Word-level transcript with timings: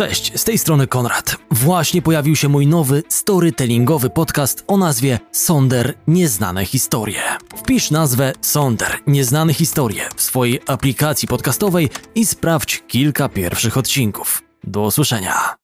Cześć, 0.00 0.40
z 0.40 0.44
tej 0.44 0.58
strony 0.58 0.86
Konrad. 0.86 1.36
Właśnie 1.50 2.02
pojawił 2.02 2.36
się 2.36 2.48
mój 2.48 2.66
nowy 2.66 3.02
storytellingowy 3.08 4.10
podcast 4.10 4.64
o 4.66 4.76
nazwie 4.76 5.18
Sonder 5.32 5.94
Nieznane 6.06 6.64
Historie. 6.64 7.22
Wpisz 7.56 7.90
nazwę 7.90 8.32
Sonder 8.40 8.98
Nieznane 9.06 9.54
Historie 9.54 10.08
w 10.16 10.22
swojej 10.22 10.60
aplikacji 10.66 11.28
podcastowej 11.28 11.88
i 12.14 12.26
sprawdź 12.26 12.82
kilka 12.88 13.28
pierwszych 13.28 13.76
odcinków. 13.76 14.42
Do 14.64 14.82
usłyszenia. 14.82 15.59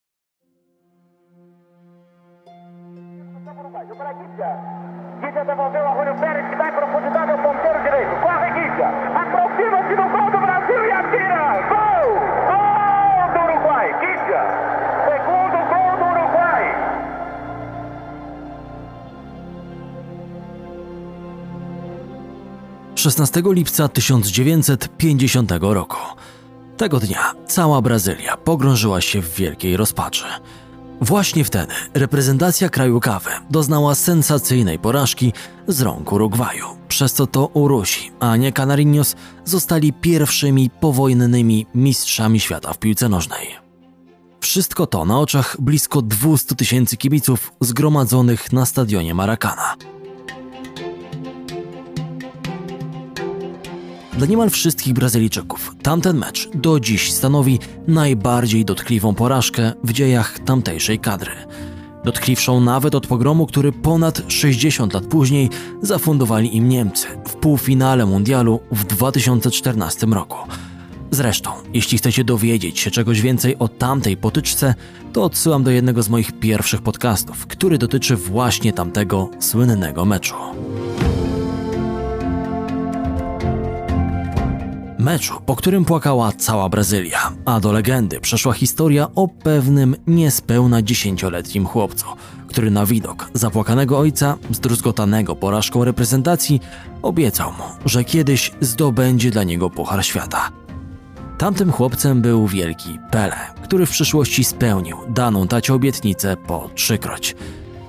16 23.07 23.43
lipca 23.47 23.89
1950 23.89 25.53
roku. 25.61 25.97
Tego 26.77 27.01
dnia 27.01 27.33
cała 27.47 27.83
Brazylia 27.83 28.37
pogrążyła 28.37 29.01
się 29.01 29.23
w 29.23 29.35
wielkiej 29.35 29.77
rozpaczy. 29.77 30.25
Właśnie 31.01 31.45
wtedy 31.45 31.73
reprezentacja 31.95 32.69
kraju 32.69 33.01
kawy 33.01 33.31
doznała 33.51 33.95
sensacyjnej 33.95 34.79
porażki 34.79 35.33
z 35.67 35.81
rąk 35.81 36.13
Urugwaju, 36.13 36.67
przez 36.89 37.13
co 37.13 37.27
to 37.27 37.47
Urusi, 37.47 38.11
a 38.21 38.37
nie 38.37 38.53
Canarinos 38.53 39.17
zostali 39.45 39.93
pierwszymi 39.93 40.71
powojennymi 40.71 41.67
mistrzami 41.75 42.41
świata 42.41 42.73
w 42.73 42.79
piłce 42.79 43.09
nożnej. 43.09 43.49
Wszystko 44.41 44.87
to 44.87 45.05
na 45.05 45.21
oczach 45.21 45.57
blisko 45.61 46.03
200 46.03 46.55
tysięcy 46.55 46.97
kibiców 46.97 47.53
zgromadzonych 47.61 48.53
na 48.53 48.67
stadionie 48.67 49.15
Maracana. 49.15 49.77
Dla 54.17 54.27
niemal 54.27 54.51
wszystkich 54.51 54.95
Brazylijczyków 54.95 55.75
tamten 55.83 56.17
mecz 56.17 56.49
do 56.55 56.81
dziś 56.81 57.13
stanowi 57.13 57.59
najbardziej 57.89 58.65
dotkliwą 58.65 59.15
porażkę 59.15 59.73
w 59.85 59.93
dziejach 59.93 60.39
tamtejszej 60.39 60.99
kadry. 60.99 61.33
Dotkliwszą 62.05 62.61
nawet 62.61 62.95
od 62.95 63.07
pogromu, 63.07 63.47
który 63.47 63.73
ponad 63.73 64.23
60 64.29 64.95
lat 64.95 65.07
później 65.07 65.51
zafundowali 65.83 66.57
im 66.57 66.69
Niemcy 66.69 67.07
w 67.27 67.35
półfinale 67.35 68.07
mundialu 68.07 68.61
w 68.73 68.85
2014 68.85 70.07
roku. 70.07 70.39
Zresztą, 71.11 71.51
jeśli 71.75 71.99
chcecie 71.99 72.25
dowiedzieć 72.25 72.79
się 72.79 72.91
czegoś 72.91 73.21
więcej 73.21 73.59
o 73.59 73.69
tamtej 73.69 74.17
potyczce, 74.17 74.75
to 75.13 75.25
odsyłam 75.25 75.65
do 75.65 75.71
jednego 75.71 76.03
z 76.03 76.09
moich 76.09 76.33
pierwszych 76.33 76.83
podcastów, 76.83 77.47
który 77.47 77.79
dotyczy 77.79 78.17
właśnie 78.17 78.73
tamtego 78.73 79.31
słynnego 79.41 80.05
meczu. 80.05 80.35
Meczu, 85.07 85.41
po 85.47 85.57
którym 85.57 85.85
płakała 85.85 86.33
cała 86.33 86.69
Brazylia, 86.69 87.33
a 87.45 87.61
do 87.61 87.73
legendy 87.73 88.21
przeszła 88.21 88.53
historia 88.53 89.09
o 89.15 89.29
pewnym 89.29 89.97
niespełna 90.07 90.83
dziesięcioletnim 90.83 91.67
chłopcu, 91.67 92.07
który 92.49 92.71
na 92.71 92.87
widok 92.87 93.31
zapłakanego 93.35 93.99
ojca, 93.99 94.37
zdruzgotanego 94.51 95.37
porażką 95.37 95.85
reprezentacji, 95.85 96.61
obiecał 97.03 97.51
mu, 97.53 97.65
że 97.85 98.05
kiedyś 98.05 98.53
zdobędzie 98.61 99.31
dla 99.31 99.43
niego 99.45 99.71
Puchar 99.71 100.05
Świata. 100.05 100.51
Tamtym 101.39 101.73
chłopcem 101.73 102.23
był 102.23 102.47
wielki 102.47 102.99
Pele, 103.11 103.37
który 103.65 103.87
w 103.87 103.91
przyszłości 103.91 104.45
spełnił 104.45 104.97
daną 105.09 105.49
tacie 105.49 105.75
obietnicę 105.75 106.37
po 106.37 106.71
trzykroć. 106.75 107.37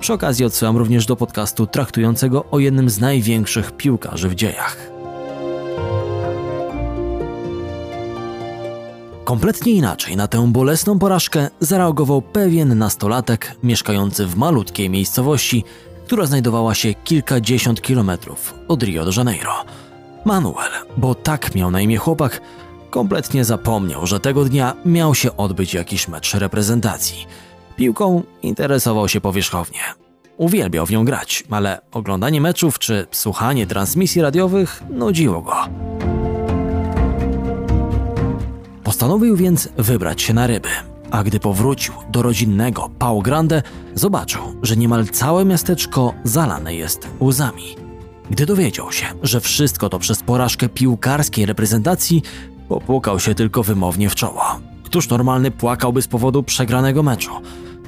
Przy 0.00 0.12
okazji 0.12 0.44
odsyłam 0.44 0.76
również 0.76 1.06
do 1.06 1.16
podcastu 1.16 1.66
traktującego 1.66 2.44
o 2.50 2.58
jednym 2.58 2.90
z 2.90 2.98
największych 2.98 3.72
piłkarzy 3.72 4.28
w 4.28 4.34
dziejach. 4.34 4.97
Kompletnie 9.28 9.72
inaczej 9.72 10.16
na 10.16 10.28
tę 10.28 10.52
bolesną 10.52 10.98
porażkę 10.98 11.50
zareagował 11.60 12.22
pewien 12.22 12.78
nastolatek 12.78 13.56
mieszkający 13.62 14.26
w 14.26 14.36
malutkiej 14.36 14.90
miejscowości, 14.90 15.64
która 16.06 16.26
znajdowała 16.26 16.74
się 16.74 16.94
kilkadziesiąt 16.94 17.82
kilometrów 17.82 18.54
od 18.68 18.82
Rio 18.82 19.04
de 19.04 19.10
Janeiro. 19.16 19.52
Manuel, 20.24 20.70
bo 20.96 21.14
tak 21.14 21.54
miał 21.54 21.70
na 21.70 21.80
imię 21.80 21.96
chłopak, 21.96 22.40
kompletnie 22.90 23.44
zapomniał, 23.44 24.06
że 24.06 24.20
tego 24.20 24.44
dnia 24.44 24.76
miał 24.84 25.14
się 25.14 25.36
odbyć 25.36 25.74
jakiś 25.74 26.08
mecz 26.08 26.34
reprezentacji. 26.34 27.26
Piłką 27.76 28.22
interesował 28.42 29.08
się 29.08 29.20
powierzchownie. 29.20 29.80
Uwielbiał 30.36 30.86
w 30.86 30.90
nią 30.90 31.04
grać, 31.04 31.44
ale 31.50 31.80
oglądanie 31.92 32.40
meczów 32.40 32.78
czy 32.78 33.06
słuchanie 33.10 33.66
transmisji 33.66 34.22
radiowych 34.22 34.82
nudziło 34.90 35.42
go. 35.42 35.54
Postanowił 38.88 39.36
więc 39.36 39.68
wybrać 39.76 40.22
się 40.22 40.34
na 40.34 40.46
ryby, 40.46 40.68
a 41.10 41.24
gdy 41.24 41.40
powrócił 41.40 41.94
do 42.10 42.22
rodzinnego 42.22 42.90
Pau 42.98 43.22
Grande, 43.22 43.62
zobaczył, 43.94 44.42
że 44.62 44.76
niemal 44.76 45.06
całe 45.06 45.44
miasteczko 45.44 46.14
zalane 46.24 46.74
jest 46.74 47.08
łzami. 47.20 47.76
Gdy 48.30 48.46
dowiedział 48.46 48.92
się, 48.92 49.06
że 49.22 49.40
wszystko 49.40 49.88
to 49.88 49.98
przez 49.98 50.22
porażkę 50.22 50.68
piłkarskiej 50.68 51.46
reprezentacji, 51.46 52.22
popłukał 52.68 53.20
się 53.20 53.34
tylko 53.34 53.62
wymownie 53.62 54.10
w 54.10 54.14
czoło. 54.14 54.42
Któż 54.84 55.08
normalny 55.08 55.50
płakałby 55.50 56.02
z 56.02 56.08
powodu 56.08 56.42
przegranego 56.42 57.02
meczu? 57.02 57.32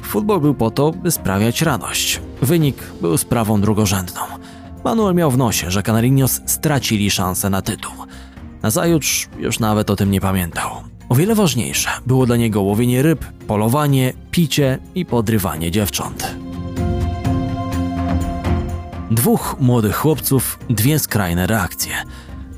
Futbol 0.03 0.41
był 0.41 0.55
po 0.55 0.71
to, 0.71 0.91
by 0.93 1.11
sprawiać 1.11 1.63
radość. 1.63 2.21
Wynik 2.43 2.77
był 3.01 3.17
sprawą 3.17 3.61
drugorzędną. 3.61 4.21
Manuel 4.85 5.15
miał 5.15 5.31
w 5.31 5.39
nosie, 5.39 5.71
że 5.71 5.83
Canarinos 5.83 6.41
stracili 6.47 7.11
szansę 7.11 7.51
na 7.51 7.63
tytuł. 7.63 7.93
Nazajutrz 8.63 9.29
już 9.39 9.59
nawet 9.59 9.91
o 9.91 9.97
tym 9.97 10.11
nie 10.11 10.21
pamiętał. 10.21 10.90
O 11.11 11.15
wiele 11.15 11.35
ważniejsze 11.35 11.91
było 12.07 12.27
dla 12.27 12.37
niego 12.37 12.63
łowienie 12.63 13.03
ryb, 13.03 13.25
polowanie, 13.47 14.13
picie 14.31 14.79
i 14.95 15.07
podrywanie 15.07 15.71
dziewcząt. 15.71 16.35
Dwóch 19.11 19.57
młodych 19.61 19.97
chłopców, 19.97 20.59
dwie 20.69 20.99
skrajne 20.99 21.47
reakcje. 21.47 21.93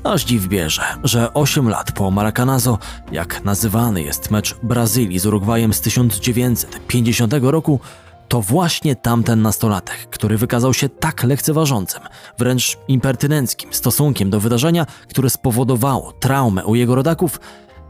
Aż 0.03 0.25
dziw 0.25 0.47
bierze, 0.47 0.83
że 1.03 1.33
8 1.33 1.69
lat 1.69 1.91
po 1.91 2.11
Maracanazo, 2.11 2.79
jak 3.11 3.43
nazywany 3.43 4.01
jest 4.01 4.31
mecz 4.31 4.55
Brazylii 4.63 5.19
z 5.19 5.25
Urugwajem 5.25 5.73
z 5.73 5.81
1950 5.81 7.33
roku, 7.41 7.79
to 8.27 8.41
właśnie 8.41 8.95
tamten 8.95 9.41
nastolatek, 9.41 10.07
który 10.09 10.37
wykazał 10.37 10.73
się 10.73 10.89
tak 10.89 11.23
lekceważącym, 11.23 12.01
wręcz 12.37 12.77
impertynenckim 12.87 13.73
stosunkiem 13.73 14.29
do 14.29 14.39
wydarzenia, 14.39 14.85
które 15.09 15.29
spowodowało 15.29 16.11
traumę 16.11 16.65
u 16.65 16.75
jego 16.75 16.95
rodaków, 16.95 17.39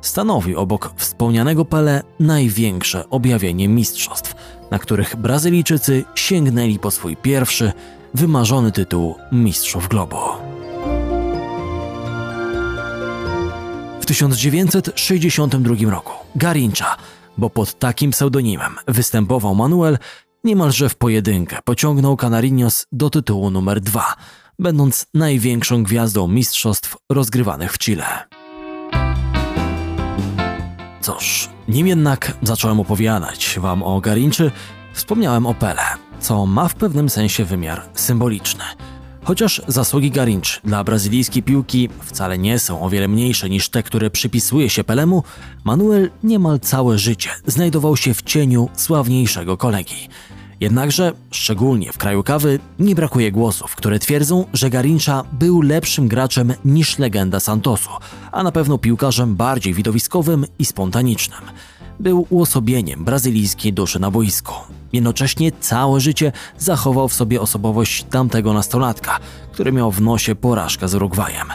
stanowi 0.03 0.55
obok 0.55 0.93
wspomnianego 0.97 1.65
Pele 1.65 2.03
największe 2.19 3.09
objawienie 3.09 3.67
mistrzostw, 3.67 4.35
na 4.71 4.79
których 4.79 5.15
Brazylijczycy 5.15 6.03
sięgnęli 6.15 6.79
po 6.79 6.91
swój 6.91 7.17
pierwszy, 7.17 7.71
wymarzony 8.13 8.71
tytuł 8.71 9.15
Mistrzów 9.31 9.87
Globu. 9.87 10.17
W 14.01 14.05
1962 14.05 15.91
roku 15.91 16.13
Garincha, 16.35 16.97
bo 17.37 17.49
pod 17.49 17.79
takim 17.79 18.11
pseudonimem 18.11 18.75
występował 18.87 19.55
Manuel, 19.55 19.97
niemalże 20.43 20.89
w 20.89 20.95
pojedynkę 20.95 21.59
pociągnął 21.65 22.17
Canarinos 22.17 22.85
do 22.91 23.09
tytułu 23.09 23.49
numer 23.49 23.81
dwa, 23.81 24.15
będąc 24.59 25.05
największą 25.13 25.83
gwiazdą 25.83 26.27
mistrzostw 26.27 26.97
rozgrywanych 27.09 27.73
w 27.73 27.77
Chile. 27.77 28.42
Cóż, 31.03 31.49
nim 31.67 31.87
jednak 31.87 32.37
zacząłem 32.43 32.79
opowiadać 32.79 33.59
wam 33.59 33.83
o 33.83 34.01
Garinczy, 34.01 34.51
wspomniałem 34.93 35.45
o 35.45 35.53
Pele, 35.53 35.81
co 36.19 36.45
ma 36.45 36.67
w 36.67 36.75
pewnym 36.75 37.09
sensie 37.09 37.45
wymiar 37.45 37.81
symboliczny. 37.93 38.63
Chociaż 39.23 39.61
zasługi 39.67 40.11
Garinch 40.11 40.61
dla 40.63 40.83
brazylijskiej 40.83 41.43
piłki 41.43 41.89
wcale 42.01 42.37
nie 42.37 42.59
są 42.59 42.81
o 42.81 42.89
wiele 42.89 43.07
mniejsze 43.07 43.49
niż 43.49 43.69
te, 43.69 43.83
które 43.83 44.09
przypisuje 44.09 44.69
się 44.69 44.83
Pelemu, 44.83 45.23
Manuel 45.63 46.11
niemal 46.23 46.59
całe 46.59 46.97
życie 46.97 47.29
znajdował 47.47 47.97
się 47.97 48.13
w 48.13 48.21
cieniu 48.21 48.69
sławniejszego 48.73 49.57
kolegi. 49.57 50.09
Jednakże, 50.59 51.11
szczególnie 51.31 51.91
w 51.91 51.97
kraju 51.97 52.23
kawy, 52.23 52.59
nie 52.79 52.95
brakuje 52.95 53.31
głosów, 53.31 53.75
które 53.75 53.99
twierdzą, 53.99 54.45
że 54.53 54.69
Garincha 54.69 55.23
był 55.31 55.61
lepszym 55.61 56.07
graczem 56.07 56.53
niż 56.65 56.99
legenda 56.99 57.39
Santosu, 57.39 57.89
a 58.31 58.43
na 58.43 58.51
pewno 58.51 58.77
piłkarzem 58.77 59.35
bardziej 59.35 59.73
widowiskowym 59.73 60.45
i 60.59 60.65
spontanicznym. 60.65 61.39
Był 61.99 62.27
uosobieniem 62.29 63.03
brazylijskiej 63.03 63.73
duszy 63.73 63.99
na 63.99 64.11
boisku. 64.11 64.53
Jednocześnie 64.93 65.51
całe 65.51 65.99
życie 65.99 66.31
zachował 66.57 67.07
w 67.07 67.13
sobie 67.13 67.41
osobowość 67.41 68.03
tamtego 68.03 68.53
nastolatka, 68.53 69.19
który 69.51 69.71
miał 69.71 69.91
w 69.91 70.01
nosie 70.01 70.35
porażkę 70.35 70.87
z 70.87 70.95
Urugwajem. 70.95 71.47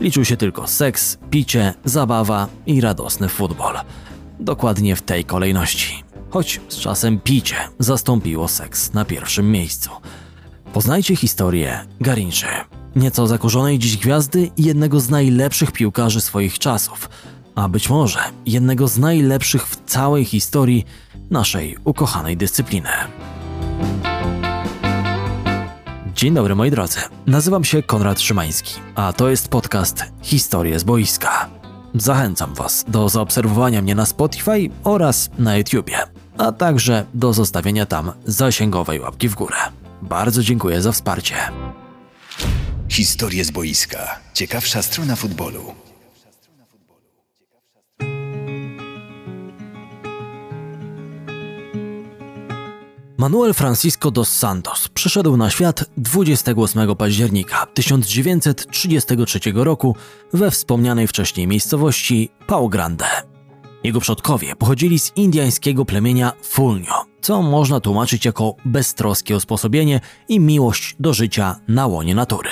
Liczył 0.00 0.24
się 0.24 0.36
tylko 0.36 0.66
seks, 0.66 1.18
picie, 1.30 1.74
zabawa 1.84 2.48
i 2.66 2.80
radosny 2.80 3.28
futbol. 3.28 3.74
dokładnie 4.40 4.96
w 4.96 5.02
tej 5.02 5.24
kolejności. 5.24 6.04
Choć 6.32 6.60
z 6.68 6.76
czasem 6.76 7.20
picie 7.20 7.56
zastąpiło 7.78 8.48
seks 8.48 8.92
na 8.92 9.04
pierwszym 9.04 9.50
miejscu. 9.50 9.90
Poznajcie 10.72 11.16
historię 11.16 11.86
Garinczy, 12.00 12.46
nieco 12.96 13.26
zakurzonej 13.26 13.78
dziś 13.78 13.96
gwiazdy 13.96 14.50
i 14.56 14.64
jednego 14.64 15.00
z 15.00 15.10
najlepszych 15.10 15.72
piłkarzy 15.72 16.20
swoich 16.20 16.58
czasów, 16.58 17.08
a 17.54 17.68
być 17.68 17.88
może 17.88 18.18
jednego 18.46 18.88
z 18.88 18.98
najlepszych 18.98 19.66
w 19.66 19.84
całej 19.84 20.24
historii 20.24 20.84
naszej 21.30 21.76
ukochanej 21.84 22.36
dyscypliny. 22.36 22.90
Dzień 26.14 26.34
dobry 26.34 26.54
moi 26.54 26.70
drodzy, 26.70 27.00
nazywam 27.26 27.64
się 27.64 27.82
Konrad 27.82 28.20
Szymański, 28.20 28.74
a 28.94 29.12
to 29.12 29.30
jest 29.30 29.48
podcast 29.48 30.04
Historie 30.22 30.78
z 30.78 30.84
boiska. 30.84 31.48
Zachęcam 31.94 32.54
Was 32.54 32.84
do 32.88 33.08
zaobserwowania 33.08 33.82
mnie 33.82 33.94
na 33.94 34.06
Spotify 34.06 34.68
oraz 34.84 35.30
na 35.38 35.56
YouTubie, 35.56 35.98
a 36.38 36.52
także 36.52 37.06
do 37.14 37.32
zostawienia 37.32 37.86
tam 37.86 38.12
zasięgowej 38.24 39.00
łapki 39.00 39.28
w 39.28 39.34
górę. 39.34 39.56
Bardzo 40.02 40.42
dziękuję 40.42 40.82
za 40.82 40.92
wsparcie. 40.92 41.34
Historie 42.88 43.44
z 43.44 43.50
boiska. 43.50 44.20
Ciekawsza 44.34 44.82
strona 44.82 45.16
futbolu. 45.16 45.74
Manuel 53.22 53.54
Francisco 53.54 54.10
dos 54.10 54.28
Santos 54.28 54.88
przyszedł 54.88 55.36
na 55.36 55.50
świat 55.50 55.84
28 55.96 56.96
października 56.96 57.66
1933 57.74 59.40
roku 59.54 59.96
we 60.32 60.50
wspomnianej 60.50 61.06
wcześniej 61.06 61.46
miejscowości 61.46 62.30
Pau 62.46 62.68
Grande. 62.68 63.31
Jego 63.84 64.00
przodkowie 64.00 64.56
pochodzili 64.56 64.98
z 64.98 65.12
indiańskiego 65.16 65.84
plemienia 65.84 66.32
Fulnio, 66.42 67.04
co 67.20 67.42
można 67.42 67.80
tłumaczyć 67.80 68.24
jako 68.24 68.54
beztroskie 68.64 69.36
usposobienie 69.36 70.00
i 70.28 70.40
miłość 70.40 70.96
do 71.00 71.14
życia 71.14 71.56
na 71.68 71.86
łonie 71.86 72.14
natury. 72.14 72.50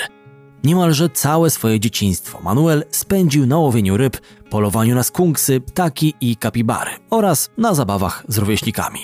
Niemalże 0.63 1.09
całe 1.09 1.49
swoje 1.49 1.79
dzieciństwo 1.79 2.39
Manuel 2.43 2.83
spędził 2.91 3.45
na 3.45 3.57
łowieniu 3.57 3.97
ryb, 3.97 4.17
polowaniu 4.49 4.95
na 4.95 5.03
skunksy, 5.03 5.61
ptaki 5.61 6.13
i 6.21 6.35
kapibary 6.35 6.91
oraz 7.09 7.49
na 7.57 7.73
zabawach 7.73 8.23
z 8.27 8.37
rówieśnikami. 8.37 8.99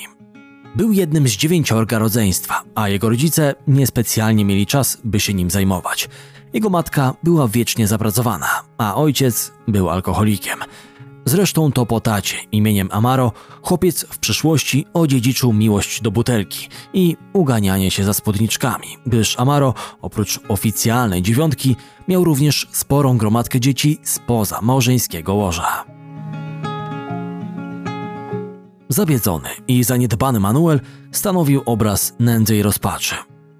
Był 0.75 0.91
jednym 0.91 1.27
z 1.27 1.31
dziewięciorga 1.31 1.99
rodzeństwa, 1.99 2.63
a 2.75 2.89
jego 2.89 3.09
rodzice 3.09 3.55
niespecjalnie 3.67 4.45
mieli 4.45 4.65
czas, 4.65 4.97
by 5.03 5.19
się 5.19 5.33
nim 5.33 5.49
zajmować. 5.49 6.09
Jego 6.53 6.69
matka 6.69 7.13
była 7.23 7.47
wiecznie 7.47 7.87
zapracowana, 7.87 8.63
a 8.77 8.95
ojciec 8.95 9.51
był 9.67 9.89
alkoholikiem. 9.89 10.59
Zresztą 11.27 11.71
to 11.71 11.85
po 11.85 11.99
tacie 11.99 12.37
imieniem 12.51 12.89
Amaro 12.91 13.31
chłopiec 13.61 14.05
w 14.09 14.17
przyszłości 14.17 14.85
odziedziczył 14.93 15.53
miłość 15.53 16.01
do 16.01 16.11
butelki 16.11 16.69
i 16.93 17.17
uganianie 17.33 17.91
się 17.91 18.03
za 18.03 18.13
spódniczkami, 18.13 18.87
gdyż 19.05 19.39
Amaro 19.39 19.73
oprócz 20.01 20.39
oficjalnej 20.47 21.21
dziewiątki 21.21 21.75
miał 22.07 22.23
również 22.23 22.67
sporą 22.71 23.17
gromadkę 23.17 23.59
dzieci 23.59 23.99
spoza 24.03 24.61
małżeńskiego 24.61 25.33
łoża. 25.33 25.85
Zabiedzony 28.89 29.49
i 29.67 29.83
zaniedbany 29.83 30.39
Manuel 30.39 30.79
stanowił 31.11 31.61
obraz 31.65 32.13
nędzy 32.19 32.57
i 32.57 32.61
rozpaczy. 32.61 33.15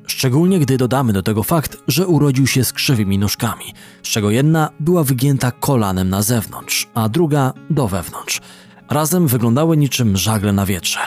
Szczególnie 0.08 0.60
gdy 0.60 0.78
dodamy 0.78 1.14
do 1.14 1.24
tego 1.24 1.44
fakt, 1.44 1.78
że 1.88 2.08
urodził 2.08 2.48
się 2.48 2.64
z 2.64 2.74
krzywymi 2.74 3.18
nóżkami, 3.18 3.74
z 4.04 4.08
czego 4.08 4.30
jedna 4.30 4.70
była 4.80 5.04
wygięta 5.04 5.52
kolanem 5.52 6.10
na 6.10 6.22
zewnątrz, 6.22 6.88
a 6.94 7.10
druga 7.10 7.54
do 7.70 7.88
wewnątrz. 7.88 8.42
Razem 8.90 9.28
wyglądały 9.28 9.78
niczym 9.78 10.18
żagle 10.18 10.54
na 10.54 10.66
wietrze. 10.66 11.00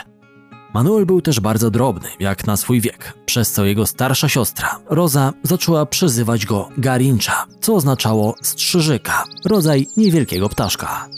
Manuel 0.75 1.07
był 1.07 1.21
też 1.21 1.41
bardzo 1.41 1.71
drobny, 1.71 2.09
jak 2.21 2.47
na 2.47 2.57
swój 2.57 2.81
wiek, 2.81 3.15
przez 3.27 3.53
co 3.53 3.65
jego 3.65 3.87
starsza 3.87 4.29
siostra, 4.29 4.79
Roza, 4.91 5.33
zaczęła 5.43 5.87
przezywać 5.87 6.47
go 6.47 6.69
Garincha, 6.79 7.47
co 7.61 7.75
oznaczało 7.75 8.35
strzyżyka, 8.43 9.25
rodzaj 9.45 9.87
niewielkiego 9.97 10.49
ptaszka. 10.49 11.09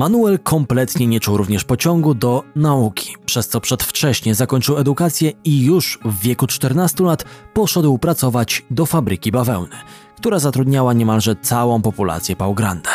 Manuel 0.00 0.38
kompletnie 0.38 1.06
nie 1.06 1.20
czuł 1.20 1.36
również 1.36 1.64
pociągu 1.64 2.14
do 2.14 2.42
nauki, 2.56 3.16
przez 3.26 3.48
co 3.48 3.60
przedwcześnie 3.60 4.34
zakończył 4.34 4.78
edukację 4.78 5.32
i 5.44 5.64
już 5.64 5.98
w 6.04 6.20
wieku 6.20 6.46
14 6.46 7.04
lat 7.04 7.24
poszedł 7.54 7.98
pracować 7.98 8.64
do 8.70 8.86
fabryki 8.86 9.32
bawełny, 9.32 9.76
która 10.16 10.38
zatrudniała 10.38 10.92
niemalże 10.92 11.36
całą 11.36 11.82
populację 11.82 12.36
Pau 12.36 12.54
Grande. 12.54 12.90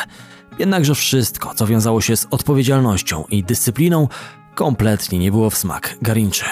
Jednakże 0.60 0.96
wszystko, 0.96 1.54
co 1.56 1.68
wiązało 1.68 2.02
się 2.02 2.18
z 2.18 2.28
odpowiedzialnością 2.32 3.24
i 3.30 3.44
dyscypliną, 3.44 4.08
kompletnie 4.56 5.20
nie 5.20 5.32
było 5.32 5.50
w 5.50 5.58
smak 5.58 5.98
Garinczy. 6.02 6.46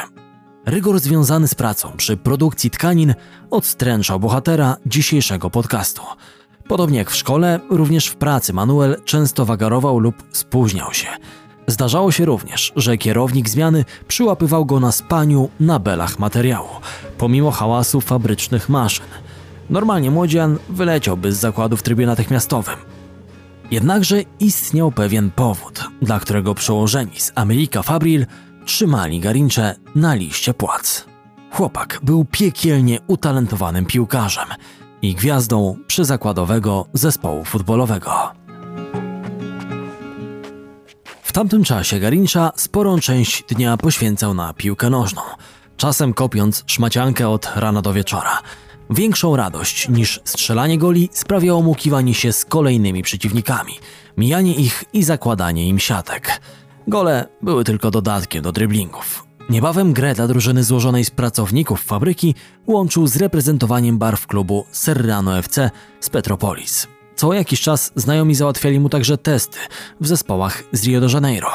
Rygor 0.66 1.00
związany 1.00 1.48
z 1.48 1.56
pracą 1.56 1.92
przy 1.98 2.18
produkcji 2.18 2.70
tkanin 2.70 3.14
odstręczał 3.52 4.20
bohatera 4.20 4.78
dzisiejszego 4.86 5.50
podcastu– 5.50 6.02
Podobnie 6.68 6.98
jak 6.98 7.12
w 7.12 7.16
szkole, 7.16 7.60
również 7.70 8.08
w 8.08 8.16
pracy 8.16 8.54
Manuel 8.54 9.02
często 9.06 9.46
wagarował 9.46 10.00
lub 10.00 10.16
spóźniał 10.32 10.94
się. 10.94 11.08
Zdarzało 11.68 12.12
się 12.12 12.26
również, 12.26 12.74
że 12.76 12.98
kierownik 12.98 13.50
zmiany 13.50 13.86
przyłapywał 14.08 14.66
go 14.66 14.80
na 14.80 14.92
spaniu 14.92 15.50
na 15.60 15.80
belach 15.80 16.20
materiału, 16.20 16.70
pomimo 17.18 17.52
hałasu 17.52 18.02
fabrycznych 18.02 18.70
maszyn. 18.70 19.06
Normalnie 19.70 20.12
młodzian 20.12 20.58
wyleciałby 20.70 21.32
z 21.32 21.38
zakładu 21.38 21.78
w 21.78 21.84
trybie 21.84 22.06
natychmiastowym. 22.06 22.76
Jednakże 23.72 24.22
istniał 24.40 24.92
pewien 24.92 25.32
powód, 25.32 25.84
dla 26.02 26.20
którego 26.20 26.56
przełożeni 26.56 27.20
z 27.20 27.32
Amerika 27.36 27.84
Fabril 27.84 28.26
trzymali 28.66 29.20
Garincze 29.20 29.76
na 29.96 30.16
liście 30.16 30.54
płac. 30.54 31.06
Chłopak 31.52 32.00
był 32.04 32.26
piekielnie 32.26 33.00
utalentowanym 33.08 33.86
piłkarzem– 33.86 34.48
i 35.04 35.16
gwiazdą 35.16 35.78
przyzakładowego 35.88 36.86
zespołu 36.94 37.46
futbolowego. 37.46 38.12
W 41.24 41.32
tamtym 41.32 41.64
czasie 41.64 42.00
Garincha 42.00 42.52
sporą 42.56 43.00
część 43.00 43.44
dnia 43.44 43.78
poświęcał 43.78 44.34
na 44.34 44.54
piłkę 44.54 44.90
nożną, 44.90 45.22
czasem 45.78 46.14
kopiąc 46.14 46.64
szmaciankę 46.68 47.30
od 47.30 47.52
rana 47.56 47.82
do 47.82 47.94
wieczora. 47.94 48.40
Większą 48.90 49.36
radość 49.36 49.90
niż 49.90 50.20
strzelanie 50.24 50.78
goli 50.78 51.10
sprawiało 51.12 51.62
mu 51.62 51.76
kiwanie 51.76 52.14
się 52.14 52.34
z 52.34 52.46
kolejnymi 52.46 53.04
przeciwnikami, 53.04 53.74
mijanie 54.18 54.56
ich 54.56 54.84
i 54.94 55.04
zakładanie 55.04 55.68
im 55.68 55.80
siatek. 55.80 56.42
Gole 56.88 57.28
były 57.42 57.64
tylko 57.64 57.92
dodatkiem 57.92 58.44
do 58.44 58.52
driblingów. 58.52 59.33
Niebawem 59.50 59.94
grę 59.94 60.14
dla 60.14 60.28
drużyny 60.28 60.64
złożonej 60.64 61.06
z 61.06 61.10
pracowników 61.10 61.82
fabryki 61.82 62.36
łączył 62.68 63.08
z 63.08 63.16
reprezentowaniem 63.16 63.98
barw 63.98 64.28
klubu 64.28 64.66
Serrano 64.72 65.38
FC 65.38 65.72
z 66.00 66.10
Petropolis. 66.10 66.88
Co 67.16 67.34
jakiś 67.34 67.62
czas 67.62 67.92
znajomi 67.96 68.36
załatwiali 68.36 68.80
mu 68.80 68.90
także 68.90 69.18
testy 69.18 69.58
w 70.02 70.08
zespołach 70.08 70.64
z 70.72 70.84
Rio 70.84 71.02
de 71.02 71.08
Janeiro. 71.14 71.50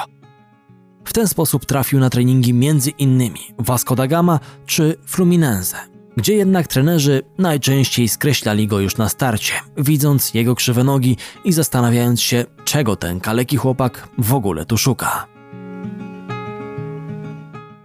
W 1.05 1.13
ten 1.13 1.29
sposób 1.29 1.67
trafił 1.67 2.01
na 2.01 2.11
treningi 2.11 2.55
między 2.55 2.91
innymi 2.91 3.41
Vasco 3.59 3.95
da 3.95 4.07
Gama 4.07 4.41
czy 4.67 4.97
Fluminense, 5.07 5.77
gdzie 6.17 6.35
jednak 6.35 6.67
trenerzy 6.67 7.23
najczęściej 7.39 8.09
skreślali 8.09 8.67
go 8.67 8.81
już 8.81 8.97
na 8.97 9.09
starcie, 9.09 9.53
widząc 9.77 10.35
jego 10.35 10.55
krzywe 10.55 10.85
nogi 10.85 11.17
i 11.45 11.53
zastanawiając 11.53 12.21
się, 12.21 12.45
czego 12.65 12.97
ten 12.97 13.21
kaleki 13.21 13.57
chłopak 13.57 14.09
w 14.19 14.35
ogóle 14.35 14.67
tu 14.67 14.79
szuka. 14.79 15.38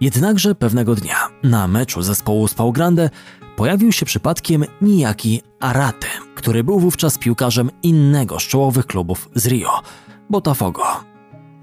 Jednakże 0.04 0.54
pewnego 0.54 0.94
dnia 0.94 1.16
na 1.42 1.68
meczu 1.68 2.02
zespołu 2.02 2.48
z 2.48 2.54
Pau 2.54 2.72
Grande 2.72 3.10
pojawił 3.56 3.92
się 3.92 4.06
przypadkiem 4.06 4.64
nijaki 4.80 5.42
Arate, 5.60 6.06
który 6.34 6.64
był 6.64 6.80
wówczas 6.80 7.18
piłkarzem 7.18 7.70
innego 7.82 8.40
z 8.40 8.42
czołowych 8.42 8.86
klubów 8.86 9.28
z 9.34 9.46
Rio, 9.46 9.80
Botafogo. 10.30 10.82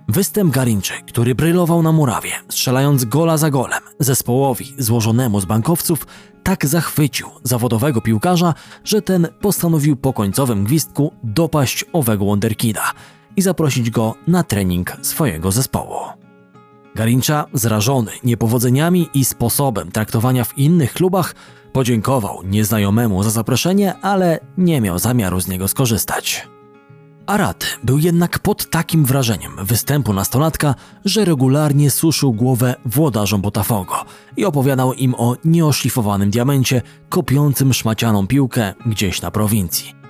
Występ 0.07 0.53
Garinczy, 0.53 0.93
który 1.07 1.35
brylował 1.35 1.83
na 1.83 1.91
murawie, 1.91 2.31
strzelając 2.49 3.05
gola 3.05 3.37
za 3.37 3.49
golem 3.49 3.81
zespołowi 3.99 4.73
złożonemu 4.77 5.39
z 5.39 5.45
bankowców, 5.45 6.07
tak 6.43 6.65
zachwycił 6.65 7.27
zawodowego 7.43 8.01
piłkarza, 8.01 8.53
że 8.83 9.01
ten 9.01 9.27
postanowił 9.41 9.95
po 9.95 10.13
końcowym 10.13 10.63
gwizdku 10.63 11.13
dopaść 11.23 11.85
owego 11.93 12.25
Wonderkida 12.25 12.91
i 13.35 13.41
zaprosić 13.41 13.89
go 13.89 14.15
na 14.27 14.43
trening 14.43 14.97
swojego 15.01 15.51
zespołu. 15.51 16.21
Garincha, 16.95 17.45
zrażony 17.53 18.11
niepowodzeniami 18.23 19.09
i 19.13 19.25
sposobem 19.25 19.91
traktowania 19.91 20.43
w 20.43 20.57
innych 20.57 20.93
klubach, 20.93 21.35
podziękował 21.73 22.43
nieznajomemu 22.43 23.23
za 23.23 23.29
zaproszenie, 23.29 23.95
ale 24.01 24.39
nie 24.57 24.81
miał 24.81 24.99
zamiaru 24.99 25.39
z 25.39 25.47
niego 25.47 25.67
skorzystać. 25.67 26.47
Arat 27.25 27.79
był 27.83 27.97
jednak 27.97 28.39
pod 28.39 28.69
takim 28.69 29.05
wrażeniem 29.05 29.51
występu 29.63 30.13
nastolatka, 30.13 30.75
że 31.05 31.25
regularnie 31.25 31.91
suszył 31.91 32.33
głowę 32.33 32.75
włodarzom 32.85 33.41
Botafogo 33.41 33.95
i 34.37 34.45
opowiadał 34.45 34.93
im 34.93 35.15
o 35.17 35.35
nieoszlifowanym 35.45 36.29
diamencie 36.29 36.81
kopiącym 37.09 37.73
szmacianą 37.73 38.27
piłkę 38.27 38.73
gdzieś 38.85 39.21
na 39.21 39.31
prowincji. 39.31 40.00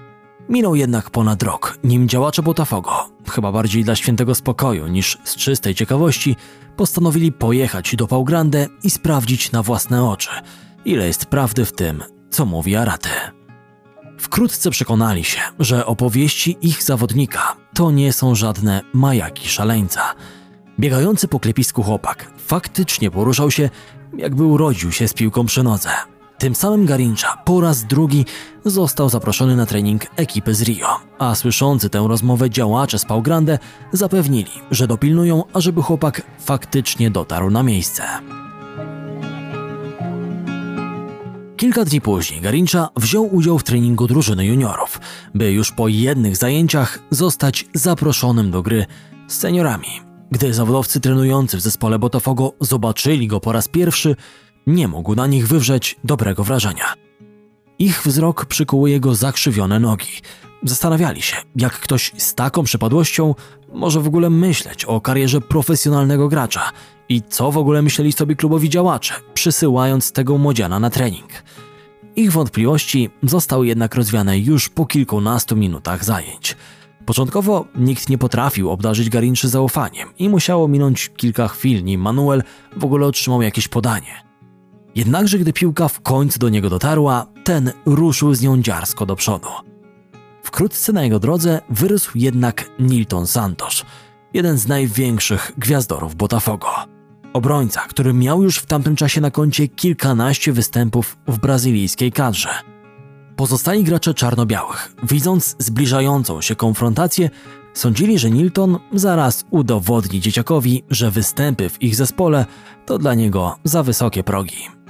Minął 0.49 0.75
jednak 0.75 1.09
ponad 1.09 1.43
rok, 1.43 1.77
nim 1.83 2.09
działacze 2.09 2.43
Botafogo, 2.43 3.09
chyba 3.29 3.51
bardziej 3.51 3.83
dla 3.83 3.95
świętego 3.95 4.35
spokoju 4.35 4.87
niż 4.87 5.17
z 5.23 5.35
czystej 5.35 5.75
ciekawości, 5.75 6.35
postanowili 6.75 7.31
pojechać 7.31 7.95
do 7.95 8.07
Pau 8.07 8.23
Grande 8.23 8.67
i 8.83 8.89
sprawdzić 8.89 9.51
na 9.51 9.63
własne 9.63 10.09
oczy, 10.09 10.29
ile 10.85 11.07
jest 11.07 11.25
prawdy 11.25 11.65
w 11.65 11.73
tym, 11.73 12.03
co 12.29 12.45
mówi 12.45 12.75
Arate. 12.75 13.31
Wkrótce 14.17 14.71
przekonali 14.71 15.23
się, 15.23 15.39
że 15.59 15.85
opowieści 15.85 16.57
ich 16.61 16.83
zawodnika 16.83 17.55
to 17.73 17.91
nie 17.91 18.13
są 18.13 18.35
żadne 18.35 18.81
majaki 18.93 19.49
szaleńca. 19.49 20.01
Biegający 20.79 21.27
po 21.27 21.39
klepisku 21.39 21.83
chłopak 21.83 22.31
faktycznie 22.37 23.11
poruszał 23.11 23.51
się, 23.51 23.69
jakby 24.17 24.43
urodził 24.43 24.91
się 24.91 25.07
z 25.07 25.13
piłką 25.13 25.45
przy 25.45 25.63
nodze. 25.63 25.89
Tym 26.41 26.55
samym 26.55 26.85
Garincha 26.85 27.37
po 27.45 27.61
raz 27.61 27.83
drugi 27.83 28.25
został 28.65 29.09
zaproszony 29.09 29.55
na 29.55 29.65
trening 29.65 30.05
ekipy 30.15 30.55
z 30.55 30.61
Rio, 30.61 30.87
a 31.19 31.35
słyszący 31.35 31.89
tę 31.89 32.05
rozmowę 32.07 32.49
działacze 32.49 32.99
z 32.99 33.05
Pau 33.05 33.21
Grande 33.21 33.59
zapewnili, 33.91 34.51
że 34.71 34.87
dopilnują, 34.87 35.43
ażeby 35.53 35.81
chłopak 35.81 36.21
faktycznie 36.39 37.11
dotarł 37.11 37.49
na 37.49 37.63
miejsce. 37.63 38.03
Kilka 41.57 41.85
dni 41.85 42.01
później 42.01 42.41
Garincha 42.41 42.89
wziął 42.97 43.35
udział 43.35 43.59
w 43.59 43.63
treningu 43.63 44.07
drużyny 44.07 44.45
juniorów, 44.45 44.99
by 45.35 45.51
już 45.51 45.71
po 45.71 45.87
jednych 45.87 46.37
zajęciach 46.37 46.99
zostać 47.09 47.65
zaproszonym 47.73 48.51
do 48.51 48.61
gry 48.61 48.85
z 49.27 49.37
seniorami. 49.37 50.11
Gdy 50.31 50.53
zawodowcy 50.53 50.99
trenujący 50.99 51.57
w 51.57 51.61
zespole 51.61 51.99
Botafogo 51.99 52.53
zobaczyli 52.59 53.27
go 53.27 53.39
po 53.39 53.51
raz 53.51 53.67
pierwszy, 53.67 54.15
nie 54.67 54.87
mógł 54.87 55.15
na 55.15 55.27
nich 55.27 55.47
wywrzeć 55.47 55.95
dobrego 56.03 56.43
wrażenia. 56.43 56.93
Ich 57.79 58.01
wzrok 58.05 58.45
przykuły 58.45 58.89
jego 58.89 59.15
zakrzywione 59.15 59.79
nogi. 59.79 60.21
Zastanawiali 60.63 61.21
się, 61.21 61.37
jak 61.55 61.73
ktoś 61.73 62.11
z 62.17 62.35
taką 62.35 62.63
przypadłością 62.63 63.35
może 63.73 64.01
w 64.01 64.07
ogóle 64.07 64.29
myśleć 64.29 64.85
o 64.85 65.01
karierze 65.01 65.41
profesjonalnego 65.41 66.27
gracza 66.27 66.71
i 67.09 67.21
co 67.21 67.51
w 67.51 67.57
ogóle 67.57 67.81
myśleli 67.81 68.11
sobie 68.11 68.35
klubowi 68.35 68.69
działacze, 68.69 69.13
przysyłając 69.33 70.11
tego 70.11 70.37
młodziana 70.37 70.79
na 70.79 70.89
trening. 70.89 71.29
Ich 72.15 72.31
wątpliwości 72.31 73.09
zostały 73.23 73.67
jednak 73.67 73.95
rozwiane 73.95 74.39
już 74.39 74.69
po 74.69 74.85
kilkunastu 74.85 75.55
minutach 75.55 76.05
zajęć. 76.05 76.57
Początkowo 77.05 77.65
nikt 77.75 78.09
nie 78.09 78.17
potrafił 78.17 78.69
obdarzyć 78.69 79.09
Garinczy 79.09 79.49
zaufaniem 79.49 80.09
i 80.19 80.29
musiało 80.29 80.67
minąć 80.67 81.11
kilka 81.17 81.47
chwil, 81.47 81.83
nim 81.83 82.01
Manuel 82.01 82.43
w 82.77 82.85
ogóle 82.85 83.07
otrzymał 83.07 83.41
jakieś 83.41 83.67
podanie. 83.67 84.30
Jednakże 84.95 85.39
gdy 85.39 85.53
piłka 85.53 85.87
w 85.87 86.01
końcu 86.01 86.39
do 86.39 86.49
niego 86.49 86.69
dotarła, 86.69 87.25
ten 87.43 87.71
ruszył 87.85 88.33
z 88.33 88.41
nią 88.41 88.61
dziarsko 88.61 89.05
do 89.05 89.15
przodu. 89.15 89.47
Wkrótce 90.43 90.93
na 90.93 91.03
jego 91.03 91.19
drodze 91.19 91.61
wyrósł 91.69 92.11
jednak 92.15 92.69
Nilton 92.79 93.27
Santos, 93.27 93.85
jeden 94.33 94.57
z 94.57 94.67
największych 94.67 95.51
gwiazdorów 95.57 96.15
Botafogo. 96.15 96.67
Obrońca, 97.33 97.81
który 97.81 98.13
miał 98.13 98.43
już 98.43 98.57
w 98.57 98.65
tamtym 98.65 98.95
czasie 98.95 99.21
na 99.21 99.31
koncie 99.31 99.67
kilkanaście 99.67 100.53
występów 100.53 101.17
w 101.27 101.39
brazylijskiej 101.39 102.11
kadrze. 102.11 102.49
Pozostali 103.35 103.83
gracze 103.83 104.13
czarno-białych, 104.13 104.95
widząc 105.03 105.55
zbliżającą 105.59 106.41
się 106.41 106.55
konfrontację, 106.55 107.29
sądzili, 107.73 108.19
że 108.19 108.31
Nilton 108.31 108.79
zaraz 108.93 109.45
udowodni 109.49 110.19
dzieciakowi, 110.19 110.83
że 110.89 111.11
występy 111.11 111.69
w 111.69 111.81
ich 111.81 111.95
zespole 111.95 112.45
to 112.85 112.97
dla 112.97 113.13
niego 113.13 113.55
za 113.63 113.83
wysokie 113.83 114.23
progi. 114.23 114.80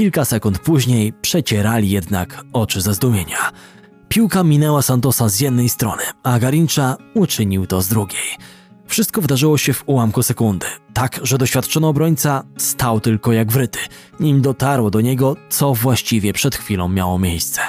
Kilka 0.00 0.24
sekund 0.24 0.58
później 0.58 1.12
przecierali 1.12 1.90
jednak 1.90 2.44
oczy 2.52 2.80
ze 2.80 2.94
zdumienia. 2.94 3.52
Piłka 4.08 4.42
minęła 4.44 4.82
Santosa 4.82 5.28
z 5.28 5.40
jednej 5.40 5.68
strony, 5.68 6.02
a 6.22 6.38
Garincha 6.38 6.96
uczynił 7.14 7.66
to 7.66 7.82
z 7.82 7.88
drugiej. 7.88 8.36
Wszystko 8.86 9.20
wydarzyło 9.20 9.58
się 9.58 9.72
w 9.72 9.82
ułamku 9.86 10.22
sekundy, 10.22 10.66
tak 10.94 11.20
że 11.22 11.38
doświadczony 11.38 11.86
obrońca 11.86 12.42
stał 12.56 13.00
tylko 13.00 13.32
jak 13.32 13.52
wryty, 13.52 13.78
nim 14.20 14.40
dotarło 14.40 14.90
do 14.90 15.00
niego, 15.00 15.36
co 15.48 15.74
właściwie 15.74 16.32
przed 16.32 16.56
chwilą 16.56 16.88
miało 16.88 17.18
miejsce. 17.18 17.60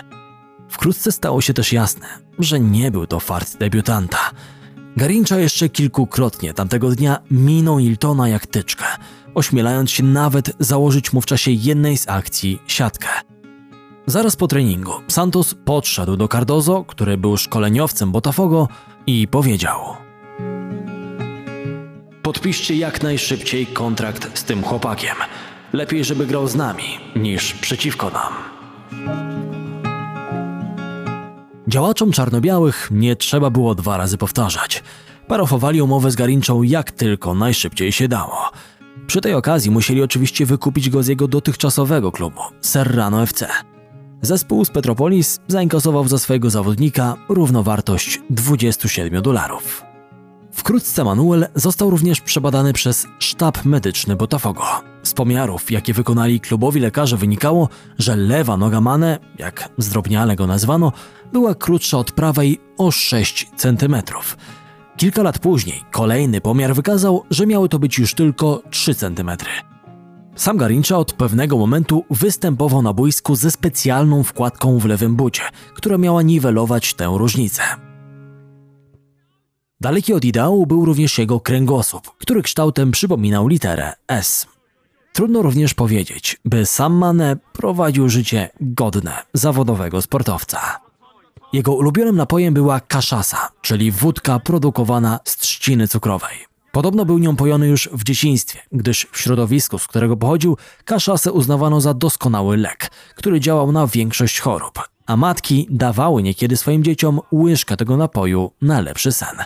Wkrótce 0.70 1.12
stało 1.12 1.42
się 1.42 1.54
też 1.54 1.74
jasne, 1.74 2.08
że 2.40 2.60
nie 2.60 2.92
był 2.92 3.08
to 3.08 3.20
fart 3.20 3.58
debiutanta. 3.58 4.32
Garincha 4.98 5.38
jeszcze 5.38 5.70
kilkukrotnie 5.70 6.54
tamtego 6.54 6.90
dnia 6.90 7.18
minął 7.32 7.80
Hiltona 7.80 8.30
jak 8.30 8.48
tyczkę, 8.48 8.86
ośmielając 9.36 9.92
się 9.92 10.04
nawet 10.04 10.52
założyć 10.60 11.14
mu 11.14 11.22
w 11.22 11.26
czasie 11.26 11.52
jednej 11.52 11.98
z 11.98 12.10
akcji 12.10 12.62
siatkę. 12.68 13.08
Zaraz 14.06 14.36
po 14.36 14.48
treningu 14.48 14.92
Santos 15.08 15.56
podszedł 15.66 16.18
do 16.18 16.28
Cardozo, 16.28 16.86
który 16.88 17.18
był 17.18 17.38
szkoleniowcem 17.38 18.12
Botafogo 18.12 18.68
i 19.08 19.28
powiedział 19.28 19.80
Podpiszcie 22.22 22.76
jak 22.76 23.04
najszybciej 23.04 23.68
kontrakt 23.68 24.40
z 24.40 24.44
tym 24.44 24.64
chłopakiem. 24.64 25.16
Lepiej, 25.74 26.04
żeby 26.04 26.26
grał 26.26 26.48
z 26.48 26.56
nami, 26.56 26.84
niż 27.16 27.54
przeciwko 27.54 28.10
nam. 28.10 28.34
Działaczom 31.68 32.12
czarno-białych 32.12 32.90
nie 32.92 33.16
trzeba 33.16 33.50
było 33.50 33.76
dwa 33.76 33.98
razy 33.98 34.18
powtarzać. 34.18 34.84
Parofowali 35.28 35.82
umowę 35.82 36.12
z 36.12 36.16
Garinczą 36.16 36.64
jak 36.64 36.92
tylko 36.92 37.36
najszybciej 37.36 37.92
się 37.92 38.08
dało. 38.08 38.52
Przy 39.08 39.22
tej 39.22 39.34
okazji 39.34 39.72
musieli 39.72 40.04
oczywiście 40.04 40.46
wykupić 40.46 40.90
go 40.90 41.04
z 41.04 41.08
jego 41.08 41.28
dotychczasowego 41.28 42.12
klubu, 42.12 42.42
Serrano 42.62 43.24
FC. 43.24 43.48
Zespół 44.22 44.66
z 44.66 44.70
Petropolis 44.70 45.40
zainkasował 45.48 46.08
za 46.08 46.20
swojego 46.20 46.50
zawodnika 46.50 47.16
równowartość 47.30 48.22
27 48.30 49.22
dolarów. 49.22 49.84
Wkrótce 50.52 51.04
Manuel 51.04 51.48
został 51.56 51.90
również 51.90 52.22
przebadany 52.22 52.74
przez 52.74 53.08
sztab 53.20 53.66
medyczny 53.66 54.16
Botafogo. 54.16 54.64
Z 55.04 55.14
pomiarów, 55.14 55.72
jakie 55.72 55.94
wykonali 55.94 56.40
klubowi 56.40 56.80
lekarze, 56.80 57.18
wynikało, 57.18 57.70
że 57.98 58.16
lewa 58.16 58.58
noga 58.58 58.82
Mane, 58.82 59.20
jak 59.40 59.70
zdrobniale 59.78 60.36
go 60.36 60.48
nazwano, 60.48 60.92
była 61.34 61.56
krótsza 61.56 61.98
od 61.98 62.12
prawej 62.12 62.60
o 62.78 62.92
6 62.92 63.52
cm. 63.56 63.96
Kilka 64.98 65.24
lat 65.24 65.40
później 65.40 65.84
kolejny 65.92 66.42
pomiar 66.42 66.76
wykazał, 66.76 67.24
że 67.30 67.48
miały 67.48 67.70
to 67.70 67.80
być 67.80 67.98
już 67.98 68.14
tylko 68.14 68.62
3 68.70 68.96
cm. 68.96 69.32
Sam 70.36 70.58
Garincha 70.58 70.98
od 70.98 71.14
pewnego 71.14 71.58
momentu 71.58 72.06
występował 72.10 72.82
na 72.82 72.94
boisku 72.94 73.36
ze 73.36 73.52
specjalną 73.52 74.24
wkładką 74.24 74.80
w 74.80 74.86
lewym 74.86 75.16
bucie, 75.16 75.44
która 75.74 75.98
miała 75.98 76.22
niwelować 76.22 76.94
tę 76.94 77.14
różnicę. 77.18 77.64
Daleki 79.82 80.14
od 80.14 80.26
ideału 80.26 80.68
był 80.68 80.86
również 80.86 81.18
jego 81.18 81.40
kręgosłup, 81.40 82.18
który 82.18 82.42
kształtem 82.42 82.92
przypominał 82.92 83.48
literę 83.48 83.94
S. 84.08 84.48
Trudno 85.14 85.42
również 85.42 85.74
powiedzieć, 85.74 86.38
by 86.46 86.66
sam 86.66 86.94
Mane 86.94 87.38
prowadził 87.54 88.10
życie 88.10 88.50
godne 88.62 89.12
zawodowego 89.34 90.02
sportowca. 90.02 90.91
Jego 91.54 91.74
ulubionym 91.74 92.16
napojem 92.16 92.54
była 92.54 92.80
kaszasa, 92.80 93.52
czyli 93.62 93.92
wódka 93.92 94.40
produkowana 94.40 95.20
z 95.24 95.38
trzciny 95.38 95.88
cukrowej. 95.88 96.52
Podobno 96.72 97.06
był 97.06 97.18
nią 97.18 97.36
pojony 97.36 97.68
już 97.68 97.90
w 97.94 98.04
dzieciństwie, 98.04 98.60
gdyż 98.72 99.08
w 99.12 99.20
środowisku, 99.20 99.80
z 99.80 99.88
którego 99.88 100.18
pochodził, 100.18 100.58
kaszasę 100.86 101.32
uznawano 101.32 101.82
za 101.82 101.94
doskonały 101.94 102.58
lek, 102.58 102.92
który 103.16 103.40
działał 103.40 103.72
na 103.72 103.88
większość 103.88 104.40
chorób, 104.40 104.80
a 105.06 105.18
matki 105.18 105.68
dawały 105.70 106.24
niekiedy 106.24 106.58
swoim 106.58 106.84
dzieciom 106.84 107.20
łyżkę 107.32 107.78
tego 107.78 107.98
napoju 107.98 108.52
na 108.62 108.82
lepszy 108.82 109.12
sen. 109.12 109.38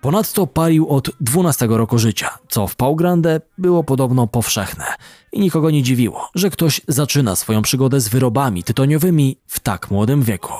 Ponadto 0.00 0.46
palił 0.46 0.88
od 0.88 1.10
12 1.20 1.66
roku 1.66 1.98
życia, 1.98 2.38
co 2.48 2.66
w 2.66 2.76
Pau 2.76 2.96
Grande 2.96 3.40
było 3.58 3.84
podobno 3.84 4.26
powszechne 4.26 4.84
i 5.32 5.40
nikogo 5.40 5.70
nie 5.70 5.82
dziwiło, 5.82 6.28
że 6.34 6.50
ktoś 6.50 6.80
zaczyna 6.88 7.36
swoją 7.36 7.62
przygodę 7.62 8.00
z 8.00 8.08
wyrobami 8.08 8.64
tytoniowymi 8.64 9.36
w 9.46 9.60
tak 9.60 9.90
młodym 9.90 10.22
wieku. 10.22 10.52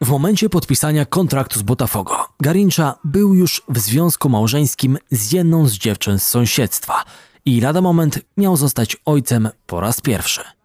W 0.00 0.08
momencie 0.08 0.48
podpisania 0.48 1.06
kontraktu 1.06 1.58
z 1.58 1.62
Botafogo, 1.62 2.16
Garincha 2.40 2.98
był 3.04 3.34
już 3.34 3.62
w 3.68 3.78
związku 3.78 4.28
małżeńskim 4.28 4.98
z 5.10 5.32
jedną 5.32 5.68
z 5.68 5.72
dziewczyn 5.72 6.18
z 6.18 6.26
sąsiedztwa 6.26 7.04
i 7.44 7.60
lada 7.60 7.80
moment 7.80 8.18
miał 8.36 8.56
zostać 8.56 8.96
ojcem 9.04 9.48
po 9.66 9.80
raz 9.80 10.00
pierwszy. 10.00 10.57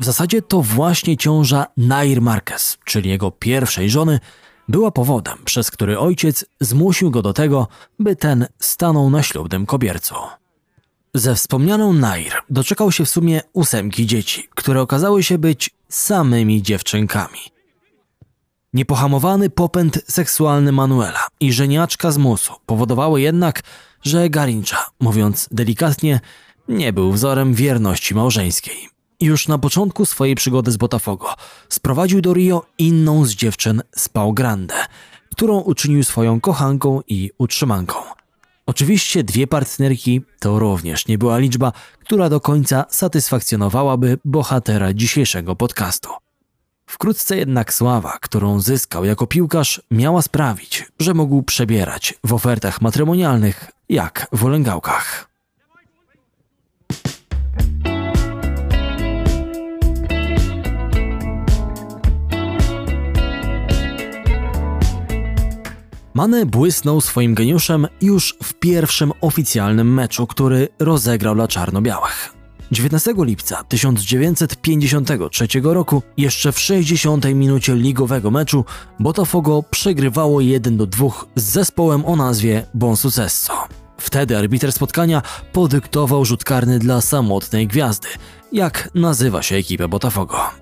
W 0.00 0.04
zasadzie 0.04 0.42
to 0.42 0.62
właśnie 0.62 1.16
ciąża 1.16 1.66
Nair 1.76 2.22
Marquez, 2.22 2.78
czyli 2.84 3.10
jego 3.10 3.30
pierwszej 3.30 3.90
żony, 3.90 4.20
była 4.68 4.90
powodem, 4.90 5.38
przez 5.44 5.70
który 5.70 5.98
ojciec 5.98 6.44
zmusił 6.60 7.10
go 7.10 7.22
do 7.22 7.32
tego, 7.32 7.68
by 7.98 8.16
ten 8.16 8.46
stanął 8.58 9.10
na 9.10 9.22
ślubnym 9.22 9.66
kobiercu. 9.66 10.14
Ze 11.14 11.34
wspomnianą 11.34 11.92
Nair 11.92 12.32
doczekał 12.50 12.92
się 12.92 13.04
w 13.04 13.10
sumie 13.10 13.40
ósemki 13.52 14.06
dzieci, 14.06 14.48
które 14.54 14.80
okazały 14.80 15.22
się 15.22 15.38
być 15.38 15.70
samymi 15.88 16.62
dziewczynkami. 16.62 17.40
Niepohamowany 18.72 19.50
popęd 19.50 20.02
seksualny 20.08 20.72
Manuela 20.72 21.26
i 21.40 21.52
żeniaczka 21.52 22.10
z 22.10 22.18
musu 22.18 22.52
powodowały 22.66 23.20
jednak, 23.20 23.62
że 24.02 24.30
Garincha, 24.30 24.86
mówiąc 25.00 25.48
delikatnie, 25.50 26.20
nie 26.68 26.92
był 26.92 27.12
wzorem 27.12 27.54
wierności 27.54 28.14
małżeńskiej. 28.14 28.89
Już 29.20 29.48
na 29.48 29.58
początku 29.58 30.06
swojej 30.06 30.34
przygody 30.34 30.72
z 30.72 30.76
Botafogo 30.76 31.34
sprowadził 31.68 32.20
do 32.20 32.34
Rio 32.34 32.66
inną 32.78 33.24
z 33.24 33.30
dziewczyn 33.30 33.82
z 33.96 34.08
Pau 34.08 34.32
Grande, 34.32 34.74
którą 35.30 35.60
uczynił 35.60 36.04
swoją 36.04 36.40
kochanką 36.40 37.00
i 37.08 37.30
utrzymanką. 37.38 37.94
Oczywiście 38.66 39.24
dwie 39.24 39.46
partnerki 39.46 40.22
to 40.40 40.58
również 40.58 41.08
nie 41.08 41.18
była 41.18 41.38
liczba, 41.38 41.72
która 42.00 42.28
do 42.28 42.40
końca 42.40 42.84
satysfakcjonowałaby 42.90 44.18
bohatera 44.24 44.92
dzisiejszego 44.92 45.56
podcastu. 45.56 46.10
Wkrótce 46.86 47.36
jednak 47.36 47.74
sława, 47.74 48.18
którą 48.20 48.60
zyskał 48.60 49.04
jako 49.04 49.26
piłkarz, 49.26 49.82
miała 49.90 50.22
sprawić, 50.22 50.84
że 51.00 51.14
mógł 51.14 51.42
przebierać 51.42 52.14
w 52.24 52.32
ofertach 52.32 52.80
matrymonialnych 52.80 53.70
jak 53.88 54.26
w 54.32 54.44
olęgałkach. 54.44 55.29
Mane 66.14 66.46
błysnął 66.46 67.00
swoim 67.00 67.34
geniuszem 67.34 67.86
już 68.00 68.36
w 68.42 68.54
pierwszym 68.54 69.12
oficjalnym 69.20 69.94
meczu, 69.94 70.26
który 70.26 70.68
rozegrał 70.78 71.34
dla 71.34 71.48
czarno-białych. 71.48 72.34
19 72.72 73.14
lipca 73.16 73.64
1953 73.64 75.46
roku, 75.62 76.02
jeszcze 76.16 76.52
w 76.52 76.60
60 76.60 77.24
minucie 77.34 77.74
ligowego 77.74 78.30
meczu, 78.30 78.64
Botafogo 79.00 79.64
przegrywało 79.70 80.40
1 80.40 80.76
do 80.76 80.86
2 80.86 81.08
z 81.34 81.42
zespołem 81.42 82.04
o 82.04 82.16
nazwie 82.16 82.66
Bon 82.74 82.96
Sucesso. 82.96 83.52
Wtedy 83.98 84.38
arbiter 84.38 84.72
spotkania 84.72 85.22
podyktował 85.52 86.24
rzut 86.24 86.44
karny 86.44 86.78
dla 86.78 87.00
samotnej 87.00 87.66
gwiazdy, 87.66 88.08
jak 88.52 88.90
nazywa 88.94 89.42
się 89.42 89.56
ekipę 89.56 89.88
Botafogo. 89.88 90.59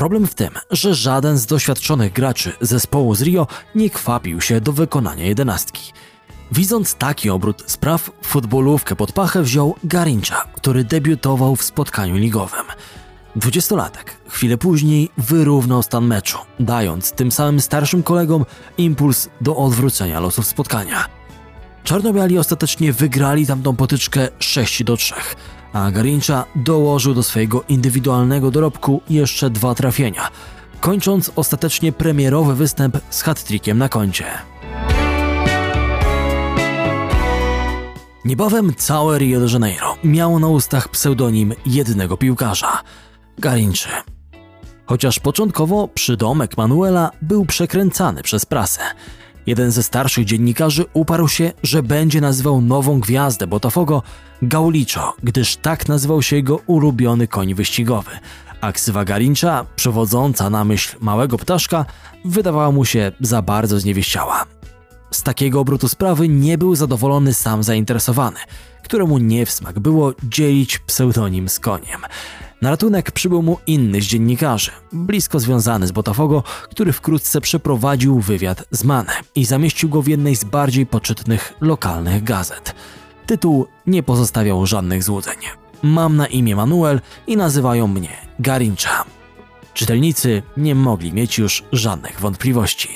Problem 0.00 0.26
w 0.26 0.34
tym, 0.34 0.50
że 0.70 0.94
żaden 0.94 1.38
z 1.38 1.46
doświadczonych 1.46 2.12
graczy 2.12 2.52
zespołu 2.60 3.14
z 3.14 3.22
Rio 3.22 3.46
nie 3.74 3.90
kwapił 3.90 4.40
się 4.40 4.60
do 4.60 4.72
wykonania 4.72 5.24
jedenastki. 5.24 5.92
Widząc 6.52 6.94
taki 6.94 7.30
obrót 7.30 7.64
spraw, 7.66 8.10
futbolówkę 8.22 8.96
pod 8.96 9.12
pachę 9.12 9.42
wziął 9.42 9.74
Garincha, 9.84 10.44
który 10.54 10.84
debiutował 10.84 11.56
w 11.56 11.62
spotkaniu 11.62 12.16
ligowym. 12.16 12.64
Dwudziestolatek 13.36 14.16
chwilę 14.28 14.58
później 14.58 15.08
wyrównał 15.18 15.82
stan 15.82 16.06
meczu, 16.06 16.38
dając 16.60 17.12
tym 17.12 17.32
samym 17.32 17.60
starszym 17.60 18.02
kolegom 18.02 18.44
impuls 18.78 19.28
do 19.40 19.56
odwrócenia 19.56 20.20
losów 20.20 20.46
spotkania. 20.46 21.04
Czarnobiali 21.84 22.38
ostatecznie 22.38 22.92
wygrali 22.92 23.46
tamtą 23.46 23.76
potyczkę 23.76 24.28
6 24.38 24.84
do 24.84 24.96
3, 24.96 25.14
a 25.72 25.90
Garincha 25.90 26.44
dołożył 26.56 27.14
do 27.14 27.22
swojego 27.22 27.64
indywidualnego 27.68 28.50
dorobku 28.50 29.00
jeszcze 29.10 29.50
dwa 29.50 29.74
trafienia, 29.74 30.28
kończąc 30.80 31.32
ostatecznie 31.36 31.92
premierowy 31.92 32.54
występ 32.54 32.98
z 33.10 33.22
hat-trickiem 33.22 33.78
na 33.78 33.88
koncie. 33.88 34.24
Niebawem 38.24 38.74
całe 38.76 39.18
Rio 39.18 39.40
de 39.40 39.52
Janeiro 39.52 39.96
miało 40.04 40.38
na 40.38 40.48
ustach 40.48 40.88
pseudonim 40.88 41.54
jednego 41.66 42.16
piłkarza 42.16 42.82
Garinczy. 43.38 43.88
Chociaż 44.86 45.18
początkowo 45.18 45.88
przydomek 45.88 46.56
Manuela 46.56 47.10
był 47.22 47.46
przekręcany 47.46 48.22
przez 48.22 48.46
prasę, 48.46 48.80
jeden 49.50 49.70
ze 49.70 49.82
starszych 49.82 50.24
dziennikarzy 50.24 50.84
uparł 50.92 51.28
się, 51.28 51.52
że 51.62 51.82
będzie 51.82 52.20
nazywał 52.20 52.60
nową 52.60 53.00
gwiazdę 53.00 53.46
Botafogo 53.46 54.02
Gaulicho, 54.42 55.14
gdyż 55.22 55.56
tak 55.56 55.88
nazywał 55.88 56.22
się 56.22 56.36
jego 56.36 56.56
ulubiony 56.56 57.28
koń 57.28 57.54
wyścigowy. 57.54 58.10
A 58.60 58.72
ksywa 58.72 59.04
Garincha, 59.04 59.66
przewodząca 59.76 60.50
na 60.50 60.64
myśl 60.64 60.96
małego 61.00 61.38
ptaszka, 61.38 61.84
wydawała 62.24 62.70
mu 62.70 62.84
się 62.84 63.12
za 63.20 63.42
bardzo 63.42 63.80
zniewieściała. 63.80 64.46
Z 65.10 65.22
takiego 65.22 65.60
obrotu 65.60 65.88
sprawy 65.88 66.28
nie 66.28 66.58
był 66.58 66.74
zadowolony 66.74 67.34
sam 67.34 67.62
zainteresowany, 67.62 68.38
któremu 68.82 69.18
nie 69.18 69.46
w 69.46 69.50
smak 69.50 69.78
było 69.78 70.12
dzielić 70.22 70.78
pseudonim 70.78 71.48
z 71.48 71.60
koniem. 71.60 72.00
Na 72.60 72.70
ratunek 72.70 73.10
przybył 73.10 73.42
mu 73.42 73.58
inny 73.66 74.00
z 74.00 74.04
dziennikarzy, 74.04 74.70
blisko 74.92 75.40
związany 75.40 75.86
z 75.86 75.92
Botafogo, 75.92 76.42
który 76.62 76.92
wkrótce 76.92 77.40
przeprowadził 77.40 78.20
wywiad 78.20 78.64
z 78.70 78.84
Mane 78.84 79.12
i 79.34 79.44
zamieścił 79.44 79.88
go 79.88 80.02
w 80.02 80.08
jednej 80.08 80.36
z 80.36 80.44
bardziej 80.44 80.86
poczytnych 80.86 81.54
lokalnych 81.60 82.24
gazet. 82.24 82.74
Tytuł 83.26 83.66
nie 83.86 84.02
pozostawiał 84.02 84.66
żadnych 84.66 85.02
złudzeń. 85.02 85.36
Mam 85.82 86.16
na 86.16 86.26
imię 86.26 86.56
Manuel 86.56 87.00
i 87.26 87.36
nazywają 87.36 87.86
mnie 87.86 88.16
Garincha. 88.38 89.04
Czytelnicy 89.74 90.42
nie 90.56 90.74
mogli 90.74 91.12
mieć 91.12 91.38
już 91.38 91.64
żadnych 91.72 92.20
wątpliwości. 92.20 92.88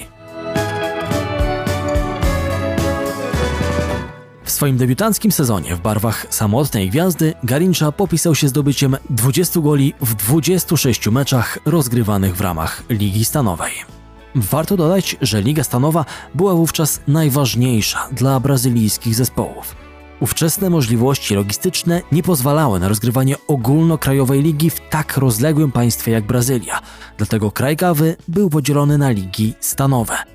Swoim 4.64 4.77
debiutanckim 4.77 5.33
sezonie 5.33 5.77
w 5.77 5.81
barwach 5.81 6.27
samotnej 6.31 6.90
gwiazdy 6.90 7.35
Garincha 7.42 7.92
popisał 7.92 8.35
się 8.35 8.48
zdobyciem 8.48 8.96
20 9.11 9.61
goli 9.61 9.94
w 10.00 10.14
26 10.14 11.09
meczach 11.09 11.59
rozgrywanych 11.66 12.37
w 12.37 12.40
ramach 12.40 12.83
Ligi 12.90 13.24
Stanowej. 13.24 13.72
Warto 14.35 14.77
dodać, 14.77 15.16
że 15.20 15.42
Liga 15.42 15.64
Stanowa 15.64 16.05
była 16.35 16.55
wówczas 16.55 17.00
najważniejsza 17.09 18.09
dla 18.12 18.40
brazylijskich 18.40 19.14
zespołów. 19.14 19.77
Ówczesne 20.20 20.70
możliwości 20.70 21.35
logistyczne 21.35 22.03
nie 22.12 22.22
pozwalały 22.22 22.81
na 22.81 22.88
rozgrywanie 22.88 23.37
ogólnokrajowej 23.48 24.42
ligi 24.42 24.70
w 24.70 24.81
tak 24.90 25.16
rozległym 25.16 25.72
państwie 25.72 26.12
jak 26.12 26.27
Brazylia, 26.27 26.81
dlatego 27.16 27.50
kraj 27.50 27.77
Gawy 27.77 28.16
był 28.29 28.50
podzielony 28.50 28.98
na 28.98 29.11
ligi 29.11 29.55
stanowe– 29.61 30.16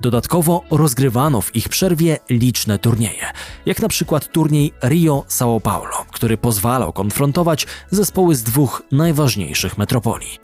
Dodatkowo 0.00 0.62
rozgrywano 0.70 1.40
w 1.40 1.56
ich 1.56 1.68
przerwie 1.68 2.18
liczne 2.30 2.78
turnieje, 2.78 3.26
jak 3.66 3.82
na 3.82 3.88
przykład 3.88 4.32
turniej 4.32 4.72
Rio 4.82 5.24
São 5.28 5.60
Paulo, 5.60 6.04
który 6.12 6.36
pozwalał 6.36 6.92
konfrontować 6.92 7.66
zespoły 7.90 8.34
z 8.34 8.42
dwóch 8.42 8.82
najważniejszych 8.92 9.78
metropolii. 9.78 10.38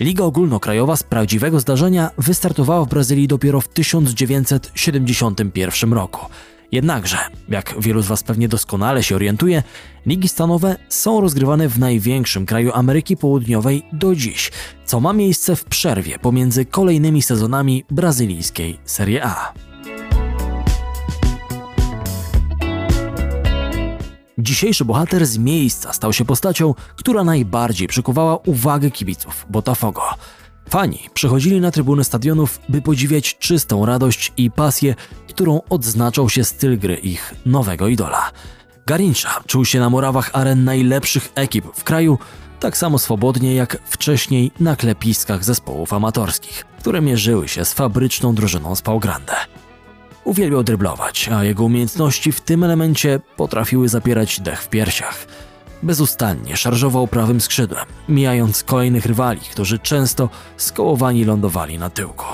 Liga 0.00 0.24
Ogólnokrajowa 0.24 0.96
z 0.96 1.02
prawdziwego 1.02 1.60
zdarzenia 1.60 2.10
wystartowała 2.18 2.84
w 2.84 2.88
Brazylii 2.88 3.28
dopiero 3.28 3.60
w 3.60 3.68
1971 3.68 5.92
roku 5.92 6.26
Jednakże, 6.72 7.18
jak 7.48 7.74
wielu 7.78 8.02
z 8.02 8.06
Was 8.06 8.22
pewnie 8.22 8.48
doskonale 8.48 9.02
się 9.02 9.14
orientuje, 9.14 9.62
ligi 10.06 10.28
stanowe 10.28 10.76
są 10.88 11.20
rozgrywane 11.20 11.68
w 11.68 11.78
największym 11.78 12.46
kraju 12.46 12.70
Ameryki 12.74 13.16
Południowej 13.16 13.82
do 13.92 14.14
dziś, 14.14 14.50
co 14.84 15.00
ma 15.00 15.12
miejsce 15.12 15.56
w 15.56 15.64
przerwie 15.64 16.18
pomiędzy 16.18 16.64
kolejnymi 16.64 17.22
sezonami 17.22 17.84
brazylijskiej 17.90 18.78
Serie 18.84 19.24
A. 19.24 19.52
Dzisiejszy 24.38 24.84
bohater 24.84 25.26
z 25.26 25.38
miejsca 25.38 25.92
stał 25.92 26.12
się 26.12 26.24
postacią, 26.24 26.74
która 26.96 27.24
najbardziej 27.24 27.88
przykuwała 27.88 28.36
uwagę 28.36 28.90
kibiców 28.90 29.46
Botafogo– 29.50 30.02
Fani 30.72 30.98
przychodzili 31.14 31.60
na 31.60 31.70
trybuny 31.70 32.04
stadionów, 32.04 32.60
by 32.68 32.82
podziwiać 32.82 33.38
czystą 33.38 33.86
radość 33.86 34.32
i 34.36 34.50
pasję, 34.50 34.94
którą 35.32 35.60
odznaczał 35.70 36.28
się 36.28 36.44
styl 36.44 36.78
gry 36.78 36.94
ich 36.94 37.34
nowego 37.46 37.88
idola. 37.88 38.30
Garincha 38.86 39.40
czuł 39.46 39.64
się 39.64 39.80
na 39.80 39.90
murawach 39.90 40.30
aren 40.32 40.64
najlepszych 40.64 41.32
ekip 41.34 41.64
w 41.74 41.84
kraju, 41.84 42.18
tak 42.60 42.76
samo 42.76 42.98
swobodnie 42.98 43.54
jak 43.54 43.78
wcześniej 43.84 44.50
na 44.60 44.76
klepiskach 44.76 45.44
zespołów 45.44 45.92
amatorskich, 45.92 46.64
które 46.78 47.00
mierzyły 47.00 47.48
się 47.48 47.64
z 47.64 47.72
fabryczną 47.72 48.34
drużyną 48.34 48.76
z 48.76 48.82
Grande. 49.00 49.36
Uwielbiał 50.24 50.62
dryblować, 50.62 51.28
a 51.28 51.44
jego 51.44 51.64
umiejętności 51.64 52.32
w 52.32 52.40
tym 52.40 52.64
elemencie 52.64 53.20
potrafiły 53.36 53.88
zapierać 53.88 54.40
dech 54.40 54.62
w 54.62 54.68
piersiach– 54.68 55.26
bezustannie 55.82 56.56
szarżował 56.56 57.06
prawym 57.06 57.40
skrzydłem, 57.40 57.86
mijając 58.08 58.62
kolejnych 58.62 59.06
rywali, 59.06 59.40
którzy 59.40 59.78
często 59.78 60.28
skołowani 60.56 61.24
lądowali 61.24 61.78
na 61.78 61.90
tyłku. 61.90 62.26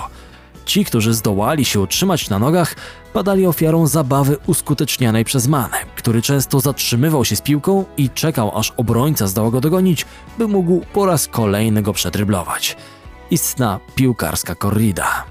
Ci, 0.68 0.85
którzy 0.85 1.14
zdołali 1.14 1.64
się 1.64 1.81
utrzymać 1.81 2.31
na 2.31 2.38
nogach, 2.38 2.76
padali 3.12 3.46
ofiarą 3.46 3.87
zabawy 3.87 4.37
uskutecznianej 4.46 5.24
przez 5.24 5.46
Manę, 5.46 5.76
który 5.96 6.22
często 6.22 6.61
zatrzymywał 6.61 7.24
się 7.24 7.37
z 7.37 7.40
piłką 7.40 7.85
i 7.96 8.11
czekał, 8.11 8.59
aż 8.59 8.72
obrońca 8.76 9.26
zdoła 9.26 9.50
go 9.50 9.61
dogonić, 9.61 10.07
by 10.38 10.48
mógł 10.48 10.81
po 10.92 11.07
raz 11.07 11.28
kolejny 11.28 11.83
go 11.83 11.92
przetryblować. 11.92 12.76
Istna 13.31 13.81
piłkarska 13.94 14.54
korrida. 14.54 15.24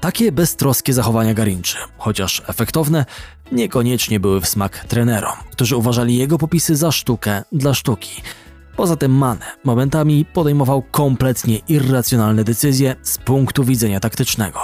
Takie 0.00 0.32
beztroskie 0.32 0.92
zachowania 0.92 1.34
Garinczy, 1.34 1.76
chociaż 1.98 2.42
efektowne, 2.46 3.04
niekoniecznie 3.52 4.20
były 4.20 4.40
w 4.40 4.48
smak 4.48 4.84
trenerom, 4.84 5.36
którzy 5.50 5.76
uważali 5.76 6.16
jego 6.16 6.38
popisy 6.38 6.76
za 6.76 6.92
sztukę 6.92 7.42
dla 7.52 7.74
sztuki. 7.74 8.22
Poza 8.76 8.96
tym 8.96 9.12
Mane 9.12 9.46
momentami 9.64 10.24
podejmował 10.24 10.82
kompletnie 10.82 11.58
irracjonalne 11.68 12.44
decyzje 12.44 12.96
z 13.02 13.18
punktu 13.18 13.64
widzenia 13.64 14.00
taktycznego. 14.00 14.60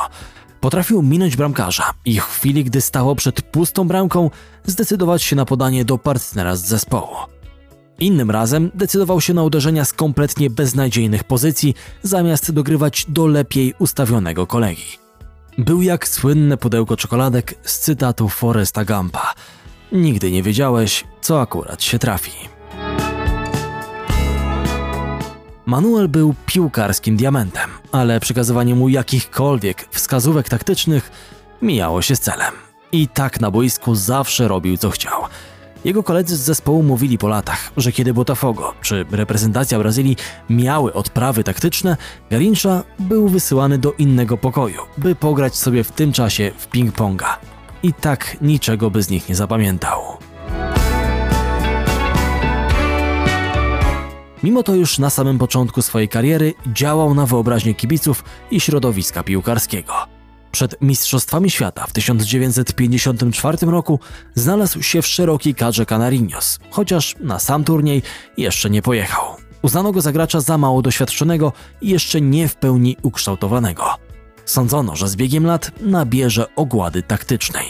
Potrafił 0.60 1.02
minąć 1.02 1.36
bramkarza 1.36 1.90
i 2.04 2.20
w 2.20 2.24
chwili, 2.24 2.64
gdy 2.64 2.80
stało 2.80 3.14
przed 3.14 3.42
pustą 3.42 3.88
bramką, 3.88 4.30
zdecydować 4.64 5.22
się 5.22 5.36
na 5.36 5.44
podanie 5.44 5.84
do 5.84 5.98
partnera 5.98 6.56
z 6.56 6.64
zespołu. 6.64 7.16
Innym 8.00 8.30
razem 8.30 8.70
decydował 8.74 9.20
się 9.20 9.34
na 9.34 9.42
uderzenia 9.42 9.84
z 9.84 9.92
kompletnie 9.92 10.50
beznadziejnych 10.50 11.24
pozycji, 11.24 11.74
zamiast 12.02 12.52
dogrywać 12.52 13.06
do 13.08 13.26
lepiej 13.26 13.74
ustawionego 13.78 14.46
kolegi. 14.46 14.98
Był 15.58 15.82
jak 15.82 16.08
słynne 16.08 16.56
pudełko 16.56 16.96
czekoladek 16.96 17.54
z 17.62 17.78
cytatu 17.78 18.28
Foresta 18.28 18.84
Gampa. 18.84 19.34
Nigdy 19.92 20.30
nie 20.30 20.42
wiedziałeś, 20.42 21.04
co 21.20 21.40
akurat 21.40 21.82
się 21.82 21.98
trafi. 21.98 22.57
Manuel 25.68 26.08
był 26.08 26.34
piłkarskim 26.46 27.16
diamentem, 27.16 27.70
ale 27.92 28.20
przekazywanie 28.20 28.74
mu 28.74 28.88
jakichkolwiek 28.88 29.88
wskazówek 29.90 30.48
taktycznych 30.48 31.10
mijało 31.62 32.02
się 32.02 32.16
z 32.16 32.20
celem. 32.20 32.54
I 32.92 33.08
tak 33.08 33.40
na 33.40 33.50
boisku 33.50 33.94
zawsze 33.94 34.48
robił 34.48 34.76
co 34.76 34.90
chciał. 34.90 35.22
Jego 35.84 36.02
koledzy 36.02 36.36
z 36.36 36.40
zespołu 36.40 36.82
mówili 36.82 37.18
po 37.18 37.28
latach, 37.28 37.72
że 37.76 37.92
kiedy 37.92 38.14
Botafogo 38.14 38.74
czy 38.82 39.06
reprezentacja 39.10 39.78
Brazylii 39.78 40.16
miały 40.50 40.92
odprawy 40.92 41.44
taktyczne, 41.44 41.96
Garincha 42.30 42.82
był 42.98 43.28
wysyłany 43.28 43.78
do 43.78 43.92
innego 43.92 44.36
pokoju, 44.36 44.80
by 44.98 45.14
pograć 45.14 45.56
sobie 45.56 45.84
w 45.84 45.92
tym 45.92 46.12
czasie 46.12 46.52
w 46.58 46.68
ping-ponga. 46.68 47.36
I 47.82 47.92
tak 47.92 48.36
niczego 48.40 48.90
by 48.90 49.02
z 49.02 49.10
nich 49.10 49.28
nie 49.28 49.34
zapamiętał. 49.34 50.00
Mimo 54.42 54.62
to 54.62 54.74
już 54.74 54.98
na 54.98 55.10
samym 55.10 55.38
początku 55.38 55.82
swojej 55.82 56.08
kariery 56.08 56.54
działał 56.66 57.14
na 57.14 57.26
wyobraźnię 57.26 57.74
kibiców 57.74 58.24
i 58.50 58.60
środowiska 58.60 59.22
piłkarskiego. 59.22 59.92
Przed 60.52 60.82
Mistrzostwami 60.82 61.50
Świata 61.50 61.86
w 61.86 61.92
1954 61.92 63.58
roku 63.66 64.00
znalazł 64.34 64.82
się 64.82 65.02
w 65.02 65.06
szerokiej 65.06 65.54
kadrze 65.54 65.86
Canarinos, 65.86 66.58
chociaż 66.70 67.14
na 67.20 67.38
sam 67.38 67.64
turniej 67.64 68.02
jeszcze 68.36 68.70
nie 68.70 68.82
pojechał. 68.82 69.24
Uznano 69.62 69.92
go 69.92 70.00
za 70.00 70.12
gracza 70.12 70.40
za 70.40 70.58
mało 70.58 70.82
doświadczonego 70.82 71.52
i 71.80 71.88
jeszcze 71.88 72.20
nie 72.20 72.48
w 72.48 72.56
pełni 72.56 72.96
ukształtowanego. 73.02 73.84
Sądzono, 74.44 74.96
że 74.96 75.08
z 75.08 75.16
biegiem 75.16 75.46
lat 75.46 75.70
nabierze 75.80 76.54
ogłady 76.56 77.02
taktycznej. 77.02 77.66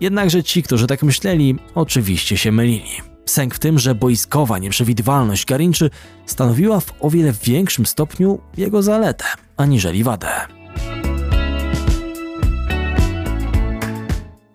Jednakże 0.00 0.42
ci, 0.42 0.62
którzy 0.62 0.86
tak 0.86 1.02
myśleli, 1.02 1.58
oczywiście 1.74 2.36
się 2.36 2.52
mylili. 2.52 3.13
Sęk 3.26 3.54
w 3.54 3.58
tym, 3.58 3.78
że 3.78 3.94
boiskowa 3.94 4.58
nieprzewidywalność 4.58 5.46
Garinczy 5.46 5.90
stanowiła 6.26 6.80
w 6.80 6.92
o 7.00 7.10
wiele 7.10 7.32
większym 7.32 7.86
stopniu 7.86 8.38
jego 8.56 8.82
zaletę, 8.82 9.24
aniżeli 9.56 10.04
wadę. 10.04 10.28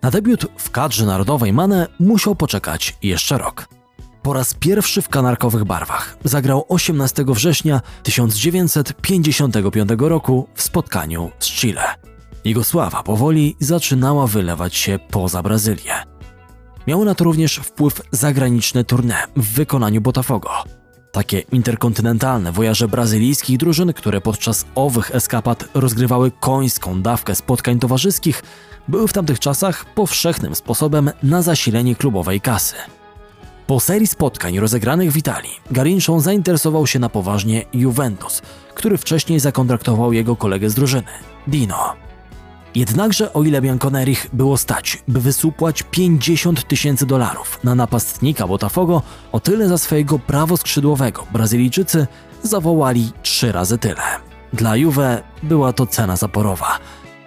Na 0.01 0.11
debiut 0.11 0.45
w 0.57 0.71
kadrze 0.71 1.05
narodowej 1.05 1.53
Mane 1.53 1.87
musiał 1.99 2.35
poczekać 2.35 2.97
jeszcze 3.01 3.37
rok. 3.37 3.67
Po 4.21 4.33
raz 4.33 4.53
pierwszy 4.53 5.01
w 5.01 5.09
kanarkowych 5.09 5.63
barwach 5.63 6.17
zagrał 6.23 6.65
18 6.69 7.25
września 7.27 7.81
1955 8.03 9.89
roku 9.99 10.47
w 10.53 10.61
spotkaniu 10.61 11.31
z 11.39 11.45
Chile. 11.45 11.83
Jego 12.45 12.63
sława 12.63 13.03
powoli 13.03 13.55
zaczynała 13.59 14.27
wylewać 14.27 14.75
się 14.75 14.99
poza 15.11 15.43
Brazylię. 15.43 16.08
Miały 16.89 17.05
na 17.05 17.15
to 17.15 17.23
również 17.23 17.55
wpływ 17.55 18.01
zagraniczne 18.11 18.83
tournée 18.83 19.27
w 19.35 19.53
wykonaniu 19.53 20.01
Botafogo. 20.01 20.49
Takie 21.11 21.39
interkontynentalne 21.39 22.51
wojaże 22.51 22.87
brazylijskich 22.87 23.57
drużyn, 23.57 23.93
które 23.93 24.21
podczas 24.21 24.65
owych 24.75 25.15
eskapad 25.15 25.65
rozgrywały 25.73 26.31
końską 26.39 27.01
dawkę 27.01 27.35
spotkań 27.35 27.79
towarzyskich, 27.79 28.43
były 28.87 29.07
w 29.07 29.13
tamtych 29.13 29.39
czasach 29.39 29.85
powszechnym 29.85 30.55
sposobem 30.55 31.11
na 31.23 31.41
zasilenie 31.41 31.95
klubowej 31.95 32.41
kasy. 32.41 32.75
Po 33.67 33.79
serii 33.79 34.07
spotkań 34.07 34.59
rozegranych 34.59 35.11
w 35.11 35.17
Italii, 35.17 35.59
Garinczą 35.71 36.19
zainteresował 36.19 36.87
się 36.87 36.99
na 36.99 37.09
poważnie 37.09 37.65
Juventus, 37.73 38.41
który 38.75 38.97
wcześniej 38.97 39.39
zakontraktował 39.39 40.13
jego 40.13 40.35
kolegę 40.35 40.69
z 40.69 40.75
drużyny, 40.75 41.11
Dino. 41.47 42.08
Jednakże 42.75 43.33
o 43.33 43.43
ile 43.43 43.61
Bianconerich 43.61 44.27
było 44.33 44.57
stać, 44.57 45.03
by 45.07 45.21
wysupłać 45.21 45.83
50 45.83 46.67
tysięcy 46.67 47.05
dolarów 47.05 47.59
na 47.63 47.75
napastnika 47.75 48.47
Botafogo, 48.47 49.01
o 49.31 49.39
tyle 49.39 49.67
za 49.67 49.77
swojego 49.77 50.19
prawoskrzydłowego 50.19 51.27
Brazylijczycy 51.31 52.07
zawołali 52.43 53.11
trzy 53.21 53.51
razy 53.51 53.77
tyle. 53.77 54.01
Dla 54.53 54.75
Juve 54.75 55.23
była 55.43 55.73
to 55.73 55.87
cena 55.87 56.15
zaporowa. 56.15 56.79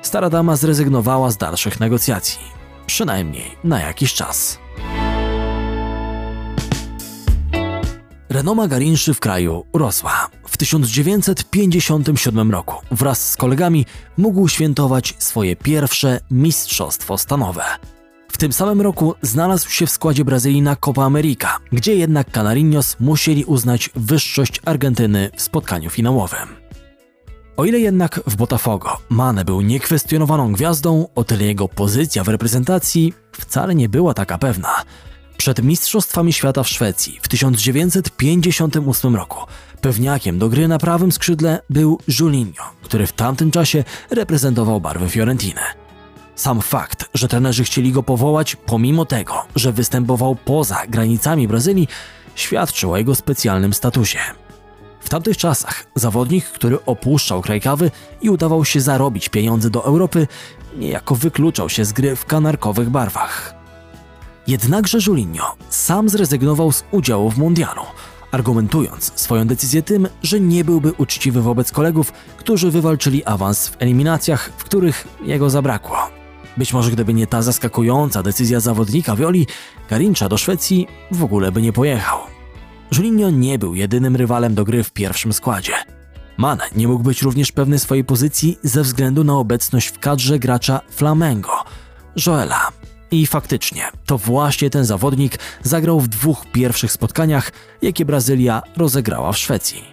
Stara 0.02 0.30
dama 0.30 0.56
zrezygnowała 0.56 1.30
z 1.30 1.36
dalszych 1.36 1.80
negocjacji, 1.80 2.40
przynajmniej 2.86 3.56
na 3.64 3.80
jakiś 3.80 4.14
czas. 4.14 4.61
Renoma 8.32 8.68
Garinszy 8.68 9.14
w 9.14 9.20
kraju 9.20 9.64
rosła. 9.74 10.28
W 10.46 10.56
1957 10.56 12.50
roku 12.50 12.74
wraz 12.90 13.30
z 13.30 13.36
kolegami 13.36 13.86
mógł 14.16 14.48
świętować 14.48 15.14
swoje 15.18 15.56
pierwsze 15.56 16.20
mistrzostwo 16.30 17.18
stanowe. 17.18 17.62
W 18.28 18.38
tym 18.38 18.52
samym 18.52 18.80
roku 18.80 19.14
znalazł 19.22 19.70
się 19.70 19.86
w 19.86 19.90
składzie 19.90 20.24
Brazylii 20.24 20.62
na 20.62 20.76
Copa 20.76 21.04
America, 21.04 21.58
gdzie 21.72 21.94
jednak 21.94 22.30
Canarinos 22.30 22.96
musieli 23.00 23.44
uznać 23.44 23.90
wyższość 23.94 24.60
Argentyny 24.64 25.30
w 25.36 25.42
spotkaniu 25.42 25.90
finałowym. 25.90 26.48
O 27.56 27.64
ile 27.64 27.80
jednak 27.80 28.20
w 28.26 28.36
Botafogo 28.36 28.98
Mane 29.08 29.44
był 29.44 29.60
niekwestionowaną 29.60 30.52
gwiazdą, 30.52 31.08
o 31.14 31.24
tyle 31.24 31.44
jego 31.44 31.68
pozycja 31.68 32.24
w 32.24 32.28
reprezentacji 32.28 33.12
wcale 33.32 33.74
nie 33.74 33.88
była 33.88 34.14
taka 34.14 34.38
pewna– 34.38 34.68
przed 35.42 35.62
Mistrzostwami 35.62 36.32
Świata 36.32 36.62
w 36.62 36.68
Szwecji 36.68 37.18
w 37.22 37.28
1958 37.28 39.16
roku 39.16 39.40
pewniakiem 39.80 40.38
do 40.38 40.48
gry 40.48 40.68
na 40.68 40.78
prawym 40.78 41.12
skrzydle 41.12 41.60
był 41.70 41.98
Julinho, 42.20 42.64
który 42.82 43.06
w 43.06 43.12
tamtym 43.12 43.50
czasie 43.50 43.84
reprezentował 44.10 44.80
barwy 44.80 45.08
Fiorentiny. 45.08 45.60
Sam 46.34 46.60
fakt, 46.60 47.10
że 47.14 47.28
trenerzy 47.28 47.64
chcieli 47.64 47.92
go 47.92 48.02
powołać, 48.02 48.56
pomimo 48.56 49.04
tego, 49.04 49.34
że 49.56 49.72
występował 49.72 50.36
poza 50.36 50.86
granicami 50.88 51.48
Brazylii, 51.48 51.88
świadczył 52.34 52.92
o 52.92 52.96
jego 52.96 53.14
specjalnym 53.14 53.74
statusie. 53.74 54.18
W 55.00 55.08
tamtych 55.08 55.36
czasach 55.36 55.84
zawodnik, 55.94 56.44
który 56.44 56.84
opuszczał 56.84 57.42
kraj 57.42 57.60
kawy 57.60 57.90
i 58.20 58.30
udawał 58.30 58.64
się 58.64 58.80
zarobić 58.80 59.28
pieniądze 59.28 59.70
do 59.70 59.84
Europy, 59.84 60.26
niejako 60.76 61.14
wykluczał 61.14 61.68
się 61.68 61.84
z 61.84 61.92
gry 61.92 62.16
w 62.16 62.26
kanarkowych 62.26 62.90
barwach. 62.90 63.61
Jednakże 64.46 64.98
Julinho 65.06 65.56
sam 65.68 66.08
zrezygnował 66.08 66.72
z 66.72 66.84
udziału 66.90 67.30
w 67.30 67.38
mundialu, 67.38 67.82
argumentując 68.30 69.12
swoją 69.14 69.46
decyzję 69.46 69.82
tym, 69.82 70.08
że 70.22 70.40
nie 70.40 70.64
byłby 70.64 70.92
uczciwy 70.92 71.42
wobec 71.42 71.72
kolegów, 71.72 72.12
którzy 72.36 72.70
wywalczyli 72.70 73.24
awans 73.24 73.68
w 73.68 73.76
eliminacjach, 73.78 74.52
w 74.56 74.64
których 74.64 75.08
jego 75.24 75.50
zabrakło. 75.50 75.96
Być 76.56 76.72
może 76.72 76.90
gdyby 76.90 77.14
nie 77.14 77.26
ta 77.26 77.42
zaskakująca 77.42 78.22
decyzja 78.22 78.60
zawodnika 78.60 79.16
Violi, 79.16 79.46
Garincha 79.90 80.28
do 80.28 80.38
Szwecji 80.38 80.86
w 81.10 81.24
ogóle 81.24 81.52
by 81.52 81.62
nie 81.62 81.72
pojechał. 81.72 82.18
Julinho 82.96 83.30
nie 83.30 83.58
był 83.58 83.74
jedynym 83.74 84.16
rywalem 84.16 84.54
do 84.54 84.64
gry 84.64 84.84
w 84.84 84.92
pierwszym 84.92 85.32
składzie. 85.32 85.74
Man 86.36 86.58
nie 86.76 86.88
mógł 86.88 87.04
być 87.04 87.22
również 87.22 87.52
pewny 87.52 87.78
swojej 87.78 88.04
pozycji 88.04 88.58
ze 88.62 88.82
względu 88.82 89.24
na 89.24 89.34
obecność 89.34 89.88
w 89.88 89.98
kadrze 89.98 90.38
gracza 90.38 90.80
Flamengo, 90.90 91.64
Joela, 92.26 92.68
i 93.12 93.26
faktycznie, 93.26 93.82
to 94.06 94.18
właśnie 94.18 94.70
ten 94.70 94.84
zawodnik 94.84 95.38
zagrał 95.62 96.00
w 96.00 96.08
dwóch 96.08 96.46
pierwszych 96.52 96.92
spotkaniach, 96.92 97.52
jakie 97.82 98.04
Brazylia 98.04 98.62
rozegrała 98.76 99.32
w 99.32 99.38
Szwecji. 99.38 99.84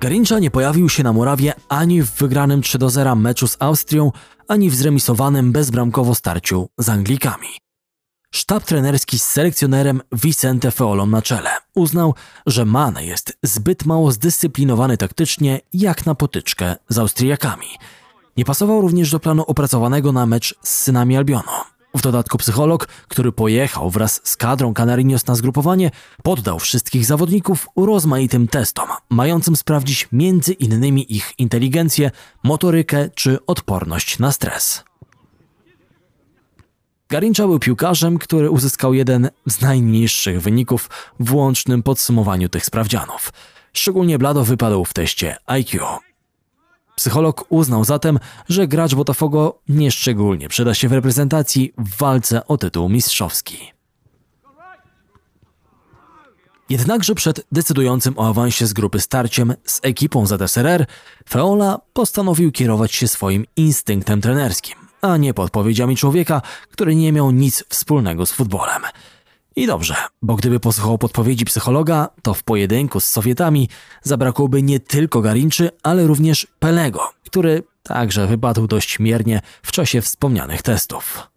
Garincha 0.00 0.38
nie 0.38 0.50
pojawił 0.50 0.88
się 0.88 1.02
na 1.02 1.12
murawie 1.12 1.52
ani 1.68 2.02
w 2.02 2.10
wygranym 2.10 2.62
3 2.62 2.78
do 2.78 2.90
0 2.90 3.16
meczu 3.16 3.48
z 3.48 3.56
Austrią, 3.58 4.12
ani 4.48 4.70
w 4.70 4.74
zremisowanym 4.74 5.52
bezbramkowo 5.52 6.14
starciu 6.14 6.68
z 6.78 6.88
Anglikami. 6.88 7.48
Sztab 8.30 8.64
trenerski 8.64 9.18
z 9.18 9.24
selekcjonerem 9.24 10.00
Vicente 10.12 10.70
Feolą 10.70 11.06
na 11.06 11.22
czele 11.22 11.50
uznał, 11.74 12.14
że 12.46 12.64
Mane 12.64 13.04
jest 13.04 13.38
zbyt 13.42 13.86
mało 13.86 14.12
zdyscyplinowany 14.12 14.96
taktycznie 14.96 15.60
jak 15.72 16.06
na 16.06 16.14
potyczkę 16.14 16.76
z 16.88 16.98
Austriakami. 16.98 17.66
Nie 18.36 18.44
pasował 18.44 18.80
również 18.80 19.10
do 19.10 19.20
planu 19.20 19.42
opracowanego 19.42 20.12
na 20.12 20.26
mecz 20.26 20.54
z 20.62 20.68
synami 20.68 21.16
Albionu. 21.16 21.77
W 21.98 22.02
dodatku 22.02 22.38
psycholog, 22.38 22.88
który 23.08 23.32
pojechał 23.32 23.90
wraz 23.90 24.20
z 24.24 24.36
kadrą 24.36 24.74
Canarinos 24.74 25.26
na 25.26 25.34
zgrupowanie, 25.34 25.90
poddał 26.22 26.58
wszystkich 26.58 27.06
zawodników 27.06 27.68
rozmaitym 27.76 28.48
testom, 28.48 28.88
mającym 29.10 29.56
sprawdzić 29.56 30.08
między 30.12 30.52
innymi 30.52 31.16
ich 31.16 31.32
inteligencję, 31.38 32.10
motorykę 32.42 33.10
czy 33.14 33.46
odporność 33.46 34.18
na 34.18 34.32
stres. 34.32 34.84
Garincha 37.08 37.46
był 37.46 37.58
piłkarzem, 37.58 38.18
który 38.18 38.50
uzyskał 38.50 38.94
jeden 38.94 39.30
z 39.46 39.60
najniższych 39.60 40.42
wyników 40.42 40.90
w 41.20 41.34
łącznym 41.34 41.82
podsumowaniu 41.82 42.48
tych 42.48 42.64
sprawdzianów. 42.64 43.32
Szczególnie 43.72 44.18
blado 44.18 44.44
wypadł 44.44 44.84
w 44.84 44.92
teście 44.92 45.36
IQ. 45.46 45.98
Psycholog 46.98 47.44
uznał 47.48 47.84
zatem, 47.84 48.18
że 48.48 48.68
gracz 48.68 48.94
Botafogo 48.94 49.58
nieszczególnie 49.68 50.48
przyda 50.48 50.74
się 50.74 50.88
w 50.88 50.92
reprezentacji 50.92 51.72
w 51.78 51.96
walce 51.96 52.46
o 52.46 52.56
tytuł 52.56 52.88
mistrzowski. 52.88 53.72
Jednakże 56.68 57.14
przed 57.14 57.46
decydującym 57.52 58.18
o 58.18 58.28
awansie 58.28 58.66
z 58.66 58.72
grupy 58.72 59.00
starciem 59.00 59.54
z 59.64 59.80
ekipą 59.82 60.26
ZSRR, 60.26 60.86
Feola 61.28 61.80
postanowił 61.92 62.52
kierować 62.52 62.94
się 62.94 63.08
swoim 63.08 63.46
instynktem 63.56 64.20
trenerskim, 64.20 64.76
a 65.00 65.16
nie 65.16 65.34
podpowiedziami 65.34 65.96
człowieka, 65.96 66.42
który 66.70 66.94
nie 66.94 67.12
miał 67.12 67.30
nic 67.30 67.64
wspólnego 67.68 68.26
z 68.26 68.32
futbolem. 68.32 68.82
I 69.58 69.66
dobrze, 69.66 69.94
bo 70.22 70.36
gdyby 70.36 70.60
posłuchał 70.60 70.98
podpowiedzi 70.98 71.44
psychologa, 71.44 72.08
to 72.22 72.34
w 72.34 72.42
pojedynku 72.42 73.00
z 73.00 73.04
Sowietami 73.04 73.68
zabrakłoby 74.02 74.62
nie 74.62 74.80
tylko 74.80 75.20
Garinczy, 75.20 75.70
ale 75.82 76.06
również 76.06 76.46
Pelego, 76.58 77.00
który 77.24 77.62
także 77.82 78.26
wypadł 78.26 78.66
dość 78.66 78.98
miernie 78.98 79.40
w 79.62 79.72
czasie 79.72 80.00
wspomnianych 80.00 80.62
testów. 80.62 81.28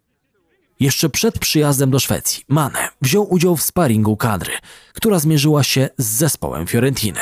Jeszcze 0.80 1.10
przed 1.10 1.38
przyjazdem 1.38 1.90
do 1.90 1.98
Szwecji 1.98 2.44
Mane 2.48 2.88
wziął 3.00 3.32
udział 3.32 3.56
w 3.56 3.62
sparingu 3.62 4.16
kadry, 4.16 4.52
która 4.94 5.18
zmierzyła 5.18 5.62
się 5.62 5.88
z 5.98 6.06
zespołem 6.06 6.66
Fiorentiny. 6.66 7.20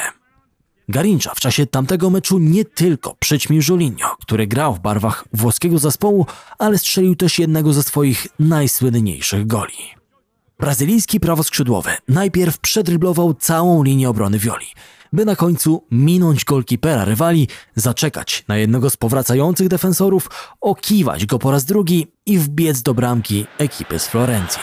Garincza 0.89 1.35
w 1.35 1.41
czasie 1.41 1.67
tamtego 1.67 2.11
meczu 2.11 2.39
nie 2.39 2.65
tylko 2.65 3.15
przyćmił 3.19 3.63
Jolinio, 3.69 4.17
który 4.21 4.47
grał 4.47 4.75
w 4.75 4.81
barwach 4.81 5.25
włoskiego 5.33 5.79
zespołu, 5.79 6.27
ale 6.59 6.79
strzelił 6.79 7.17
też 7.17 7.39
jednego 7.39 7.73
ze 7.73 7.83
swoich 7.83 8.27
najsłynniejszych 8.39 9.47
goli. 9.47 10.00
Brazylijski 10.61 11.21
prawoskrzydłowy 11.21 11.91
najpierw 12.09 12.59
przedryblował 12.59 13.35
całą 13.35 13.83
linię 13.83 14.09
obrony 14.11 14.39
Violi, 14.39 14.67
by 15.13 15.25
na 15.25 15.37
końcu 15.37 15.87
minąć 15.91 16.45
golkipera 16.45 17.05
rywali, 17.05 17.49
zaczekać 17.75 18.45
na 18.49 18.57
jednego 18.57 18.91
z 18.91 18.97
powracających 18.97 19.69
defensorów, 19.69 20.31
okiwać 20.61 21.27
go 21.27 21.39
po 21.39 21.51
raz 21.51 21.65
drugi 21.65 22.13
i 22.27 22.39
wbiec 22.39 22.83
do 22.83 22.95
bramki 22.95 23.47
ekipy 23.59 23.99
z 23.99 24.07
Florencji. 24.07 24.63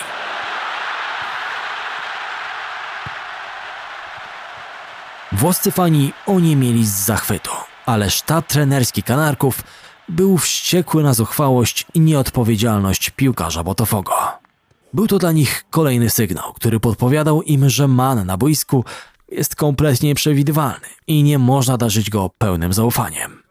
Włoscy 5.31 5.71
fani 5.71 6.13
oniemieli 6.25 6.85
z 6.85 7.05
zachwytu, 7.05 7.51
ale 7.85 8.09
sztab 8.09 8.47
trenerski 8.47 9.03
Kanarków 9.03 9.63
był 10.09 10.37
wściekły 10.37 11.03
na 11.03 11.13
zuchwałość 11.13 11.85
i 11.93 11.99
nieodpowiedzialność 11.99 13.09
piłkarza 13.09 13.63
Botafogo. 13.63 14.46
Był 14.93 15.07
to 15.07 15.19
dla 15.19 15.31
nich 15.31 15.65
kolejny 15.69 16.09
sygnał, 16.09 16.53
który 16.53 16.79
podpowiadał 16.79 17.41
im, 17.41 17.69
że 17.69 17.87
man 17.87 18.25
na 18.25 18.37
boisku 18.37 18.85
jest 19.31 19.55
kompletnie 19.55 20.15
przewidywalny 20.15 20.87
i 21.07 21.23
nie 21.23 21.39
można 21.39 21.77
darzyć 21.77 22.09
go 22.09 22.31
pełnym 22.37 22.73
zaufaniem. 22.73 23.43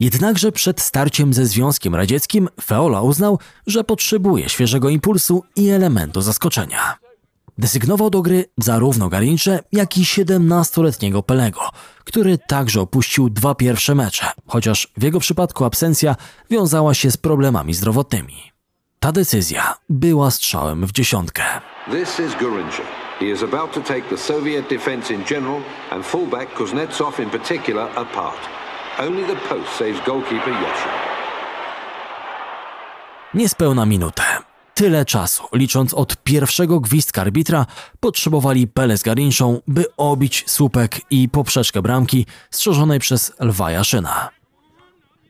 Jednakże 0.00 0.52
przed 0.52 0.80
starciem 0.80 1.34
ze 1.34 1.46
Związkiem 1.46 1.94
Radzieckim 1.94 2.48
Feola 2.64 3.02
uznał, 3.02 3.38
że 3.66 3.84
potrzebuje 3.84 4.48
świeżego 4.48 4.88
impulsu 4.88 5.44
i 5.56 5.68
elementu 5.68 6.20
zaskoczenia. 6.20 7.07
Desygnował 7.58 8.10
do 8.10 8.22
gry 8.22 8.44
zarówno 8.58 9.08
Garincze, 9.08 9.58
jak 9.72 9.98
i 9.98 10.02
17-letniego 10.02 11.22
Pelego, 11.22 11.60
który 12.04 12.38
także 12.38 12.80
opuścił 12.80 13.30
dwa 13.30 13.54
pierwsze 13.54 13.94
mecze, 13.94 14.26
chociaż 14.46 14.88
w 14.96 15.02
jego 15.02 15.20
przypadku 15.20 15.64
absencja 15.64 16.16
wiązała 16.50 16.94
się 16.94 17.10
z 17.10 17.16
problemami 17.16 17.74
zdrowotnymi. 17.74 18.52
Ta 19.00 19.12
decyzja 19.12 19.74
była 19.88 20.30
strzałem 20.30 20.86
w 20.86 20.92
dziesiątkę. 20.92 21.42
This 21.90 22.20
is 22.20 22.34
Garincha. 22.40 22.82
He 23.18 23.26
is 23.26 23.42
about 23.42 23.72
to 23.72 23.80
take 23.80 24.02
the 24.02 24.18
Soviet 24.18 24.68
defense 24.68 25.14
in 25.14 25.24
general 25.24 25.60
and 25.90 26.06
fullback 26.06 26.54
Kuznetsov 26.54 27.20
in 27.20 27.30
particular 27.30 27.88
apart. 27.98 28.40
Only 29.00 29.24
the 29.24 29.36
post 29.48 29.68
saves 29.78 30.06
goalkeeper 30.06 30.52
Yoshin. 30.52 30.92
Niespełna 33.34 33.86
minutę. 33.86 34.47
Tyle 34.78 35.04
czasu, 35.04 35.42
licząc 35.52 35.94
od 35.94 36.16
pierwszego 36.22 36.80
gwizdka 36.80 37.20
arbitra, 37.22 37.66
potrzebowali 38.00 38.68
Pele 38.68 38.98
z 38.98 39.02
Garinszą, 39.02 39.60
by 39.68 39.84
obić 39.96 40.44
słupek 40.46 41.00
i 41.10 41.28
poprzeczkę 41.28 41.82
bramki 41.82 42.26
strzeżonej 42.50 42.98
przez 42.98 43.32
Lwa 43.40 43.70
Jaszyna. 43.70 44.28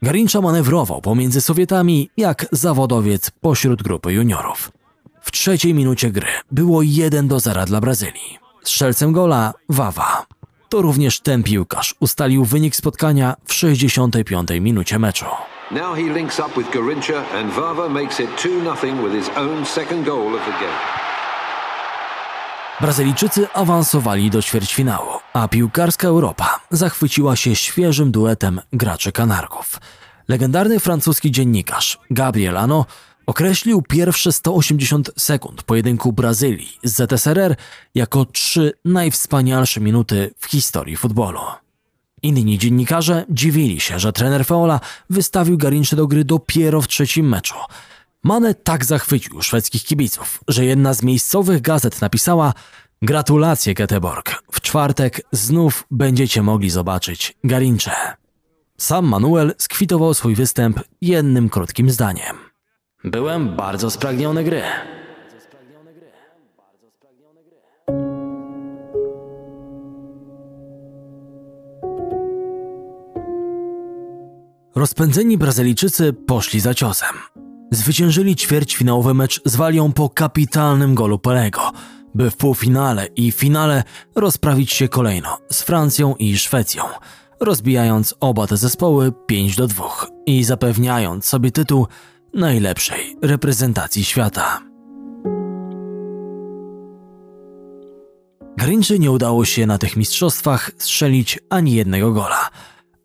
Garincza 0.02 0.40
manewrował 0.40 1.00
pomiędzy 1.00 1.40
Sowietami 1.40 2.10
jak 2.16 2.46
zawodowiec 2.52 3.30
pośród 3.30 3.82
grupy 3.82 4.12
juniorów. 4.12 4.72
W 5.20 5.30
trzeciej 5.30 5.74
minucie 5.74 6.10
gry 6.10 6.28
było 6.50 6.82
1 6.82 7.28
do 7.28 7.40
0 7.40 7.64
dla 7.66 7.80
Brazylii. 7.80 8.38
Strzelcem 8.62 9.12
gola 9.12 9.54
Wawa. 9.68 10.26
To 10.68 10.82
również 10.82 11.20
ten 11.20 11.42
piłkarz 11.42 11.94
ustalił 12.00 12.44
wynik 12.44 12.76
spotkania 12.76 13.36
w 13.44 13.52
65 13.54 14.48
minucie 14.60 14.98
meczu. 14.98 15.26
Now 15.70 15.94
he 15.94 16.02
links 16.02 16.40
up 16.40 16.56
with 16.56 16.70
Garincha 16.70 17.22
and 17.34 17.52
Vava 17.52 17.88
makes 17.88 18.20
it 18.20 18.30
2-0 18.36 19.02
with 19.02 19.12
his 19.12 19.28
own 19.36 19.66
second 19.66 20.06
goal 20.06 20.34
of 20.34 20.44
the 20.44 20.52
game. 20.52 20.78
Brazylijczycy 22.80 23.48
awansowali 23.54 24.30
do 24.30 24.42
ćwierćfinału, 24.42 25.10
a 25.32 25.48
piłkarska 25.48 26.08
Europa 26.08 26.60
zachwyciła 26.70 27.36
się 27.36 27.56
świeżym 27.56 28.10
duetem 28.10 28.60
graczy 28.72 29.12
Kanarków. 29.12 29.80
Legendarny 30.28 30.80
francuski 30.80 31.30
dziennikarz 31.30 31.98
Gabriel 32.10 32.56
Ano 32.56 32.86
określił 33.26 33.82
pierwsze 33.82 34.32
180 34.32 35.10
sekund 35.16 35.62
pojedynku 35.62 36.12
Brazylii 36.12 36.78
z 36.84 36.96
ZSRR 36.96 37.56
jako 37.94 38.24
trzy 38.24 38.72
najwspanialsze 38.84 39.80
minuty 39.80 40.34
w 40.38 40.46
historii 40.46 40.96
futbolu. 40.96 41.40
Inni 42.22 42.58
dziennikarze 42.58 43.24
dziwili 43.30 43.80
się, 43.80 43.98
że 43.98 44.12
trener 44.12 44.46
Feola 44.46 44.80
wystawił 45.10 45.58
Garinczy 45.58 45.96
do 45.96 46.06
gry 46.06 46.24
dopiero 46.24 46.82
w 46.82 46.88
trzecim 46.88 47.28
meczu. 47.28 47.54
Mane 48.22 48.54
tak 48.54 48.84
zachwycił 48.84 49.42
szwedzkich 49.42 49.84
kibiców, 49.84 50.40
że 50.48 50.64
jedna 50.64 50.94
z 50.94 51.02
miejscowych 51.02 51.60
gazet 51.60 52.00
napisała 52.00 52.54
Gratulacje 53.02 53.74
Göteborg, 53.74 54.34
w 54.52 54.60
czwartek 54.60 55.20
znów 55.32 55.84
będziecie 55.90 56.42
mogli 56.42 56.70
zobaczyć 56.70 57.36
Garincze. 57.44 57.92
Sam 58.76 59.06
Manuel 59.06 59.54
skwitował 59.58 60.14
swój 60.14 60.34
występ 60.34 60.80
jednym 61.00 61.48
krótkim 61.48 61.90
zdaniem. 61.90 62.36
Byłem 63.04 63.56
bardzo 63.56 63.90
spragniony 63.90 64.44
gry. 64.44 64.62
Rozpędzeni 74.74 75.38
Brazylijczycy 75.38 76.12
poszli 76.12 76.60
za 76.60 76.74
ciosem. 76.74 77.16
Zwyciężyli 77.70 78.36
ćwierćfinałowy 78.36 79.14
mecz 79.14 79.40
z 79.44 79.56
Walią 79.56 79.92
po 79.92 80.10
kapitalnym 80.10 80.94
golu 80.94 81.18
Pelego, 81.18 81.60
by 82.14 82.30
w 82.30 82.36
półfinale 82.36 83.06
i 83.06 83.32
finale 83.32 83.84
rozprawić 84.14 84.72
się 84.72 84.88
kolejno 84.88 85.38
z 85.52 85.62
Francją 85.62 86.14
i 86.14 86.38
Szwecją, 86.38 86.82
rozbijając 87.40 88.14
oba 88.20 88.46
te 88.46 88.56
zespoły 88.56 89.12
5 89.26 89.56
do 89.56 89.66
2 89.66 90.06
i 90.26 90.44
zapewniając 90.44 91.24
sobie 91.24 91.50
tytuł 91.50 91.86
najlepszej 92.34 93.16
reprezentacji 93.22 94.04
świata. 94.04 94.60
Grinczy 98.56 98.98
nie 98.98 99.10
udało 99.10 99.44
się 99.44 99.66
na 99.66 99.78
tych 99.78 99.96
mistrzostwach 99.96 100.70
strzelić 100.78 101.38
ani 101.50 101.72
jednego 101.72 102.12
gola, 102.12 102.50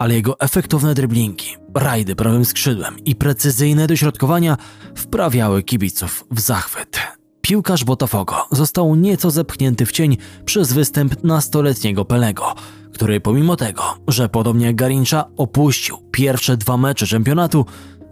ale 0.04 0.16
jego 0.16 0.40
efektowne 0.40 0.94
driblingi, 0.94 1.56
rajdy 1.76 2.16
prawym 2.16 2.46
skrzydłem 2.46 3.00
i 3.06 3.16
precyzyjne 3.16 3.88
dośrodkowania 3.88 4.58
wprawiały 4.96 5.64
kibiców 5.64 6.26
w 6.32 6.40
zachwyt. 6.40 7.00
Piłkarz 7.42 7.84
Botafogo 7.84 8.36
został 8.52 8.96
nieco 8.96 9.32
zepchnięty 9.32 9.86
w 9.86 9.92
cień 9.92 10.18
przez 10.46 10.74
występ 10.74 11.24
nastoletniego 11.24 12.06
Pelego, 12.06 12.56
który 12.94 13.22
pomimo 13.22 13.56
tego, 13.56 13.84
że 14.08 14.30
podobnie 14.30 14.66
jak 14.66 14.76
Garincza 14.76 15.26
opuścił 15.38 15.98
pierwsze 16.12 16.58
dwa 16.58 16.78
mecze 16.78 17.08
czempionatu, 17.08 17.66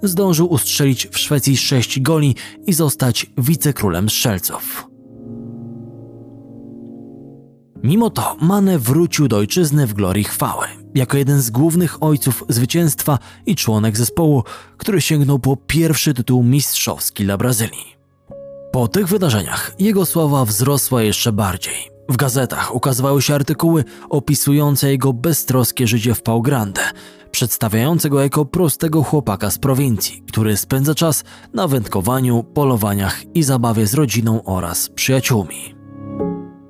zdążył 0.04 0.48
ustrzelić 0.54 1.08
w 1.08 1.18
Szwecji 1.18 1.58
6 1.58 2.00
goli 2.00 2.36
i 2.68 2.74
zostać 2.74 3.26
wicekrólem 3.38 4.10
strzelców. 4.10 4.88
Mimo 7.84 8.10
to 8.10 8.38
Mane 8.42 8.80
wrócił 8.80 9.28
do 9.28 9.38
ojczyzny 9.38 9.88
w 9.88 9.94
glorii 9.94 10.24
chwały, 10.24 10.81
jako 10.96 11.18
jeden 11.18 11.42
z 11.42 11.50
głównych 11.50 12.04
ojców 12.04 12.44
zwycięstwa 12.50 13.20
i 13.46 13.56
członek 13.56 13.98
zespołu, 13.98 14.44
który 14.78 15.02
sięgnął 15.02 15.40
po 15.40 15.58
pierwszy 15.58 16.14
tytuł 16.14 16.44
mistrzowski 16.44 17.24
dla 17.24 17.38
Brazylii. 17.38 17.96
Po 18.72 18.88
tych 18.88 19.08
wydarzeniach 19.08 19.72
jego 19.80 20.06
sława 20.06 20.46
wzrosła 20.46 21.04
jeszcze 21.04 21.32
bardziej. 21.32 21.92
W 22.10 22.18
gazetach 22.18 22.76
ukazywały 22.76 23.22
się 23.22 23.36
artykuły 23.36 23.84
opisujące 24.10 24.92
jego 24.92 25.14
beztroskie 25.14 25.88
życie 25.88 26.14
w 26.14 26.22
Pau 26.22 26.42
Grande, 26.42 26.82
przedstawiające 27.32 28.10
go 28.10 28.22
jako 28.22 28.46
prostego 28.46 29.04
chłopaka 29.04 29.52
z 29.52 29.58
prowincji, 29.58 30.24
który 30.28 30.58
spędza 30.58 30.96
czas 30.96 31.24
na 31.54 31.68
wędkowaniu, 31.68 32.44
polowaniach 32.44 33.36
i 33.36 33.44
zabawie 33.44 33.88
z 33.88 33.94
rodziną 33.94 34.44
oraz 34.44 34.90
przyjaciółmi. 34.90 35.76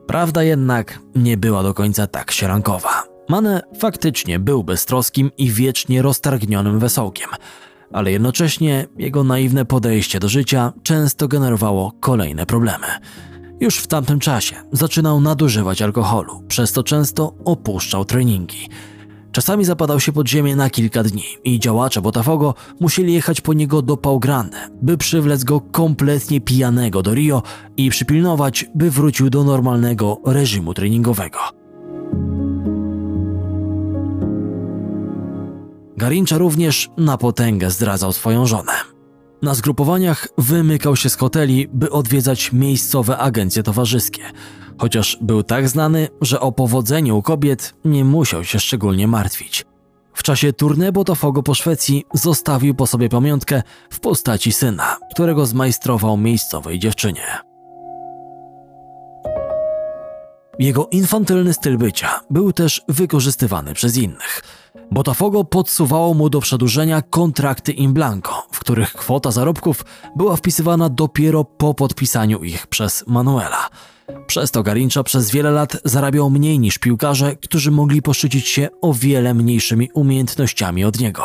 Prawda 0.07 0.43
jednak 0.43 0.99
nie 1.15 1.37
była 1.37 1.63
do 1.63 1.73
końca 1.73 2.07
tak 2.07 2.31
sierankowa. 2.31 3.10
Mane 3.31 3.61
faktycznie 3.79 4.39
był 4.39 4.63
beztroskim 4.63 5.31
i 5.37 5.51
wiecznie 5.51 6.01
roztargnionym 6.01 6.79
wesołkiem, 6.79 7.29
ale 7.93 8.11
jednocześnie 8.11 8.87
jego 8.97 9.23
naiwne 9.23 9.65
podejście 9.65 10.19
do 10.19 10.29
życia 10.29 10.73
często 10.83 11.27
generowało 11.27 11.91
kolejne 11.99 12.45
problemy. 12.45 12.87
Już 13.59 13.77
w 13.77 13.87
tamtym 13.87 14.19
czasie 14.19 14.55
zaczynał 14.71 15.21
nadużywać 15.21 15.81
alkoholu, 15.81 16.43
przez 16.47 16.71
to 16.71 16.83
często 16.83 17.33
opuszczał 17.45 18.05
treningi. 18.05 18.69
Czasami 19.31 19.65
zapadał 19.65 19.99
się 19.99 20.11
pod 20.11 20.29
ziemię 20.29 20.55
na 20.55 20.69
kilka 20.69 21.03
dni 21.03 21.25
i 21.43 21.59
działacze 21.59 22.01
Botafogo 22.01 22.53
musieli 22.79 23.13
jechać 23.13 23.41
po 23.41 23.53
niego 23.53 23.81
do 23.81 23.97
Pau 23.97 24.19
Grande, 24.19 24.69
by 24.81 24.97
przywlec 24.97 25.43
go 25.43 25.61
kompletnie 25.61 26.41
pijanego 26.41 27.01
do 27.01 27.13
Rio 27.13 27.43
i 27.77 27.89
przypilnować, 27.89 28.65
by 28.75 28.91
wrócił 28.91 29.29
do 29.29 29.43
normalnego 29.43 30.21
reżimu 30.25 30.73
treningowego. 30.73 31.60
Garincha 36.01 36.37
również 36.37 36.89
na 36.97 37.17
potęgę 37.17 37.71
zdradzał 37.71 38.13
swoją 38.13 38.45
żonę. 38.45 38.71
Na 39.41 39.53
zgrupowaniach 39.53 40.27
wymykał 40.37 40.95
się 40.95 41.09
z 41.09 41.15
hoteli, 41.15 41.67
by 41.73 41.91
odwiedzać 41.91 42.51
miejscowe 42.51 43.17
agencje 43.17 43.63
towarzyskie, 43.63 44.21
chociaż 44.77 45.17
był 45.21 45.43
tak 45.43 45.69
znany, 45.69 46.07
że 46.21 46.39
o 46.39 46.51
powodzeniu 46.51 47.21
kobiet 47.21 47.73
nie 47.85 48.05
musiał 48.05 48.43
się 48.43 48.59
szczególnie 48.59 49.07
martwić. 49.07 49.65
W 50.13 50.23
czasie 50.23 50.53
tournée 50.53 50.91
Botafogo 50.91 51.43
po 51.43 51.53
Szwecji 51.53 52.05
zostawił 52.13 52.75
po 52.75 52.87
sobie 52.87 53.09
pamiątkę 53.09 53.63
w 53.89 53.99
postaci 53.99 54.51
syna, 54.51 54.97
którego 55.11 55.45
zmajstrował 55.45 56.17
miejscowej 56.17 56.79
dziewczynie. 56.79 57.25
Jego 60.59 60.87
infantylny 60.91 61.53
styl 61.53 61.77
bycia 61.77 62.19
był 62.29 62.53
też 62.53 62.81
wykorzystywany 62.87 63.73
przez 63.73 63.97
innych. 63.97 64.60
Botafogo 64.91 65.43
podsuwało 65.43 66.13
mu 66.13 66.29
do 66.29 66.39
przedłużenia 66.39 67.01
kontrakty 67.01 67.71
in 67.71 67.93
blanco, 67.93 68.43
w 68.51 68.59
których 68.59 68.93
kwota 68.93 69.31
zarobków 69.31 69.85
była 70.15 70.35
wpisywana 70.35 70.89
dopiero 70.89 71.43
po 71.43 71.73
podpisaniu 71.73 72.43
ich 72.43 72.67
przez 72.67 73.03
Manuela. 73.07 73.69
Przez 74.27 74.51
to 74.51 74.63
Garincha 74.63 75.03
przez 75.03 75.31
wiele 75.31 75.51
lat 75.51 75.77
zarabiał 75.85 76.29
mniej 76.29 76.59
niż 76.59 76.77
piłkarze, 76.77 77.35
którzy 77.35 77.71
mogli 77.71 78.01
poszczycić 78.01 78.47
się 78.47 78.69
o 78.81 78.93
wiele 78.93 79.33
mniejszymi 79.33 79.89
umiejętnościami 79.93 80.85
od 80.85 80.99
niego. 80.99 81.23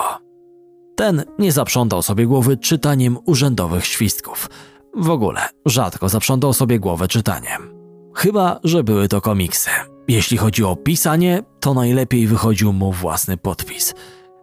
Ten 0.96 1.24
nie 1.38 1.52
zaprzątał 1.52 2.02
sobie 2.02 2.26
głowy 2.26 2.56
czytaniem 2.56 3.18
urzędowych 3.26 3.86
świstków. 3.86 4.50
W 4.94 5.10
ogóle 5.10 5.40
rzadko 5.66 6.08
zaprzątał 6.08 6.52
sobie 6.52 6.80
głowę 6.80 7.08
czytaniem. 7.08 7.76
Chyba, 8.14 8.60
że 8.64 8.84
były 8.84 9.08
to 9.08 9.20
komiksy. 9.20 9.70
Jeśli 10.08 10.36
chodzi 10.36 10.64
o 10.64 10.76
pisanie, 10.76 11.42
to 11.60 11.74
najlepiej 11.74 12.26
wychodził 12.26 12.72
mu 12.72 12.92
własny 12.92 13.36
podpis. 13.36 13.94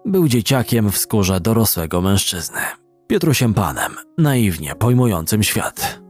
Był 0.05 0.27
dzieciakiem 0.27 0.91
w 0.91 0.97
skórze 0.97 1.39
dorosłego 1.39 2.01
mężczyzny. 2.01 2.59
Piotrusiem 3.07 3.53
Panem, 3.53 3.95
naiwnie 4.17 4.75
pojmującym 4.75 5.43
świat. 5.43 6.01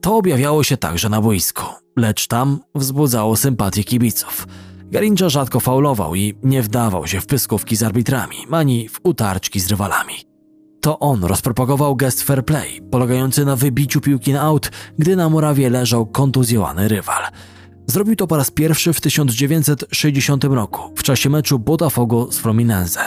To 0.00 0.16
objawiało 0.16 0.62
się 0.64 0.76
także 0.76 1.08
na 1.08 1.20
boisku, 1.20 1.64
lecz 1.96 2.26
tam 2.26 2.60
wzbudzało 2.74 3.36
sympatię 3.36 3.84
kibiców. 3.84 4.46
Garincha 4.84 5.28
rzadko 5.28 5.60
faulował 5.60 6.14
i 6.14 6.34
nie 6.42 6.62
wdawał 6.62 7.06
się 7.06 7.20
w 7.20 7.26
pyskówki 7.26 7.76
z 7.76 7.82
arbitrami, 7.82 8.36
ani 8.50 8.88
w 8.88 9.00
utarczki 9.02 9.60
z 9.60 9.70
rywalami. 9.70 10.25
To 10.86 10.98
on 10.98 11.24
rozpropagował 11.24 11.96
gest 11.96 12.22
fair 12.22 12.44
play, 12.44 12.80
polegający 12.90 13.44
na 13.44 13.56
wybiciu 13.56 14.00
piłki 14.00 14.32
na 14.32 14.40
aut, 14.40 14.70
gdy 14.98 15.16
na 15.16 15.28
murawie 15.28 15.70
leżał 15.70 16.06
kontuzjowany 16.06 16.88
rywal. 16.88 17.22
Zrobił 17.86 18.16
to 18.16 18.26
po 18.26 18.36
raz 18.36 18.50
pierwszy 18.50 18.92
w 18.92 19.00
1960 19.00 20.44
roku, 20.44 20.82
w 20.96 21.02
czasie 21.02 21.30
meczu 21.30 21.58
Botafogo 21.58 22.32
z 22.32 22.38
Fluminense. 22.38 23.00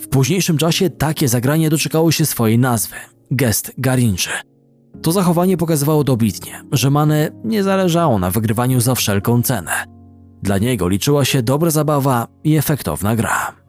W 0.00 0.08
późniejszym 0.08 0.58
czasie 0.58 0.90
takie 0.90 1.28
zagranie 1.28 1.70
doczekało 1.70 2.12
się 2.12 2.26
swojej 2.26 2.58
nazwy– 2.58 2.96
gest 3.30 3.72
Garinczy. 3.78 4.30
To 5.02 5.12
zachowanie 5.12 5.56
pokazywało 5.56 6.04
dobitnie, 6.04 6.62
że 6.72 6.90
Mane 6.90 7.30
nie 7.44 7.62
zależało 7.62 8.18
na 8.18 8.30
wygrywaniu 8.30 8.80
za 8.80 8.94
wszelką 8.94 9.42
cenę. 9.42 9.72
Dla 10.42 10.58
niego 10.58 10.88
liczyła 10.88 11.24
się 11.24 11.42
dobra 11.42 11.70
zabawa 11.70 12.26
i 12.44 12.56
efektowna 12.56 13.16
gra. 13.16 13.61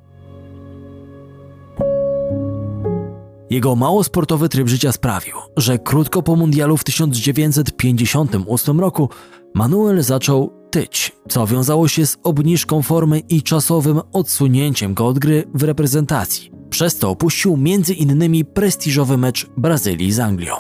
Jego 3.54 3.76
mało 3.76 4.04
sportowy 4.04 4.50
tryb 4.50 4.68
życia 4.68 4.92
sprawił, 4.92 5.36
że 5.58 5.80
krótko 5.80 6.24
po 6.24 6.36
mundialu 6.36 6.78
w 6.78 6.84
1958 6.84 8.80
roku 8.80 9.10
Manuel 9.56 10.04
zaczął 10.04 10.54
tyć, 10.72 11.12
co 11.30 11.48
wiązało 11.48 11.88
się 11.88 12.06
z 12.06 12.18
obniżką 12.24 12.82
formy 12.82 13.20
i 13.20 13.44
czasowym 13.44 14.02
odsunięciem 14.14 14.94
go 14.94 15.08
od 15.08 15.20
gry 15.20 15.44
w 15.54 15.64
reprezentacji. 15.64 16.52
Przez 16.70 16.98
to 16.98 17.10
opuścił 17.10 17.58
innymi 17.98 18.46
prestiżowy 18.46 19.18
mecz 19.18 19.48
Brazylii 19.58 20.12
z 20.12 20.20
Anglią. 20.20 20.56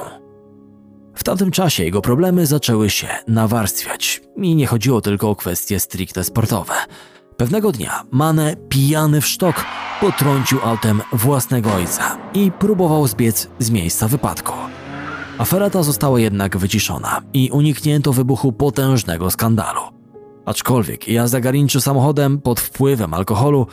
W 1.16 1.24
tamtym 1.24 1.52
czasie 1.52 1.84
jego 1.84 2.02
problemy 2.02 2.46
zaczęły 2.46 2.90
się 2.90 3.08
nawarstwiać 3.28 4.22
i 4.38 4.56
nie 4.56 4.68
chodziło 4.68 5.02
tylko 5.02 5.30
o 5.30 5.36
kwestie 5.36 5.80
stricte 5.80 6.24
sportowe. 6.24 6.74
Pewnego 7.44 7.72
dnia 7.72 8.04
Mane, 8.12 8.56
pijany 8.70 9.22
w 9.22 9.28
sztok, 9.28 9.66
potrącił 10.02 10.60
autem 10.64 11.02
własnego 11.14 11.74
ojca 11.74 12.18
i 12.34 12.52
próbował 12.52 13.08
zbiec 13.08 13.50
z 13.60 13.70
miejsca 13.70 14.08
wypadku. 14.08 14.54
Afera 15.38 15.70
ta 15.70 15.84
została 15.84 16.20
jednak 16.20 16.58
wyciszona 16.58 17.22
i 17.34 17.50
uniknięto 17.52 18.14
wybuchu 18.14 18.52
potężnego 18.52 19.32
skandalu. 19.32 19.82
Aczkolwiek 20.46 21.08
jazda 21.08 21.40
Garinczy 21.40 21.82
samochodem 21.82 22.42
pod 22.42 22.60
wpływem 22.60 23.14
alkoholu 23.14 23.68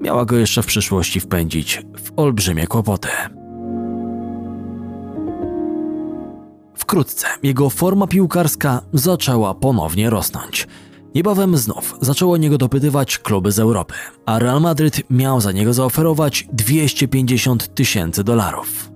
miała 0.00 0.24
go 0.24 0.36
jeszcze 0.36 0.62
w 0.62 0.66
przyszłości 0.66 1.20
wpędzić 1.20 1.82
w 1.98 2.12
olbrzymie 2.16 2.66
kłopoty. 2.66 3.08
Wkrótce 6.74 7.26
jego 7.42 7.70
forma 7.70 8.06
piłkarska 8.06 8.82
zaczęła 8.92 9.54
ponownie 9.54 10.10
rosnąć. 10.10 10.66
Niebawem 11.16 11.56
znów 11.56 11.94
zaczęło 12.00 12.36
niego 12.36 12.58
dopytywać 12.58 13.18
kluby 13.18 13.52
z 13.52 13.58
Europy, 13.58 13.94
a 14.26 14.38
Real 14.38 14.60
Madryt 14.60 15.02
miał 15.10 15.40
za 15.40 15.52
niego 15.52 15.72
zaoferować 15.72 16.48
250 16.52 17.74
tysięcy 17.74 18.24
dolarów. 18.24 18.95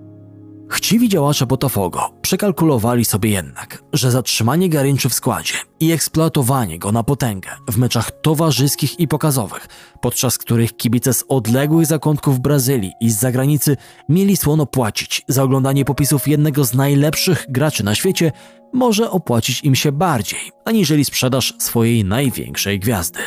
Chciwi 0.71 1.09
działacze 1.09 1.47
Botafogo 1.47 2.11
przekalkulowali 2.23 3.05
sobie 3.05 3.31
jednak, 3.31 3.83
że 3.93 4.11
zatrzymanie 4.11 4.69
Garinczy 4.69 5.09
w 5.09 5.15
składzie 5.15 5.55
i 5.81 5.93
eksploatowanie 5.93 6.79
go 6.79 6.93
na 6.93 7.03
potęgę 7.03 7.51
w 7.69 7.77
meczach 7.77 8.11
towarzyskich 8.23 9.01
i 9.01 9.09
pokazowych, 9.09 9.69
podczas 10.01 10.39
których 10.39 10.77
kibice 10.77 11.15
z 11.15 11.25
odległych 11.29 11.87
zakątków 11.87 12.41
Brazylii 12.41 12.93
i 13.01 13.11
z 13.11 13.19
zagranicy 13.19 13.77
mieli 14.09 14.37
słono 14.37 14.67
płacić 14.67 15.23
za 15.29 15.43
oglądanie 15.43 15.85
popisów 15.85 16.29
jednego 16.29 16.65
z 16.65 16.75
najlepszych 16.75 17.47
graczy 17.49 17.85
na 17.85 17.95
świecie, 17.95 18.33
może 18.73 19.11
opłacić 19.11 19.65
im 19.65 19.75
się 19.75 19.93
bardziej, 19.93 20.53
aniżeli 20.65 21.05
sprzedaż 21.05 21.55
swojej 21.59 22.05
największej 22.05 22.81
gwiazdy. 22.81 23.21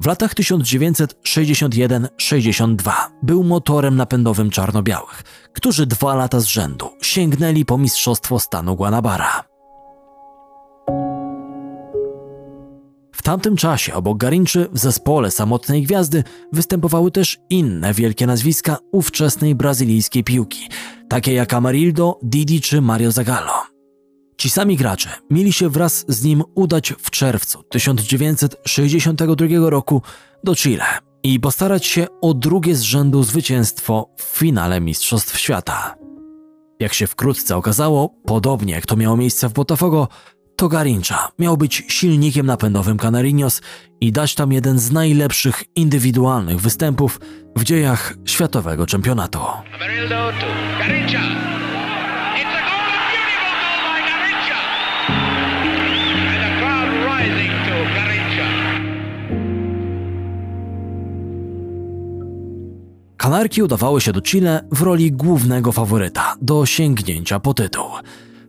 W 0.00 0.06
latach 0.06 0.34
1961-62 0.34 2.92
był 3.22 3.44
motorem 3.44 3.96
napędowym 3.96 4.50
czarno-białych, 4.50 5.22
którzy 5.52 5.86
dwa 5.86 6.14
lata 6.14 6.40
z 6.40 6.46
rzędu 6.46 6.90
sięgnęli 7.02 7.64
po 7.64 7.78
mistrzostwo 7.78 8.38
stanu 8.38 8.76
Guanabara. 8.76 9.44
W 13.12 13.22
tamtym 13.22 13.56
czasie 13.56 13.94
obok 13.94 14.18
Garinczy 14.18 14.68
w 14.72 14.78
zespole 14.78 15.30
Samotnej 15.30 15.82
Gwiazdy 15.82 16.24
występowały 16.52 17.10
też 17.10 17.38
inne 17.50 17.94
wielkie 17.94 18.26
nazwiska 18.26 18.78
ówczesnej 18.92 19.54
brazylijskiej 19.54 20.24
piłki, 20.24 20.68
takie 21.08 21.32
jak 21.32 21.54
Amarildo, 21.54 22.18
Didi 22.22 22.60
czy 22.60 22.80
Mario 22.80 23.12
Zagallo. 23.12 23.75
Ci 24.46 24.50
sami 24.50 24.76
gracze 24.76 25.10
mieli 25.30 25.52
się 25.52 25.68
wraz 25.68 26.04
z 26.08 26.22
nim 26.22 26.42
udać 26.54 26.94
w 26.98 27.10
czerwcu 27.10 27.62
1962 27.62 29.70
roku 29.70 30.02
do 30.44 30.56
Chile 30.56 30.84
i 31.22 31.40
postarać 31.40 31.86
się 31.86 32.06
o 32.20 32.34
drugie 32.34 32.74
z 32.74 32.82
rzędu 32.82 33.22
zwycięstwo 33.22 34.10
w 34.16 34.22
finale 34.22 34.80
Mistrzostw 34.80 35.38
Świata. 35.38 35.94
Jak 36.80 36.94
się 36.94 37.06
wkrótce 37.06 37.56
okazało, 37.56 38.14
podobnie 38.26 38.74
jak 38.74 38.86
to 38.86 38.96
miało 38.96 39.16
miejsce 39.16 39.48
w 39.48 39.52
Botafogo, 39.52 40.08
to 40.56 40.68
Garincha 40.68 41.28
miał 41.38 41.56
być 41.56 41.84
silnikiem 41.88 42.46
napędowym 42.46 42.98
Canarinos 42.98 43.62
i 44.00 44.12
dać 44.12 44.34
tam 44.34 44.52
jeden 44.52 44.78
z 44.78 44.90
najlepszych 44.90 45.64
indywidualnych 45.76 46.60
występów 46.60 47.20
w 47.56 47.64
dziejach 47.64 48.14
światowego 48.24 48.86
czempionatu. 48.86 49.40
Kanarki 63.26 63.62
udawały 63.62 64.00
się 64.00 64.12
do 64.12 64.22
Chile 64.22 64.68
w 64.72 64.82
roli 64.82 65.12
głównego 65.12 65.72
faworyta 65.72 66.36
do 66.42 66.66
sięgnięcia 66.66 67.40
po 67.40 67.54
tytuł. 67.54 67.84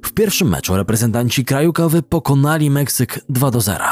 W 0.04 0.14
pierwszym 0.14 0.50
meczu 0.50 0.76
reprezentanci 0.76 1.46
kraju 1.46 1.74
kawy 1.74 2.04
pokonali 2.04 2.70
Meksyk 2.70 3.20
2 3.30 3.52
do 3.52 3.62
0, 3.62 3.86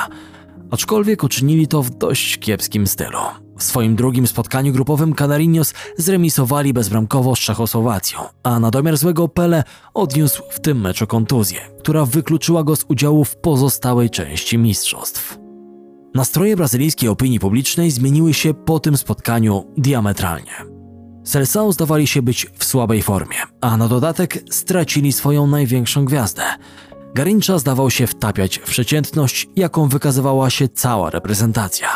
aczkolwiek 0.71 1.23
uczynili 1.23 1.67
to 1.67 1.83
w 1.83 1.89
dość 1.89 2.37
kiepskim 2.37 2.87
stylu. 2.87 3.17
W 3.57 3.63
swoim 3.63 3.95
drugim 3.95 4.27
spotkaniu 4.27 4.73
grupowym 4.73 5.15
Canarinos 5.15 5.73
zremisowali 5.97 6.73
bezbramkowo 6.73 7.35
z 7.35 7.39
Czechosłowacją, 7.39 8.19
a 8.43 8.59
na 8.59 8.71
domiar 8.71 8.97
złego 8.97 9.27
Pele 9.27 9.63
odniósł 9.93 10.43
w 10.49 10.59
tym 10.59 10.81
meczu 10.81 11.07
kontuzję, 11.07 11.59
która 11.79 12.05
wykluczyła 12.05 12.63
go 12.63 12.75
z 12.75 12.85
udziału 12.87 13.25
w 13.25 13.37
pozostałej 13.37 14.09
części 14.09 14.57
mistrzostw. 14.57 15.37
Nastroje 16.15 16.55
brazylijskiej 16.55 17.09
opinii 17.09 17.39
publicznej 17.39 17.91
zmieniły 17.91 18.33
się 18.33 18.53
po 18.53 18.79
tym 18.79 18.97
spotkaniu 18.97 19.73
diametralnie. 19.77 20.74
Selsao 21.25 21.71
zdawali 21.71 22.07
się 22.07 22.21
być 22.21 22.47
w 22.57 22.63
słabej 22.65 23.01
formie, 23.01 23.37
a 23.61 23.77
na 23.77 23.87
dodatek 23.87 24.43
stracili 24.51 25.13
swoją 25.13 25.47
największą 25.47 26.05
gwiazdę. 26.05 26.43
Garincha 27.15 27.57
zdawał 27.57 27.91
się 27.91 28.07
wtapiać 28.07 28.57
w 28.57 28.63
przeciętność, 28.63 29.47
jaką 29.55 29.87
wykazywała 29.89 30.49
się 30.49 30.67
cała 30.69 31.09
reprezentacja. 31.09 31.87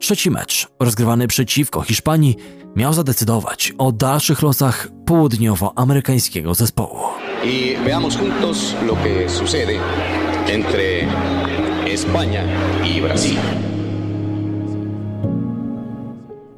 Trzeci 0.00 0.30
mecz, 0.30 0.68
rozgrywany 0.80 1.28
przeciwko 1.28 1.82
Hiszpanii, 1.82 2.36
miał 2.76 2.92
zadecydować 2.92 3.72
o 3.78 3.92
dalszych 3.92 4.42
losach 4.42 4.88
południowoamerykańskiego 5.06 6.54
zespołu. 6.54 6.98
y 7.44 7.76
veamos 7.84 8.16
juntos 8.16 8.74
lo 8.86 8.94
que 8.96 9.28
sucede 9.28 9.78
entre 10.48 11.06
España 11.86 12.42
y 12.84 13.00
Brasil. 13.00 13.38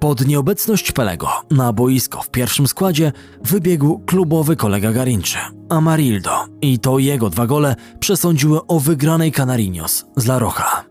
Pod 0.06 0.26
nieobecność 0.26 0.92
Pelego 0.92 1.28
na 1.50 1.72
boisko 1.72 2.22
w 2.22 2.30
pierwszym 2.30 2.68
składzie 2.68 3.12
wybiegł 3.44 3.98
klubowy 3.98 4.56
kolega 4.56 4.92
Garinczy, 4.92 5.38
Amarildo, 5.68 6.46
i 6.60 6.78
to 6.78 6.98
jego 6.98 7.30
dwa 7.30 7.46
gole 7.46 7.76
przesądziły 8.00 8.66
o 8.66 8.80
wygranej 8.80 9.32
Canarinos 9.32 10.04
z 10.16 10.26
La 10.26 10.38
Roja. 10.38 10.84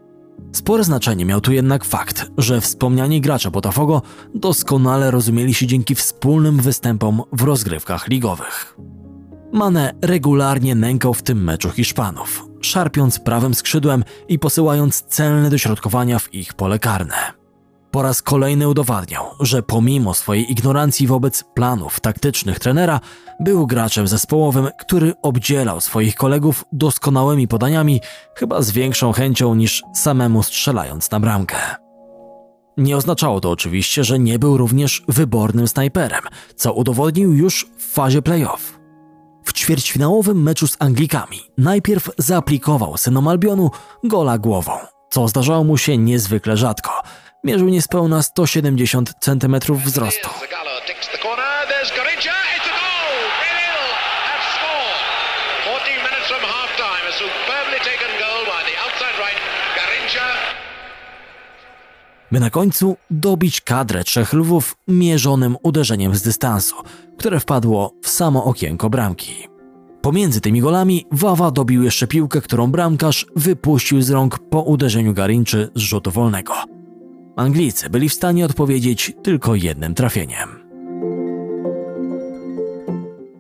Spore 0.52 0.84
znaczenie 0.84 1.26
miał 1.26 1.42
tu 1.42 1.54
jednak 1.54 1.86
fakt, 1.86 2.32
że 2.38 2.62
wspomniani 2.62 3.22
gracze 3.22 3.52
Botafogo 3.52 4.02
doskonale 4.34 5.12
rozumieli 5.12 5.54
się 5.54 5.68
dzięki 5.68 5.96
wspólnym 5.96 6.58
występom 6.58 7.22
w 7.32 7.42
rozgrywkach 7.42 8.08
ligowych. 8.08 8.78
Mane 9.54 9.94
regularnie 10.02 10.76
nękał 10.76 11.14
w 11.14 11.24
tym 11.24 11.44
meczu 11.44 11.72
Hiszpanów, 11.72 12.46
szarpiąc 12.62 13.20
prawym 13.20 13.54
skrzydłem 13.54 14.04
i 14.28 14.40
posyłając 14.40 15.02
celne 15.02 15.50
dośrodkowania 15.50 16.20
w 16.20 16.34
ich 16.34 16.54
pole 16.54 16.80
karne. 16.80 17.35
Po 17.96 18.02
raz 18.02 18.22
kolejny 18.22 18.70
udowadniał, 18.70 19.26
że 19.40 19.64
pomimo 19.64 20.14
swojej 20.14 20.52
ignorancji 20.52 21.08
wobec 21.08 21.44
planów 21.44 22.00
taktycznych 22.00 22.60
trenera, 22.60 23.00
był 23.40 23.68
graczem 23.68 24.08
zespołowym, 24.08 24.68
który 24.80 25.14
obdzielał 25.22 25.82
swoich 25.82 26.16
kolegów 26.16 26.66
doskonałymi 26.72 27.48
podaniami, 27.48 28.02
chyba 28.36 28.62
z 28.62 28.72
większą 28.72 29.12
chęcią 29.12 29.56
niż 29.56 29.84
samemu 29.94 30.44
strzelając 30.44 31.12
na 31.12 31.20
bramkę. 31.20 31.58
Nie 32.78 32.98
oznaczało 32.98 33.42
to 33.42 33.52
oczywiście, 33.52 34.04
że 34.04 34.20
nie 34.20 34.40
był 34.40 34.58
również 34.58 35.04
wybornym 35.08 35.68
snajperem, 35.68 36.24
co 36.56 36.74
udowodnił 36.74 37.34
już 37.34 37.68
w 37.78 37.94
fazie 37.94 38.22
playoff. 38.22 38.80
W 39.44 39.54
ćwierćfinałowym 39.54 40.44
meczu 40.44 40.68
z 40.68 40.78
Anglikami 40.80 41.40
najpierw 41.58 42.10
zaaplikował 42.18 42.98
synom 42.98 43.28
Albionu 43.28 43.72
gola 44.04 44.38
głową, 44.38 44.72
co 45.10 45.28
zdarzało 45.28 45.64
mu 45.64 45.78
się 45.78 45.98
niezwykle 45.98 46.58
rzadko. 46.58 46.92
Mierzył 47.46 47.70
niespełna 47.70 48.24
170 48.24 49.14
cm 49.20 49.56
wzrostu. 49.86 50.30
Zagallo 50.40 50.80
takes 50.88 51.08
the 51.12 51.18
corner. 51.18 51.46
There's 51.70 51.92
Garincha. 51.98 52.38
It's 52.56 52.68
a 52.72 52.76
goal. 52.84 53.14
Brazil 53.42 53.82
have 54.30 54.44
scored. 54.56 55.00
14 55.66 55.96
minutes 56.08 56.28
from 56.32 56.42
half 56.56 56.72
time. 56.78 57.04
A 57.10 57.14
superbly 57.22 57.80
taken 57.92 58.12
goal 58.24 58.42
by 58.54 58.62
the 58.70 58.76
outside 58.84 59.18
right. 59.26 59.42
Garincha. 59.78 60.28
by 62.32 62.40
na 62.40 62.50
końcu 62.50 62.98
dobić 63.12 63.62
kadrę 63.62 64.04
trzech 64.04 64.34
lwów 64.34 64.76
mierzonym 64.88 65.58
uderzeniem 65.64 66.16
z 66.16 66.22
dystansu, 66.22 66.76
które 67.18 67.40
wpadło 67.40 67.92
w 68.04 68.10
samo 68.10 68.44
okienko 68.44 68.90
bramki. 68.90 69.48
Pomiędzy 70.02 70.42
tymi 70.42 70.62
golami 70.62 71.06
Wawa 71.12 71.52
dobił 71.52 71.84
jeszcze 71.84 72.08
piłkę, 72.08 72.42
którą 72.42 72.72
bramkarz 72.72 73.26
wypuścił 73.36 74.02
z 74.02 74.10
rąk 74.10 74.40
po 74.50 74.62
uderzeniu 74.62 75.14
Garinczy 75.14 75.70
z 75.76 75.80
rzutu 75.80 76.12
wolnego. 76.12 76.75
Anglicy 77.36 77.90
byli 77.90 78.10
w 78.10 78.14
stanie 78.14 78.46
odpowiedzieć 78.46 79.14
tylko 79.24 79.56
jednym 79.56 79.94
trafieniem. 79.94 80.66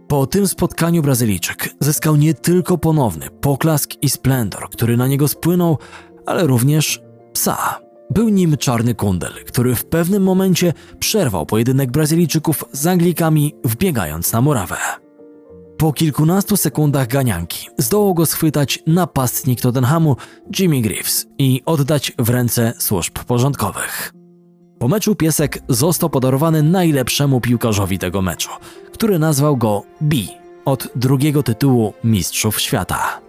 Po 0.07 0.27
tym 0.27 0.47
spotkaniu 0.47 1.01
Brazylijczyk 1.01 1.69
zyskał 1.79 2.15
nie 2.15 2.33
tylko 2.33 2.77
ponowny 2.77 3.29
poklask 3.41 3.91
i 4.01 4.09
splendor, 4.09 4.69
który 4.69 4.97
na 4.97 5.07
niego 5.07 5.27
spłynął, 5.27 5.77
ale 6.25 6.47
również 6.47 7.01
psa. 7.33 7.79
Był 8.09 8.29
nim 8.29 8.57
czarny 8.57 8.95
kundel, 8.95 9.31
który 9.47 9.75
w 9.75 9.85
pewnym 9.85 10.23
momencie 10.23 10.73
przerwał 10.99 11.45
pojedynek 11.45 11.91
Brazylijczyków 11.91 12.63
z 12.71 12.87
Anglikami, 12.87 13.53
wbiegając 13.63 14.33
na 14.33 14.41
murawę. 14.41 15.04
Po 15.77 15.93
kilkunastu 15.93 16.57
sekundach 16.57 17.07
ganianki 17.07 17.67
zdołał 17.77 18.13
go 18.13 18.25
schwytać 18.25 18.79
napastnik 18.87 19.61
Tottenhamu 19.61 20.15
Jimmy 20.59 20.81
Greaves 20.81 21.27
i 21.37 21.61
oddać 21.65 22.11
w 22.19 22.29
ręce 22.29 22.73
służb 22.79 23.19
porządkowych. 23.19 24.13
Po 24.79 24.87
meczu 24.87 25.15
piesek 25.15 25.59
został 25.69 26.09
podarowany 26.09 26.63
najlepszemu 26.63 27.41
piłkarzowi 27.41 27.99
tego 27.99 28.21
meczu, 28.21 28.49
który 28.93 29.19
nazwał 29.19 29.57
go 29.57 29.83
B 30.01 30.17
od 30.65 30.87
drugiego 30.95 31.43
tytułu 31.43 31.93
Mistrzów 32.03 32.61
Świata. 32.61 33.21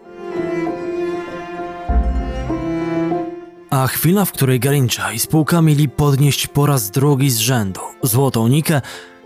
A 3.71 3.87
chwila, 3.87 4.25
w 4.25 4.33
której 4.33 4.61
Garincha 4.61 5.13
i 5.13 5.19
spółka 5.19 5.63
mieli 5.63 5.89
podnieść 5.89 6.47
po 6.47 6.67
raz 6.67 6.91
drugi 6.91 7.31
z 7.31 7.39
rzędu 7.39 7.81
złotą 8.03 8.49
nikę, 8.49 8.81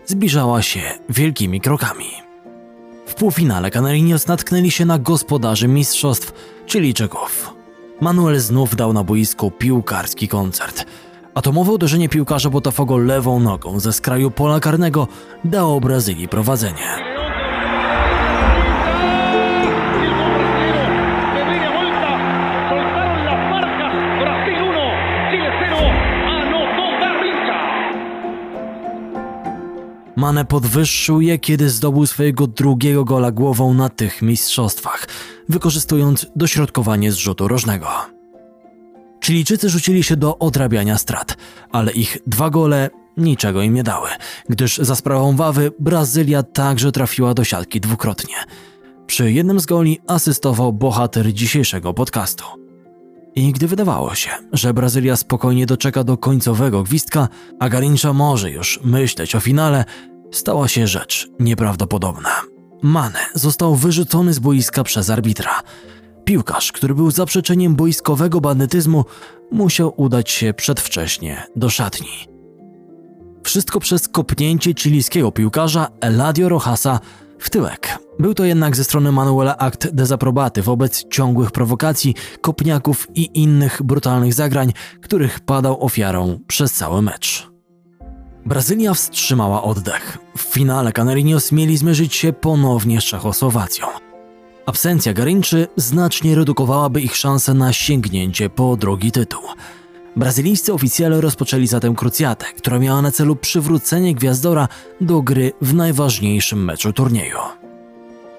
zbliżała 0.06 0.62
się 0.62 0.80
wielkimi 1.08 1.60
krokami. 1.60 2.29
W 3.10 3.14
półfinale 3.14 3.70
Canarinos 3.70 4.26
natknęli 4.26 4.70
się 4.70 4.84
na 4.84 4.98
gospodarzy 4.98 5.68
mistrzostw, 5.68 6.32
czyli 6.66 6.94
Czeków. 6.94 7.54
Manuel 8.00 8.40
znów 8.40 8.76
dał 8.76 8.92
na 8.92 9.04
boisku 9.04 9.50
piłkarski 9.50 10.28
koncert. 10.28 10.86
Atomowe 11.34 11.72
uderzenie 11.72 12.08
piłkarza 12.08 12.50
Botafogo 12.50 12.96
lewą 12.96 13.40
nogą 13.40 13.80
ze 13.80 13.92
skraju 13.92 14.30
pola 14.30 14.60
karnego 14.60 15.08
dało 15.44 15.80
Brazylii 15.80 16.28
prowadzenie. 16.28 17.09
Mane 30.20 30.44
podwyższył 30.44 31.20
je, 31.20 31.38
kiedy 31.38 31.70
zdobył 31.70 32.06
swojego 32.06 32.46
drugiego 32.46 33.04
gola 33.04 33.30
głową 33.30 33.74
na 33.74 33.88
tych 33.88 34.22
mistrzostwach, 34.22 35.08
wykorzystując 35.48 36.26
dośrodkowanie 36.36 37.12
z 37.12 37.16
rzutu 37.16 37.48
rożnego. 37.48 37.88
Chilijczycy 39.24 39.70
rzucili 39.70 40.02
się 40.02 40.16
do 40.16 40.38
odrabiania 40.38 40.98
strat, 40.98 41.36
ale 41.72 41.92
ich 41.92 42.18
dwa 42.26 42.50
gole 42.50 42.90
niczego 43.16 43.62
im 43.62 43.74
nie 43.74 43.82
dały, 43.82 44.08
gdyż 44.48 44.78
za 44.78 44.96
sprawą 44.96 45.36
Wawy 45.36 45.72
Brazylia 45.78 46.42
także 46.42 46.92
trafiła 46.92 47.34
do 47.34 47.44
siatki 47.44 47.80
dwukrotnie. 47.80 48.34
Przy 49.06 49.32
jednym 49.32 49.60
z 49.60 49.66
goli 49.66 49.98
asystował 50.06 50.72
bohater 50.72 51.32
dzisiejszego 51.32 51.94
podcastu. 51.94 52.44
I 53.34 53.52
gdy 53.52 53.66
wydawało 53.66 54.14
się, 54.14 54.30
że 54.52 54.74
Brazylia 54.74 55.16
spokojnie 55.16 55.66
doczeka 55.66 56.04
do 56.04 56.16
końcowego 56.16 56.82
gwizdka, 56.82 57.28
a 57.58 57.68
Garincha 57.68 58.12
może 58.12 58.50
już 58.50 58.80
myśleć 58.84 59.34
o 59.34 59.40
finale, 59.40 59.84
stała 60.32 60.68
się 60.68 60.86
rzecz 60.86 61.28
nieprawdopodobna. 61.40 62.30
Mane 62.82 63.18
został 63.34 63.74
wyrzucony 63.74 64.32
z 64.32 64.38
boiska 64.38 64.84
przez 64.84 65.10
arbitra. 65.10 65.62
Piłkarz, 66.24 66.72
który 66.72 66.94
był 66.94 67.10
zaprzeczeniem 67.10 67.76
boiskowego 67.76 68.40
bandytyzmu, 68.40 69.04
musiał 69.52 69.94
udać 69.96 70.30
się 70.30 70.54
przedwcześnie 70.54 71.42
do 71.56 71.70
szatni. 71.70 72.28
Wszystko 73.42 73.80
przez 73.80 74.08
kopnięcie 74.08 74.74
chilijskiego 74.74 75.32
piłkarza 75.32 75.88
Eladio 76.00 76.48
Rojasa 76.48 77.00
w 77.40 77.50
tyłek. 77.50 77.98
Był 78.18 78.34
to 78.34 78.44
jednak 78.44 78.76
ze 78.76 78.84
strony 78.84 79.12
Manuela 79.12 79.58
akt 79.58 79.90
dezaprobaty 79.90 80.62
wobec 80.62 81.08
ciągłych 81.08 81.50
prowokacji, 81.50 82.14
kopniaków 82.40 83.06
i 83.14 83.30
innych 83.34 83.82
brutalnych 83.82 84.34
zagrań, 84.34 84.72
których 85.02 85.40
padał 85.40 85.84
ofiarą 85.84 86.38
przez 86.46 86.72
cały 86.72 87.02
mecz. 87.02 87.50
Brazylia 88.46 88.94
wstrzymała 88.94 89.62
oddech. 89.62 90.18
W 90.36 90.40
finale 90.40 90.92
Canarinos 90.92 91.52
mieli 91.52 91.76
zmierzyć 91.76 92.14
się 92.14 92.32
ponownie 92.32 93.00
z 93.00 93.04
Czechosłowacją. 93.04 93.86
Absencja 94.66 95.12
Garinczy 95.12 95.68
znacznie 95.76 96.34
redukowałaby 96.34 97.00
ich 97.00 97.16
szanse 97.16 97.54
na 97.54 97.72
sięgnięcie 97.72 98.50
po 98.50 98.76
drugi 98.76 99.12
tytuł. 99.12 99.42
Brazylijscy 100.16 100.72
oficjale 100.72 101.20
rozpoczęli 101.20 101.66
zatem 101.66 101.94
krucjatę, 101.94 102.46
która 102.56 102.78
miała 102.78 103.02
na 103.02 103.10
celu 103.10 103.36
przywrócenie 103.36 104.14
Gwiazdora 104.14 104.68
do 105.00 105.22
gry 105.22 105.52
w 105.62 105.74
najważniejszym 105.74 106.64
meczu 106.64 106.92
turnieju. 106.92 107.38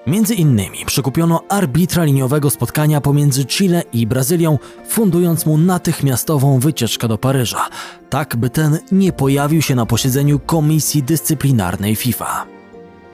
Między 0.06 0.34
innymi 0.34 0.78
przekupiono 0.86 1.42
arbitra 1.48 2.04
liniowego 2.04 2.50
spotkania 2.50 3.00
pomiędzy 3.00 3.44
Chile 3.44 3.82
i 3.92 4.06
Brazylią, 4.06 4.58
fundując 4.88 5.46
mu 5.46 5.58
natychmiastową 5.58 6.58
wycieczkę 6.58 7.08
do 7.08 7.18
Paryża, 7.18 7.68
tak 8.10 8.36
by 8.36 8.50
ten 8.50 8.78
nie 8.92 9.12
pojawił 9.12 9.62
się 9.62 9.74
na 9.74 9.86
posiedzeniu 9.86 10.38
Komisji 10.38 11.02
Dyscyplinarnej 11.02 11.96
FIFA. 11.96 12.46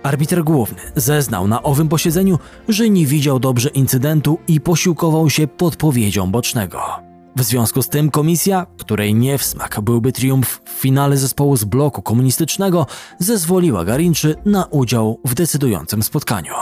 Arbiter 0.02 0.44
główny 0.44 0.78
zeznał 0.96 1.48
na 1.48 1.62
owym 1.62 1.88
posiedzeniu, 1.88 2.38
że 2.68 2.90
nie 2.90 3.06
widział 3.06 3.40
dobrze 3.40 3.68
incydentu 3.68 4.38
i 4.48 4.61
posiłkował 4.61 5.30
się 5.30 5.46
podpowiedzią 5.46 6.30
bocznego. 6.30 7.07
W 7.39 7.43
związku 7.43 7.82
z 7.82 7.89
tym 7.89 8.11
komisja, 8.11 8.66
której 8.78 9.14
nie 9.14 9.39
w 9.39 9.45
smak 9.45 9.80
byłby 9.80 10.12
triumf 10.12 10.61
w 10.64 10.70
finale 10.70 11.16
zespołu 11.16 11.57
z 11.57 11.64
bloku 11.64 12.03
komunistycznego, 12.03 12.86
zezwoliła 13.18 13.84
Garinczy 13.84 14.34
na 14.45 14.64
udział 14.64 15.20
w 15.24 15.34
decydującym 15.34 16.03
spotkaniu. 16.03 16.53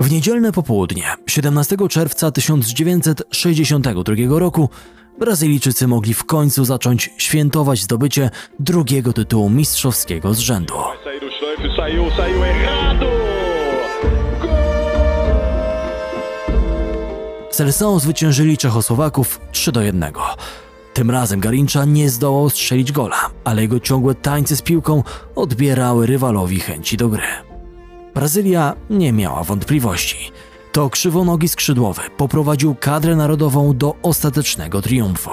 W 0.00 0.10
niedzielne 0.10 0.52
popołudnie 0.52 1.04
17 1.26 1.76
czerwca 1.90 2.30
1962 2.30 4.38
roku 4.38 4.68
Brazylijczycy 5.18 5.86
mogli 5.86 6.14
w 6.14 6.24
końcu 6.24 6.64
zacząć 6.64 7.10
świętować 7.16 7.82
zdobycie 7.82 8.30
drugiego 8.60 9.12
tytułu 9.12 9.50
mistrzowskiego 9.50 10.34
z 10.34 10.38
rzędu. 10.38 10.74
Seleção 17.58 18.00
zwyciężyli 18.00 18.58
Czechosłowaków 18.58 19.40
3 19.52 19.72
do 19.72 19.82
1. 19.82 20.12
Tym 20.94 21.10
razem 21.10 21.40
Garincza 21.40 21.84
nie 21.84 22.10
zdołał 22.10 22.50
strzelić 22.50 22.92
gola, 22.92 23.30
ale 23.44 23.62
jego 23.62 23.80
ciągłe 23.80 24.14
tańce 24.14 24.56
z 24.56 24.62
piłką 24.62 25.02
odbierały 25.36 26.06
rywalowi 26.06 26.60
chęci 26.60 26.96
do 26.96 27.08
gry. 27.08 27.26
Brazylia 28.14 28.74
nie 28.90 29.12
miała 29.12 29.44
wątpliwości. 29.44 30.32
To 30.72 30.90
krzywonogi 30.90 31.48
skrzydłowy 31.48 32.02
poprowadził 32.16 32.74
kadrę 32.74 33.16
narodową 33.16 33.76
do 33.76 33.94
ostatecznego 34.02 34.82
triumfu. 34.82 35.30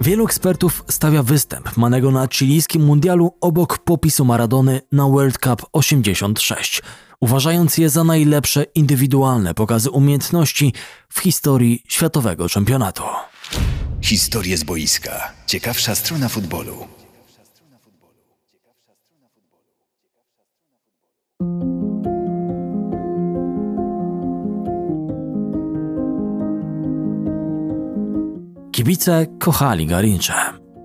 Wielu 0.00 0.24
ekspertów 0.24 0.84
stawia 0.88 1.22
występ 1.22 1.76
Manego 1.76 2.10
na 2.10 2.28
chilijskim 2.28 2.84
mundialu 2.84 3.32
obok 3.40 3.78
popisu 3.78 4.24
Maradony 4.24 4.80
na 4.92 5.08
World 5.08 5.38
Cup 5.38 5.66
86, 5.72 6.82
uważając 7.20 7.78
je 7.78 7.90
za 7.90 8.04
najlepsze 8.04 8.62
indywidualne 8.62 9.54
pokazy 9.54 9.90
umiejętności 9.90 10.72
w 11.08 11.20
historii 11.20 11.82
światowego 11.88 12.48
czempionatu. 12.48 13.02
Historie 14.02 14.56
z 14.58 14.64
boiska. 14.64 15.32
Ciekawsza 15.46 15.94
strona 15.94 16.28
futbolu. 16.28 16.86
Kibice 28.72 29.26
kochali 29.38 29.86
Garincze, 29.86 30.34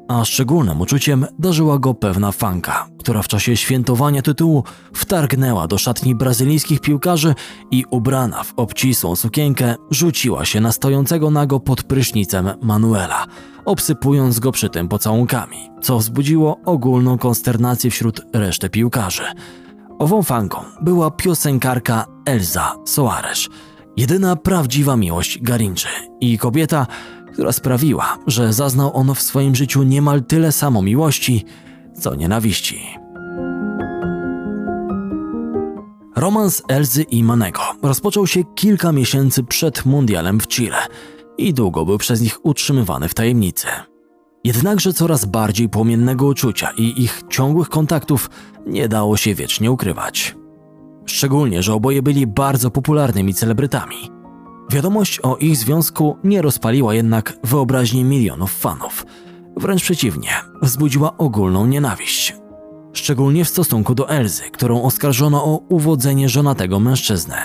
a 0.08 0.26
szczególnym 0.26 0.82
uczuciem 0.82 1.26
darzyła 1.40 1.80
go 1.80 1.94
pewna 1.94 2.32
fanka, 2.32 2.88
która 3.00 3.22
w 3.22 3.28
czasie 3.28 3.58
świętowania 3.58 4.22
tytułu 4.22 4.64
wtargnęła 4.94 5.68
do 5.68 5.78
szatni 5.78 6.16
brazylijskich 6.16 6.82
piłkarzy 6.82 7.36
i 7.72 7.86
ubrana 7.92 8.44
w 8.44 8.54
obcisłą 8.56 9.16
sukienkę 9.16 9.76
rzuciła 9.92 10.46
się 10.46 10.62
na 10.62 10.72
stojącego 10.72 11.32
nago 11.32 11.60
pod 11.60 11.84
prysznicem 11.84 12.50
Manuela, 12.62 13.26
obsypując 13.66 14.40
go 14.40 14.52
przy 14.52 14.70
tym 14.70 14.88
pocałunkami, 14.88 15.70
co 15.82 15.98
wzbudziło 15.98 16.58
ogólną 16.66 17.18
konsternację 17.18 17.92
wśród 17.92 18.22
reszty 18.34 18.70
piłkarzy. 18.70 19.24
Ową 20.00 20.24
fanką 20.24 20.58
była 20.82 21.12
piosenkarka 21.12 22.06
Elza 22.26 22.76
Soares, 22.86 23.48
jedyna 23.98 24.36
prawdziwa 24.36 24.98
miłość 24.98 25.42
Garinczy 25.42 25.88
i 26.22 26.38
kobieta, 26.38 26.88
która 27.34 27.52
sprawiła, 27.52 28.18
że 28.28 28.54
zaznał 28.54 28.98
on 28.98 29.16
w 29.16 29.22
swoim 29.22 29.56
życiu 29.56 29.84
niemal 29.84 30.24
tyle 30.24 30.52
samo 30.52 30.82
miłości, 30.82 31.46
co 32.00 32.16
nienawiści. 32.16 32.82
Romans 36.16 36.64
Elzy 36.68 37.04
i 37.04 37.24
Manego 37.24 37.62
rozpoczął 37.82 38.28
się 38.28 38.44
kilka 38.56 38.92
miesięcy 38.92 39.44
przed 39.44 39.86
mundialem 39.86 40.40
w 40.40 40.48
Chile 40.48 40.78
i 41.38 41.54
długo 41.54 41.86
był 41.86 41.98
przez 41.98 42.22
nich 42.22 42.46
utrzymywany 42.46 43.10
w 43.10 43.14
tajemnicy. 43.14 43.68
Jednakże 44.44 44.94
coraz 44.94 45.26
bardziej 45.26 45.70
płomiennego 45.70 46.26
uczucia 46.26 46.72
i 46.78 47.04
ich 47.04 47.24
ciągłych 47.30 47.70
kontaktów 47.70 48.30
nie 48.66 48.88
dało 48.88 49.18
się 49.18 49.36
wiecznie 49.36 49.72
ukrywać. 49.72 50.36
Szczególnie, 51.06 51.64
że 51.64 51.74
oboje 51.74 52.02
byli 52.02 52.28
bardzo 52.28 52.72
popularnymi 52.72 53.34
celebrytami. 53.34 54.15
Wiadomość 54.70 55.20
o 55.20 55.38
ich 55.38 55.58
związku 55.58 56.18
nie 56.24 56.42
rozpaliła 56.42 56.94
jednak 56.94 57.34
wyobraźni 57.44 58.04
milionów 58.04 58.52
fanów. 58.52 59.06
Wręcz 59.58 59.82
przeciwnie, 59.82 60.30
wzbudziła 60.62 61.18
ogólną 61.18 61.66
nienawiść. 61.66 62.36
Szczególnie 62.94 63.46
w 63.46 63.50
stosunku 63.50 63.96
do 63.96 64.10
Elzy, 64.10 64.44
którą 64.52 64.84
oskarżono 64.84 65.46
o 65.46 65.58
uwodzenie 65.70 66.30
żonatego 66.30 66.80
mężczyznę. 66.80 67.36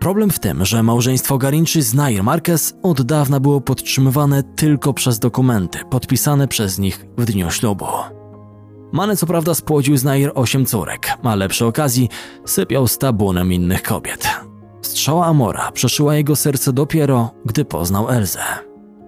Problem 0.00 0.30
w 0.30 0.38
tym, 0.38 0.64
że 0.64 0.82
małżeństwo 0.82 1.38
Garinczy 1.38 1.82
z 1.82 1.94
Nair 1.94 2.22
Marquez 2.22 2.74
od 2.82 3.02
dawna 3.02 3.40
było 3.40 3.60
podtrzymywane 3.60 4.42
tylko 4.42 4.94
przez 4.94 5.18
dokumenty 5.18 5.78
podpisane 5.90 6.48
przez 6.48 6.78
nich 6.78 7.06
w 7.18 7.24
dniu 7.24 7.50
ślubu. 7.50 7.86
Mane 8.92 9.16
co 9.16 9.26
prawda 9.26 9.54
spłodził 9.54 9.96
z 9.96 10.04
Nair 10.04 10.32
osiem 10.34 10.66
córek, 10.66 11.18
ale 11.22 11.48
przy 11.48 11.66
okazji 11.66 12.08
sypiał 12.44 12.88
z 12.88 12.98
tabunem 12.98 13.52
innych 13.52 13.82
kobiet. 13.82 14.28
Strzała 14.84 15.26
Amora 15.26 15.72
przeszyła 15.72 16.14
jego 16.14 16.36
serce 16.36 16.72
dopiero, 16.72 17.30
gdy 17.44 17.64
poznał 17.64 18.08
Elzę. 18.08 18.40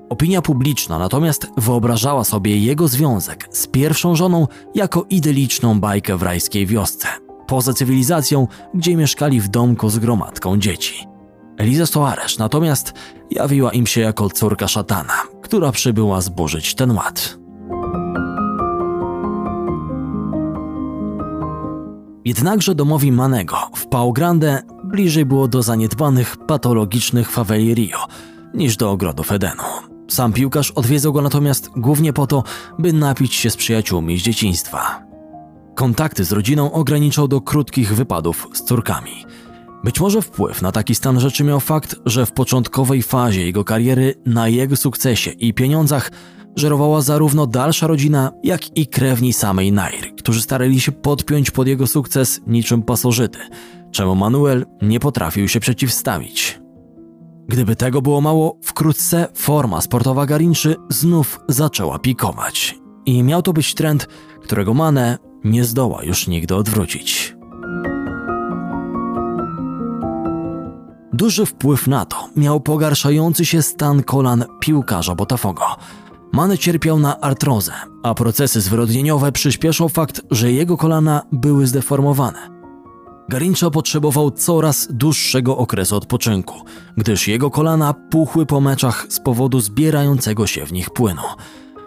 Opinia 0.09 0.43
publiczna 0.43 0.99
natomiast 0.99 1.47
wyobrażała 1.57 2.25
sobie 2.25 2.59
jego 2.59 2.89
związek 2.89 3.49
z 3.51 3.67
pierwszą 3.67 4.17
żoną 4.17 4.47
jako 4.75 5.05
idyliczną 5.11 5.81
bajkę 5.81 6.17
w 6.17 6.23
rajskiej 6.23 6.67
wiosce, 6.67 7.09
poza 7.47 7.73
cywilizacją, 7.73 8.49
gdzie 8.75 8.97
mieszkali 8.97 9.41
w 9.41 9.49
domku 9.49 9.91
z 9.91 9.99
gromadką 9.99 10.59
dzieci. 10.59 11.07
Eliza 11.57 11.87
Soares 11.87 12.39
natomiast 12.39 12.93
jawiła 13.31 13.73
im 13.73 13.87
się 13.87 14.01
jako 14.01 14.31
córka 14.31 14.69
szatana, 14.69 15.23
która 15.43 15.73
przybyła 15.73 16.21
zburzyć 16.21 16.75
ten 16.75 16.91
ład. 16.91 17.39
Jednakże 22.25 22.75
domowi 22.75 23.13
Manego 23.13 23.57
w 23.75 23.87
Pau 23.87 24.13
Grande 24.13 24.63
bliżej 24.87 25.25
było 25.25 25.49
do 25.49 25.63
zaniedbanych, 25.63 26.37
patologicznych 26.37 27.31
faweli 27.31 27.75
Rio 27.75 27.99
niż 28.55 28.77
do 28.77 28.91
ogrodów 28.91 29.33
Edenu. 29.33 29.63
Sam 30.09 30.33
piłkarz 30.33 30.71
odwiedzał 30.71 31.13
go 31.13 31.23
natomiast 31.23 31.71
głównie 31.77 32.13
po 32.13 32.27
to, 32.27 32.45
by 32.79 32.93
napić 32.93 33.35
się 33.35 33.51
z 33.51 33.57
przyjaciółmi 33.57 34.19
z 34.19 34.23
dzieciństwa. 34.23 35.03
Kontakty 35.75 36.25
z 36.25 36.33
rodziną 36.33 36.73
ograniczał 36.73 37.29
do 37.29 37.41
krótkich 37.41 37.95
wypadów 37.95 38.49
z 38.53 38.65
córkami. 38.65 39.27
Być 39.85 40.01
może 40.01 40.23
wpływ 40.23 40.63
na 40.63 40.73
taki 40.73 40.95
stan 40.95 41.21
rzeczy 41.21 41.45
miał 41.45 41.61
fakt, 41.61 41.97
że 42.07 42.27
w 42.27 42.33
początkowej 42.33 43.03
fazie 43.03 43.47
jego 43.47 43.65
kariery 43.65 44.15
na 44.27 44.49
jego 44.49 44.77
sukcesie 44.77 45.31
i 45.31 45.55
pieniądzach 45.55 46.11
żerowała 46.57 47.01
zarówno 47.01 47.47
dalsza 47.47 47.87
rodzina, 47.87 48.33
jak 48.43 48.77
i 48.77 48.87
krewni 48.87 49.33
samej 49.33 49.73
Nair, 49.73 50.15
którzy 50.17 50.43
starali 50.43 50.81
się 50.81 50.93
podpiąć 50.93 51.51
pod 51.51 51.69
jego 51.69 51.87
sukces 51.87 52.41
niczym 52.47 52.83
pasożyty, 52.83 53.39
czemu 53.97 54.15
Manuel 54.15 54.67
nie 54.83 55.01
potrafił 55.01 55.49
się 55.49 55.61
przeciwstawić. 55.61 56.61
Gdyby 57.49 57.77
tego 57.77 58.03
było 58.03 58.21
mało, 58.21 58.59
wkrótce 58.63 59.29
forma 59.35 59.81
sportowa 59.81 60.27
Garinczy 60.27 60.77
znów 60.89 61.41
zaczęła 61.49 61.99
pikować. 61.99 62.79
I 63.07 63.23
miał 63.23 63.43
to 63.43 63.53
być 63.53 63.75
trend, 63.75 64.09
którego 64.43 64.75
Mane 64.75 65.19
nie 65.45 65.65
zdoła 65.65 66.05
już 66.05 66.27
nigdy 66.27 66.55
odwrócić. 66.55 67.37
Duży 71.13 71.47
wpływ 71.47 71.87
na 71.87 72.05
to 72.05 72.29
miał 72.37 72.61
pogarszający 72.61 73.45
się 73.45 73.63
stan 73.63 74.03
kolan 74.03 74.45
piłkarza 74.61 75.15
Botafogo. 75.15 75.65
Mane 76.33 76.59
cierpiał 76.59 76.99
na 76.99 77.21
artrozę, 77.21 77.73
a 78.03 78.15
procesy 78.15 78.61
zwyrodnieniowe 78.61 79.33
przyspieszał 79.33 79.89
fakt, 79.89 80.21
że 80.31 80.53
jego 80.53 80.77
kolana 80.77 81.23
były 81.33 81.67
zdeformowane. 81.67 82.56
Garincha 83.29 83.71
potrzebował 83.71 84.31
coraz 84.31 84.89
dłuższego 84.91 85.57
okresu 85.57 85.97
odpoczynku, 85.97 86.55
gdyż 86.97 87.29
jego 87.29 87.51
kolana 87.51 87.95
puchły 87.95 88.47
po 88.47 88.61
meczach 88.61 89.07
z 89.09 89.21
powodu 89.21 89.61
zbierającego 89.61 90.47
się 90.47 90.67
w 90.67 90.73
nich 90.73 90.91
płynu. 90.91 91.23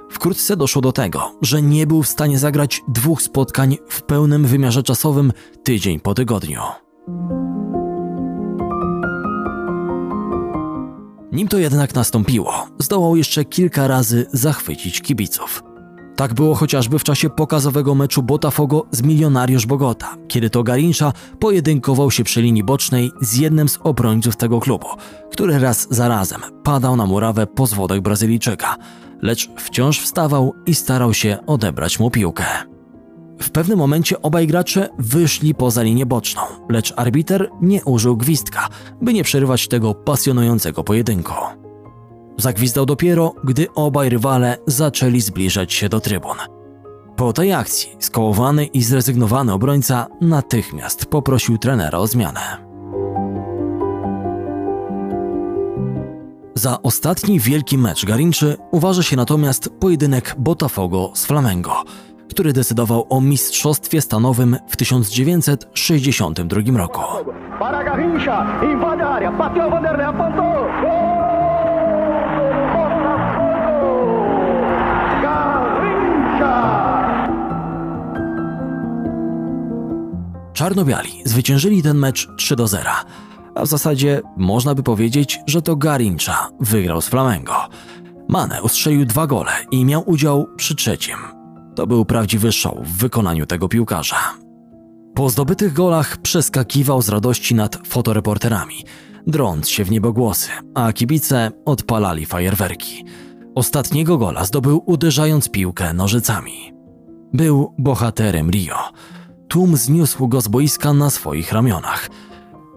Wkrótce 0.10 0.58
doszło 0.58 0.82
do 0.82 0.92
tego, 0.92 1.32
że 1.42 1.62
nie 1.62 1.88
był 1.88 2.04
w 2.04 2.08
stanie 2.08 2.40
zagrać 2.40 2.82
dwóch 2.88 3.22
spotkań 3.22 3.78
w 3.88 4.02
pełnym 4.02 4.46
wymiarze 4.46 4.84
czasowym 4.84 5.34
tydzień 5.64 6.00
po 6.00 6.14
tygodniu. 6.14 6.62
Nim 11.32 11.48
to 11.48 11.58
jednak 11.58 11.96
nastąpiło, 11.96 12.68
zdołał 12.80 13.16
jeszcze 13.16 13.46
kilka 13.46 13.88
razy 13.88 14.26
zachwycić 14.34 15.02
kibiców. 15.02 15.64
Tak 16.20 16.34
było 16.34 16.56
chociażby 16.56 17.00
w 17.00 17.04
czasie 17.04 17.30
pokazowego 17.30 17.96
meczu 17.96 18.24
Botafogo 18.24 18.86
z 18.92 19.02
Milionariusz 19.02 19.66
Bogota, 19.66 20.16
kiedy 20.28 20.50
to 20.50 20.64
Garincha 20.64 21.14
pojedynkował 21.40 22.12
się 22.12 22.24
przy 22.24 22.42
linii 22.42 22.64
bocznej 22.64 23.12
z 23.22 23.38
jednym 23.38 23.70
z 23.70 23.80
obrońców 23.84 24.36
tego 24.36 24.60
klubu, 24.60 24.88
który 25.32 25.60
raz 25.60 25.88
za 25.90 26.08
razem 26.08 26.42
padał 26.64 26.96
na 26.96 27.06
murawę 27.06 27.48
po 27.48 27.68
zwodach 27.68 28.02
Brazylijczyka, 28.02 28.76
lecz 29.22 29.50
wciąż 29.58 30.00
wstawał 30.00 30.54
i 30.66 30.76
starał 30.76 31.14
się 31.14 31.38
odebrać 31.48 32.00
mu 32.00 32.12
piłkę. 32.12 32.46
W 33.42 33.50
pewnym 33.50 33.78
momencie 33.78 34.22
obaj 34.22 34.48
gracze 34.48 34.90
wyszli 34.98 35.56
poza 35.56 35.84
linię 35.84 36.06
boczną, 36.06 36.42
lecz 36.70 36.94
arbiter 36.96 37.50
nie 37.62 37.86
użył 37.86 38.18
gwizdka, 38.18 38.68
by 39.02 39.14
nie 39.14 39.24
przerywać 39.24 39.68
tego 39.68 39.96
pasjonującego 39.96 40.84
pojedynku. 40.84 41.34
Zagwizdał 42.40 42.86
dopiero, 42.86 43.34
gdy 43.44 43.68
obaj 43.76 44.10
rywale 44.10 44.58
zaczęli 44.68 45.22
zbliżać 45.22 45.74
się 45.74 45.90
do 45.90 46.00
trybun. 46.00 46.38
Po 47.16 47.34
tej 47.34 47.54
akcji 47.54 47.96
skołowany 48.00 48.66
i 48.66 48.82
zrezygnowany 48.82 49.54
obrońca 49.54 50.08
natychmiast 50.22 51.06
poprosił 51.06 51.58
trenera 51.58 51.98
o 51.98 52.08
zmianę. 52.08 52.40
Za 56.56 56.82
ostatni 56.82 57.40
wielki 57.40 57.78
mecz 57.78 58.06
Garinczy 58.06 58.58
uważa 58.72 59.04
się 59.04 59.18
natomiast 59.18 59.70
pojedynek 59.80 60.36
Botafogo 60.38 61.12
z 61.14 61.26
Flamengo, 61.26 61.84
który 62.30 62.54
decydował 62.54 63.06
o 63.10 63.22
mistrzostwie 63.22 64.02
stanowym 64.02 64.58
w 64.68 64.78
1962 64.78 66.78
roku. 66.78 67.02
Para 67.60 67.84
Garrincha, 67.84 68.64
invade 68.64 69.04
a. 69.04 70.99
Czarno-biali 80.60 81.22
zwyciężyli 81.26 81.84
ten 81.84 81.98
mecz 81.98 82.30
3 82.38 82.56
do 82.56 82.68
0, 82.68 82.90
a 83.56 83.64
w 83.66 83.68
zasadzie 83.68 84.22
można 84.38 84.76
by 84.76 84.84
powiedzieć, 84.84 85.40
że 85.48 85.62
to 85.62 85.76
Garincha 85.76 86.50
wygrał 86.60 87.02
z 87.02 87.08
Flamengo. 87.08 87.54
Mane 88.28 88.62
ustrzelił 88.62 89.06
dwa 89.06 89.28
gole 89.28 89.52
i 89.72 89.86
miał 89.86 90.10
udział 90.10 90.48
przy 90.56 90.76
trzecim. 90.76 91.16
To 91.76 91.88
był 91.88 92.06
prawdziwy 92.06 92.52
show 92.52 92.74
w 92.84 92.98
wykonaniu 92.98 93.46
tego 93.46 93.68
piłkarza. 93.68 94.34
Po 95.16 95.30
zdobytych 95.30 95.74
golach 95.74 96.18
przeskakiwał 96.18 97.02
z 97.02 97.10
radości 97.10 97.56
nad 97.56 97.88
fotoreporterami, 97.88 98.86
drąc 99.28 99.70
się 99.70 99.84
w 99.84 99.92
niebogłosy, 99.92 100.50
a 100.76 100.94
kibice 100.94 101.52
odpalali 101.66 102.26
fajerwerki. 102.26 103.06
Ostatniego 103.56 104.18
gola 104.18 104.46
zdobył 104.46 104.84
uderzając 104.86 105.50
piłkę 105.50 105.94
nożycami. 105.94 106.74
Był 107.34 107.76
bohaterem 107.78 108.50
Rio. 108.52 108.78
Tłum 109.50 109.78
zniósł 109.78 110.28
go 110.28 110.42
z 110.42 110.48
boiska 110.48 110.94
na 110.94 111.10
swoich 111.10 111.52
ramionach. 111.52 112.10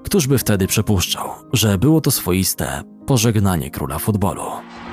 Któż 0.05 0.27
by 0.27 0.39
wtedy 0.39 0.67
przypuszczał, 0.67 1.29
że 1.53 1.79
było 1.79 2.01
to 2.01 2.11
swoiste 2.11 2.83
pożegnanie 3.07 3.71
króla 3.71 3.99
futbolu? 3.99 4.43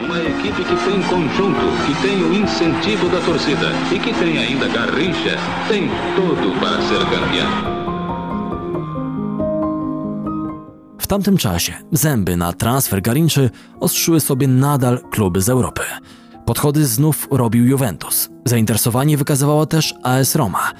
Uma 0.05 0.17
equipe 0.17 0.63
que 0.63 0.75
tem 0.75 1.03
conjunto, 1.03 1.61
que 1.87 2.07
tem 2.07 2.23
o 2.23 2.33
incentivo 2.33 3.09
da 3.09 3.19
torcida 3.25 3.69
e 3.95 3.99
que 3.99 4.13
tem 4.13 4.37
ainda 4.37 4.67
Garrincha, 4.67 5.37
tem 5.69 5.89
tudo 6.15 6.59
para 6.59 6.81
ser 6.81 6.99
campeão. 6.99 7.79
W 10.99 11.07
tamtym 11.07 11.37
czasie 11.37 11.73
zęby 11.91 12.37
na 12.37 12.53
transfer 12.53 13.01
Garinczy 13.01 13.49
ostrzyły 13.79 14.19
sobie 14.19 14.47
nadal 14.47 14.99
kluby 15.11 15.41
z 15.41 15.49
Europy. 15.49 15.81
Podchody 16.45 16.85
znów 16.85 17.27
robił 17.31 17.65
Juventus. 17.65 18.29
Zainteresowanie 18.45 19.17
wykazywała 19.17 19.65
też 19.65 19.93
AS 20.03 20.35
Roma. 20.35 20.71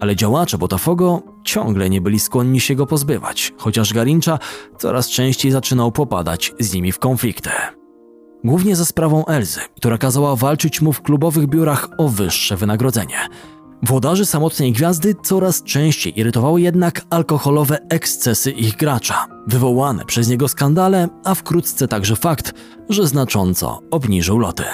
Ale 0.00 0.16
działacze 0.16 0.58
Botafogo 0.58 1.22
ciągle 1.44 1.90
nie 1.90 2.00
byli 2.00 2.20
skłonni 2.20 2.60
się 2.60 2.74
go 2.74 2.86
pozbywać, 2.86 3.52
chociaż 3.58 3.92
Garincha 3.92 4.38
coraz 4.78 5.08
częściej 5.08 5.52
zaczynał 5.52 5.92
popadać 5.92 6.52
z 6.60 6.74
nimi 6.74 6.92
w 6.92 6.98
konflikty. 6.98 7.50
Głównie 8.44 8.76
za 8.76 8.84
sprawą 8.84 9.26
Elzy, 9.26 9.60
która 9.76 9.98
kazała 9.98 10.36
walczyć 10.36 10.80
mu 10.80 10.92
w 10.92 11.02
klubowych 11.02 11.46
biurach 11.46 11.88
o 11.98 12.08
wyższe 12.08 12.56
wynagrodzenie. 12.56 13.16
Włodarzy 13.82 14.26
samotnej 14.26 14.72
gwiazdy 14.72 15.14
coraz 15.22 15.62
częściej 15.62 16.20
irytowały 16.20 16.60
jednak 16.60 17.02
alkoholowe 17.10 17.78
ekscesy 17.88 18.50
ich 18.50 18.76
gracza, 18.76 19.26
wywołane 19.46 20.04
przez 20.04 20.28
niego 20.28 20.48
skandale, 20.48 21.08
a 21.24 21.34
wkrótce 21.34 21.88
także 21.88 22.16
fakt, 22.16 22.54
że 22.88 23.06
znacząco 23.06 23.80
obniżył 23.90 24.38
loty. 24.38 24.64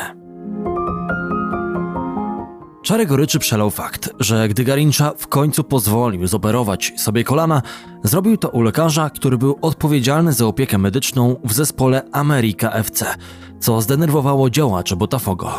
Czarę 2.86 3.06
goryczy 3.06 3.38
przelał 3.38 3.70
fakt, 3.70 4.10
że 4.20 4.48
gdy 4.48 4.64
Garincha 4.64 5.12
w 5.16 5.28
końcu 5.28 5.64
pozwolił 5.64 6.26
zoperować 6.26 6.92
sobie 6.96 7.24
kolana, 7.24 7.62
zrobił 8.02 8.36
to 8.36 8.48
u 8.48 8.62
lekarza, 8.62 9.10
który 9.10 9.38
był 9.38 9.58
odpowiedzialny 9.62 10.32
za 10.32 10.46
opiekę 10.46 10.78
medyczną 10.78 11.36
w 11.44 11.52
zespole 11.52 12.02
America 12.12 12.70
FC, 12.70 13.14
co 13.60 13.80
zdenerwowało 13.80 14.50
działaczy 14.50 14.96
Botafogo. 14.96 15.52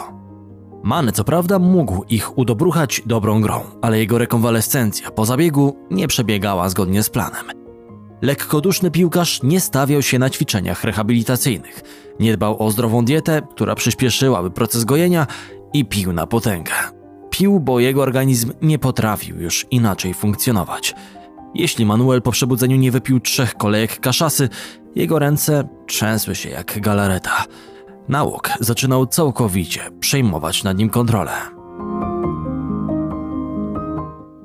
Mane 0.83 1.11
co 1.11 1.23
prawda 1.23 1.59
mógł 1.59 2.03
ich 2.03 2.37
udobruchać 2.37 3.01
dobrą 3.05 3.41
grą, 3.41 3.61
ale 3.81 3.99
jego 3.99 4.17
rekonwalescencja 4.17 5.11
po 5.11 5.25
zabiegu 5.25 5.77
nie 5.91 6.07
przebiegała 6.07 6.69
zgodnie 6.69 7.03
z 7.03 7.09
planem. 7.09 7.45
Lekkoduszny 8.21 8.91
piłkarz 8.91 9.43
nie 9.43 9.61
stawiał 9.61 10.01
się 10.01 10.19
na 10.19 10.29
ćwiczeniach 10.29 10.83
rehabilitacyjnych, 10.83 11.81
nie 12.19 12.37
dbał 12.37 12.63
o 12.63 12.71
zdrową 12.71 13.05
dietę, 13.05 13.41
która 13.51 13.75
przyspieszyłaby 13.75 14.51
proces 14.51 14.85
gojenia 14.85 15.27
i 15.73 15.85
pił 15.85 16.13
na 16.13 16.27
potęgę. 16.27 16.96
Pił, 17.37 17.59
bo 17.59 17.79
jego 17.79 18.01
organizm 18.01 18.51
nie 18.61 18.79
potrafił 18.79 19.41
już 19.41 19.65
inaczej 19.71 20.13
funkcjonować. 20.13 20.95
Jeśli 21.55 21.85
Manuel 21.85 22.21
po 22.21 22.31
przebudzeniu 22.31 22.77
nie 22.77 22.91
wypił 22.91 23.19
trzech 23.19 23.55
kolejek 23.55 23.99
kaszasy, 23.99 24.49
jego 24.95 25.19
ręce 25.19 25.67
trzęsły 25.87 26.35
się 26.35 26.49
jak 26.49 26.79
galareta. 26.79 27.45
Nałóg 28.09 28.49
zaczynał 28.59 29.07
całkowicie 29.07 29.81
przejmować 29.99 30.63
nad 30.63 30.77
nim 30.77 30.89
kontrolę. 30.89 31.31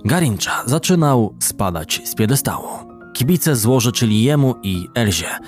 Garincha 0.05 0.62
zaczynał 0.66 1.34
spadać 1.40 2.01
z 2.05 2.14
piedestału. 2.14 2.68
Kibice 3.14 3.57
złożyczyli 3.57 4.22
jemu 4.22 4.55
i 4.62 4.88
Elzie. 4.95 5.38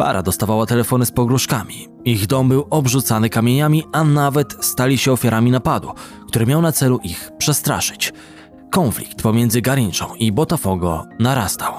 Para 0.00 0.22
dostawała 0.22 0.66
telefony 0.66 1.06
z 1.06 1.10
pogróżkami. 1.10 1.88
Ich 2.04 2.26
dom 2.26 2.48
był 2.48 2.66
obrzucany 2.70 3.30
kamieniami, 3.30 3.84
a 3.92 4.04
nawet 4.04 4.64
stali 4.64 4.98
się 4.98 5.12
ofiarami 5.12 5.50
napadu, 5.50 5.90
który 6.28 6.46
miał 6.46 6.62
na 6.62 6.72
celu 6.72 6.98
ich 7.02 7.30
przestraszyć. 7.38 8.12
Konflikt 8.70 9.22
pomiędzy 9.22 9.60
Garinczą 9.62 10.14
i 10.14 10.32
Botafogo 10.32 11.06
narastał. 11.18 11.72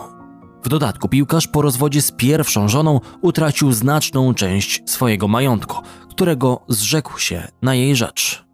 W 0.63 0.69
dodatku 0.69 1.09
piłkarz 1.09 1.47
po 1.47 1.61
rozwodzie 1.61 2.01
z 2.01 2.11
pierwszą 2.11 2.67
żoną 2.67 2.99
utracił 3.22 3.72
znaczną 3.72 4.34
część 4.34 4.82
swojego 4.86 5.28
majątku, 5.28 5.78
którego 6.09 6.61
zrzekł 6.67 7.19
się 7.19 7.47
na 7.61 7.76
jej 7.76 7.95
rzecz. 7.95 8.51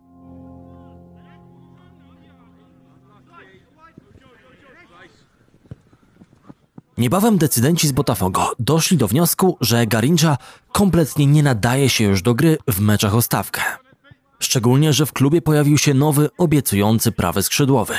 Niebawem 6.98 7.38
decydenci 7.38 7.88
z 7.88 7.92
Botafogo 7.92 8.52
doszli 8.60 8.98
do 8.98 9.08
wniosku, 9.08 9.58
że 9.62 9.88
Garincha 9.88 10.38
kompletnie 10.72 11.26
nie 11.26 11.44
nadaje 11.44 11.90
się 11.90 12.04
już 12.04 12.22
do 12.22 12.36
gry 12.36 12.58
w 12.68 12.80
meczach 12.80 13.16
o 13.16 13.22
stawkę. 13.22 13.62
Szczególnie, 14.40 14.94
że 14.94 15.06
w 15.06 15.14
klubie 15.14 15.42
pojawił 15.42 15.78
się 15.78 15.94
nowy, 15.94 16.30
obiecujący 16.38 17.12
prawy 17.12 17.44
skrzydłowy. 17.44 17.94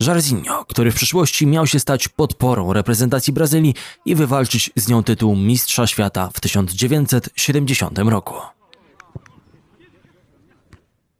Jarzinho, 0.00 0.64
który 0.64 0.92
w 0.92 0.94
przyszłości 0.94 1.46
miał 1.46 1.66
się 1.66 1.80
stać 1.80 2.08
podporą 2.08 2.72
reprezentacji 2.72 3.32
Brazylii 3.32 3.74
i 4.04 4.14
wywalczyć 4.14 4.70
z 4.76 4.88
nią 4.88 5.02
tytuł 5.02 5.36
Mistrza 5.36 5.86
Świata 5.86 6.30
w 6.34 6.40
1970 6.40 7.98
roku. 7.98 8.34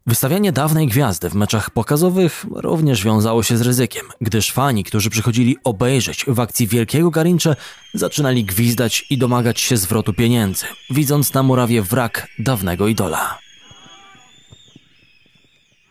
Wystawianie 0.07 0.53
dawnej 0.53 0.87
gwiazdy 0.87 1.31
w 1.31 1.35
meczach 1.35 1.71
pokazowych 1.71 2.47
również 2.51 3.05
wiązało 3.05 3.43
się 3.43 3.57
z 3.57 3.61
ryzykiem, 3.61 4.07
gdyż 4.21 4.53
fani, 4.53 4.85
którzy 4.85 5.11
przychodzili 5.11 5.57
obejrzeć 5.65 6.25
w 6.29 6.41
akcji 6.41 6.67
wielkiego 6.67 7.11
Garincze, 7.11 7.57
zaczynali 7.95 8.45
gwizdać 8.45 9.07
i 9.11 9.19
domagać 9.19 9.61
się 9.61 9.77
zwrotu 9.77 10.13
pieniędzy, 10.13 10.67
widząc 10.91 11.35
na 11.35 11.43
murawie 11.43 11.83
wrak 11.83 12.29
dawnego 12.39 12.89
idola. 12.89 13.39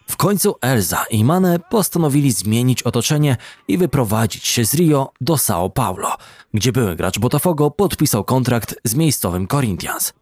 W 0.08 0.18
końcu 0.18 0.56
Elza 0.62 1.06
i 1.10 1.24
Mane 1.24 1.60
postanowili 1.60 2.32
zmienić 2.32 2.84
otoczenie 2.84 3.38
i 3.68 3.78
wyprowadzić 3.78 4.48
się 4.48 4.66
z 4.66 4.74
Rio 4.74 5.12
do 5.22 5.34
São 5.34 5.70
Paulo, 5.70 6.18
gdzie 6.54 6.72
były 6.72 6.96
gracz 6.96 7.20
Botafogo 7.20 7.72
podpisał 7.72 8.24
kontrakt 8.24 8.76
z 8.84 8.96
miejscowym 8.96 9.48
Corinthians. 9.48 10.14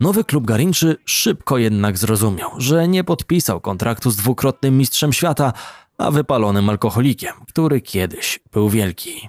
Nowy 0.00 0.24
klub 0.24 0.46
Garinczy 0.46 0.96
szybko 1.04 1.58
jednak 1.58 1.98
zrozumiał, 1.98 2.50
że 2.58 2.88
nie 2.88 3.04
podpisał 3.04 3.60
kontraktu 3.60 4.10
z 4.10 4.16
dwukrotnym 4.16 4.78
mistrzem 4.78 5.12
świata, 5.12 5.52
a 5.98 6.10
wypalonym 6.10 6.70
alkoholikiem, 6.70 7.32
który 7.48 7.80
kiedyś 7.80 8.40
był 8.52 8.68
wielki. 8.68 9.28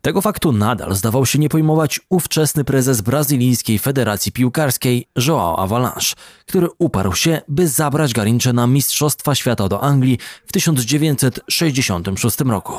Tego 0.00 0.20
faktu 0.20 0.52
nadal 0.52 0.94
zdawał 0.94 1.26
się 1.26 1.38
nie 1.38 1.48
pojmować 1.48 2.00
ówczesny 2.08 2.64
prezes 2.64 3.00
brazylijskiej 3.00 3.78
Federacji 3.78 4.32
Piłkarskiej 4.32 5.08
João 5.18 5.54
Avalanche, 5.58 6.14
który 6.46 6.68
uparł 6.78 7.14
się, 7.14 7.40
by 7.48 7.68
zabrać 7.68 8.12
Garincze 8.12 8.52
na 8.52 8.66
Mistrzostwa 8.66 9.34
Świata 9.34 9.68
do 9.68 9.82
Anglii 9.82 10.18
w 10.46 10.52
1966 10.52 12.40
roku. 12.40 12.74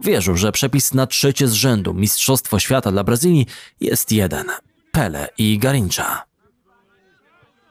Wierzył, 0.00 0.36
że 0.36 0.52
przepis 0.52 0.94
na 0.94 1.06
trzecie 1.06 1.48
z 1.48 1.52
rzędu 1.52 1.94
Mistrzostwo 1.94 2.58
Świata 2.58 2.92
dla 2.92 3.04
Brazylii 3.04 3.46
jest 3.80 4.12
jeden– 4.12 4.46
Pele 4.92 5.28
i 5.38 5.58
Garincha. 5.58 6.24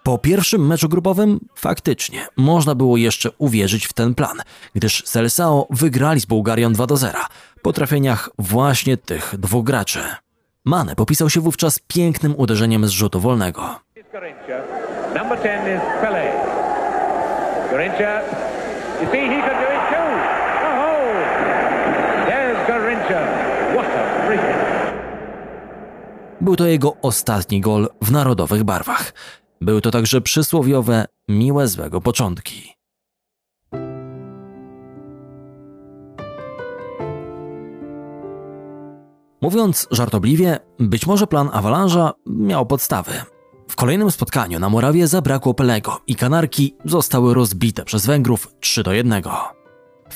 Po 0.03 0.17
pierwszym 0.17 0.67
meczu 0.67 0.89
grupowym 0.89 1.39
faktycznie 1.55 2.27
można 2.37 2.75
było 2.75 2.97
jeszcze 2.97 3.29
uwierzyć 3.37 3.85
w 3.85 3.93
ten 3.93 4.15
plan, 4.15 4.37
gdyż 4.75 5.03
Seleção 5.05 5.65
wygrali 5.69 6.19
z 6.19 6.25
Bułgarią 6.25 6.73
2 6.73 6.87
do 6.87 6.97
0 6.97 7.19
po 7.61 7.73
trafieniach 7.73 8.29
właśnie 8.39 8.97
tych 8.97 9.35
dwóch 9.37 9.65
graczy. 9.65 9.99
Mane 10.65 10.95
popisał 10.95 11.29
się 11.29 11.41
wówczas 11.41 11.79
pięknym 11.87 12.35
uderzeniem 12.37 12.87
z 12.87 12.89
rzutu 12.89 13.19
wolnego. 13.19 13.79
Garincha. 14.13 14.57
Number 15.15 15.37
10 15.37 15.61
is 15.67 15.81
Pele. 16.01 16.31
Garincha. 17.71 18.21
You 19.01 19.11
see, 19.11 19.27
he 19.27 19.41
can 19.41 19.61
do 19.63 19.71
it 19.73 19.76
Był 26.41 26.55
to 26.55 26.65
jego 26.65 26.93
ostatni 27.01 27.61
gol 27.61 27.89
w 28.01 28.11
narodowych 28.11 28.63
barwach. 28.63 29.13
Były 29.61 29.81
to 29.81 29.91
także 29.91 30.21
przysłowiowe, 30.21 31.05
miłe 31.29 31.67
złego 31.67 32.01
początki. 32.01 32.73
Mówiąc 39.41 39.87
żartobliwie, 39.91 40.59
być 40.79 41.07
może 41.07 41.27
plan 41.27 41.47
Avalanche'a 41.47 42.11
miał 42.25 42.65
podstawy. 42.65 43.11
W 43.67 43.75
kolejnym 43.75 44.11
spotkaniu 44.11 44.59
na 44.59 44.69
Morawie 44.69 45.07
zabrakło 45.07 45.53
Pelego 45.53 46.01
i 46.07 46.15
Kanarki 46.15 46.75
zostały 46.85 47.33
rozbite 47.33 47.85
przez 47.85 48.05
Węgrów 48.05 48.47
3 48.59 48.83
do 48.83 48.93
1. 48.93 49.23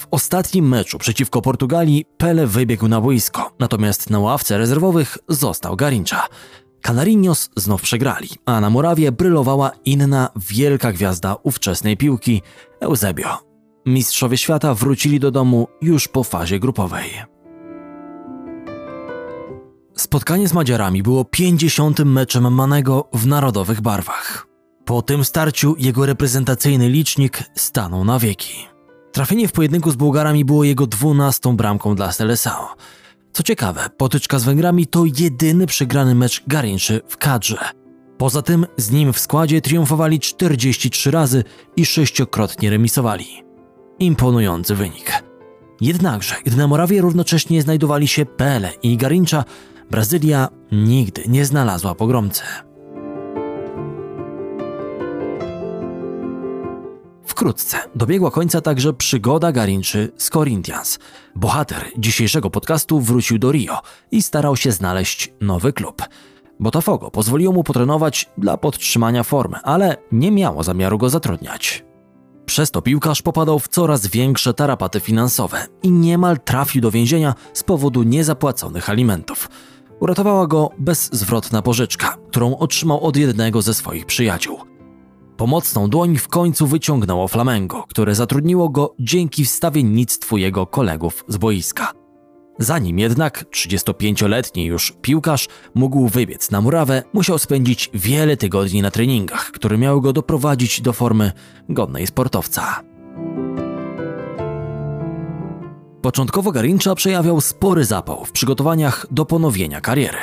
W 0.01 0.07
ostatnim 0.11 0.67
meczu 0.67 0.97
przeciwko 0.97 1.41
Portugalii 1.41 2.05
Pele 2.17 2.47
wybiegł 2.47 2.87
na 2.87 3.01
boisko, 3.01 3.51
natomiast 3.59 4.09
na 4.09 4.19
ławce 4.19 4.57
rezerwowych 4.57 5.17
został 5.27 5.75
Garincha. 5.75 6.27
Canarinos 6.81 7.49
znów 7.57 7.81
przegrali, 7.81 8.29
a 8.45 8.61
na 8.61 8.69
Morawie 8.69 9.11
brylowała 9.11 9.71
inna 9.85 10.29
wielka 10.35 10.91
gwiazda 10.91 11.35
ówczesnej 11.43 11.97
piłki 11.97 12.41
Eusebio. 12.79 13.37
Mistrzowie 13.85 14.37
świata 14.37 14.73
wrócili 14.73 15.19
do 15.19 15.31
domu 15.31 15.67
już 15.81 16.07
po 16.07 16.23
fazie 16.23 16.59
grupowej. 16.59 17.11
Spotkanie 19.95 20.47
z 20.47 20.53
Madziarami 20.53 21.03
było 21.03 21.25
50. 21.25 21.99
meczem 21.99 22.53
Manego 22.53 23.09
w 23.13 23.27
narodowych 23.27 23.81
barwach. 23.81 24.47
Po 24.85 25.01
tym 25.01 25.25
starciu 25.25 25.75
jego 25.77 26.05
reprezentacyjny 26.05 26.89
licznik 26.89 27.43
stanął 27.55 28.05
na 28.05 28.19
wieki. 28.19 28.70
Trafienie 29.11 29.47
w 29.47 29.51
pojedynku 29.51 29.91
z 29.91 29.95
Bułgarami 29.95 30.45
było 30.45 30.63
jego 30.63 30.87
12 30.87 31.55
bramką 31.55 31.95
dla 31.95 32.07
Seleção. 32.07 32.65
Co 33.33 33.43
ciekawe, 33.43 33.89
potyczka 33.97 34.39
z 34.39 34.43
Węgrami 34.43 34.87
to 34.87 35.03
jedyny 35.19 35.67
przegrany 35.67 36.15
mecz 36.15 36.43
Garinczy 36.47 37.01
w 37.07 37.17
kadrze. 37.17 37.57
Poza 38.17 38.41
tym 38.41 38.65
z 38.77 38.91
nim 38.91 39.13
w 39.13 39.19
składzie 39.19 39.61
triumfowali 39.61 40.19
43 40.19 41.11
razy 41.11 41.43
i 41.75 41.85
sześciokrotnie 41.85 42.69
remisowali. 42.69 43.27
Imponujący 43.99 44.75
wynik. 44.75 45.23
Jednakże, 45.81 46.35
gdy 46.45 46.57
na 46.57 46.67
Morawie 46.67 47.01
równocześnie 47.01 47.61
znajdowali 47.61 48.07
się 48.07 48.25
Pele 48.25 48.71
i 48.83 48.97
Garincha, 48.97 49.43
Brazylia 49.91 50.49
nigdy 50.71 51.23
nie 51.27 51.45
znalazła 51.45 51.95
pogromcy. 51.95 52.43
Wkrótce 57.41 57.77
dobiegła 57.95 58.31
końca 58.31 58.61
także 58.61 58.93
przygoda 58.93 59.51
Garinczy 59.51 60.11
z 60.17 60.29
Corinthians. 60.29 60.99
Bohater 61.35 61.85
dzisiejszego 61.97 62.49
podcastu 62.49 62.99
wrócił 62.99 63.37
do 63.39 63.51
Rio 63.51 63.81
i 64.11 64.21
starał 64.21 64.55
się 64.55 64.71
znaleźć 64.71 65.33
nowy 65.39 65.73
klub. 65.73 66.01
Botafogo 66.59 67.11
pozwoliło 67.11 67.53
mu 67.53 67.63
potrenować 67.63 68.29
dla 68.37 68.57
podtrzymania 68.57 69.23
formy, 69.23 69.57
ale 69.63 69.97
nie 70.11 70.31
miało 70.31 70.63
zamiaru 70.63 70.97
go 70.97 71.09
zatrudniać. 71.09 71.85
Przez 72.45 72.71
to 72.71 72.81
piłkarz 72.81 73.21
popadał 73.21 73.59
w 73.59 73.67
coraz 73.67 74.07
większe 74.07 74.53
tarapaty 74.53 74.99
finansowe 74.99 75.67
i 75.83 75.91
niemal 75.91 76.39
trafił 76.39 76.81
do 76.81 76.91
więzienia 76.91 77.35
z 77.53 77.63
powodu 77.63 78.03
niezapłaconych 78.03 78.89
alimentów. 78.89 79.49
Uratowała 79.99 80.47
go 80.47 80.69
bezzwrotna 80.79 81.61
pożyczka, 81.61 82.17
którą 82.29 82.57
otrzymał 82.57 83.03
od 83.03 83.17
jednego 83.17 83.61
ze 83.61 83.73
swoich 83.73 84.05
przyjaciół. 84.05 84.70
Pomocną 85.37 85.89
dłoń 85.89 86.17
w 86.17 86.27
końcu 86.27 86.67
wyciągnęło 86.67 87.27
Flamengo, 87.27 87.85
które 87.89 88.15
zatrudniło 88.15 88.69
go 88.69 88.95
dzięki 88.99 89.45
wstawiennictwu 89.45 90.37
jego 90.37 90.65
kolegów 90.65 91.25
z 91.27 91.37
boiska. 91.37 91.91
Zanim 92.59 92.99
jednak 92.99 93.45
35-letni 93.49 94.65
już 94.65 94.93
piłkarz 95.01 95.47
mógł 95.75 96.07
wybiec 96.07 96.51
na 96.51 96.61
murawę, 96.61 97.03
musiał 97.13 97.39
spędzić 97.39 97.89
wiele 97.93 98.37
tygodni 98.37 98.81
na 98.81 98.91
treningach, 98.91 99.51
które 99.51 99.77
miały 99.77 100.01
go 100.01 100.13
doprowadzić 100.13 100.81
do 100.81 100.93
formy 100.93 101.31
godnej 101.69 102.07
sportowca. 102.07 102.83
Początkowo 106.01 106.51
Garincha 106.51 106.95
przejawiał 106.95 107.41
spory 107.41 107.85
zapał 107.85 108.25
w 108.25 108.31
przygotowaniach 108.31 109.05
do 109.11 109.25
ponowienia 109.25 109.81
kariery. 109.81 110.17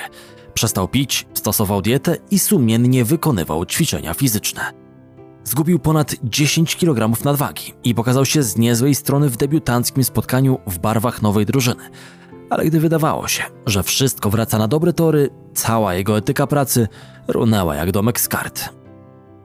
Przestał 0.55 0.89
pić, 0.89 1.27
stosował 1.35 1.83
dietę 1.83 2.17
i 2.31 2.39
sumiennie 2.39 3.05
wykonywał 3.05 3.67
ćwiczenia 3.67 4.15
fizyczne. 4.15 4.88
Zgubił 5.49 5.79
ponad 5.79 6.15
10 6.25 6.77
kg 6.77 7.25
nadwagi 7.25 7.73
i 7.85 7.95
pokazał 7.95 8.25
się 8.25 8.43
z 8.43 8.57
niezłej 8.57 8.95
strony 8.95 9.29
w 9.29 9.37
debiutanckim 9.37 10.05
spotkaniu 10.05 10.59
w 10.67 10.79
barwach 10.79 11.23
nowej 11.23 11.47
drużyny. 11.47 11.91
Ale 12.51 12.65
gdy 12.65 12.81
wydawało 12.81 13.29
się, 13.29 13.43
że 13.67 13.83
wszystko 13.83 14.31
wraca 14.31 14.59
na 14.59 14.69
dobre 14.69 14.93
tory, 14.93 15.31
cała 15.55 15.95
jego 15.95 16.19
etyka 16.19 16.47
pracy 16.47 16.89
runęła 17.29 17.75
jak 17.75 17.93
domek 17.93 18.21
z 18.21 18.29
kart. 18.29 18.69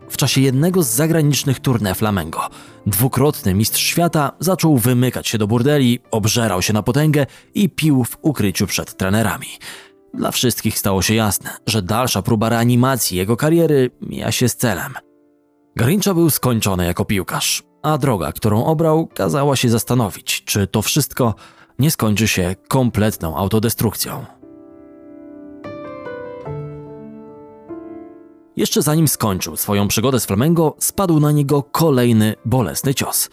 W 0.10 0.18
czasie 0.18 0.42
jednego 0.42 0.84
z 0.84 0.88
zagranicznych 0.88 1.62
tournée 1.62 1.96
Flamengo 1.96 2.42
dwukrotny 2.86 3.54
mistrz 3.54 3.82
świata 3.82 4.32
zaczął 4.40 4.78
wymykać 4.78 5.28
się 5.28 5.38
do 5.38 5.48
burdeli, 5.48 6.00
obżerał 6.12 6.62
się 6.62 6.74
na 6.74 6.84
potęgę 6.84 7.26
i 7.54 7.70
pił 7.70 8.04
w 8.04 8.18
ukryciu 8.22 8.68
przed 8.68 8.98
trenerami. 8.98 9.48
Dla 10.14 10.32
wszystkich 10.32 10.80
stało 10.80 11.02
się 11.02 11.14
jasne, 11.14 11.50
że 11.68 11.82
dalsza 11.82 12.22
próba 12.22 12.50
reanimacji 12.50 13.18
jego 13.18 13.38
kariery 13.38 13.92
mija 14.02 14.32
się 14.32 14.50
z 14.50 14.56
celem. 14.56 14.94
Garincha 15.76 16.14
był 16.14 16.30
skończony 16.30 16.86
jako 16.86 17.06
piłkarz, 17.06 17.64
a 17.82 17.98
droga, 17.98 18.32
którą 18.32 18.66
obrał, 18.66 19.08
kazała 19.08 19.56
się 19.56 19.70
zastanowić, 19.70 20.44
czy 20.46 20.68
to 20.68 20.82
wszystko 20.82 21.36
nie 21.80 21.92
skończy 21.92 22.28
się 22.28 22.56
kompletną 22.68 23.38
autodestrukcją. 23.38 24.26
Jeszcze 28.56 28.82
zanim 28.82 29.08
skończył 29.08 29.58
swoją 29.58 29.88
przygodę 29.88 30.20
z 30.20 30.26
Flamengo, 30.26 30.76
spadł 30.80 31.20
na 31.20 31.32
niego 31.32 31.64
kolejny 31.64 32.36
bolesny 32.46 32.94
cios. 32.94 33.30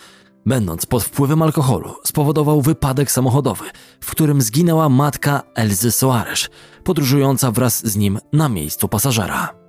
Będąc 0.47 0.87
pod 0.87 1.03
wpływem 1.03 1.43
alkoholu, 1.43 1.95
spowodował 2.05 2.63
wypadek 2.63 3.11
samochodowy, 3.11 3.65
w 4.01 4.11
którym 4.11 4.43
zginęła 4.43 4.89
matka 4.89 5.43
Elzy 5.55 5.93
Soares, 5.93 6.49
podróżująca 6.85 7.51
wraz 7.51 7.87
z 7.87 7.97
nim 7.97 8.19
na 8.33 8.49
miejscu 8.49 8.89
pasażera. 8.89 9.60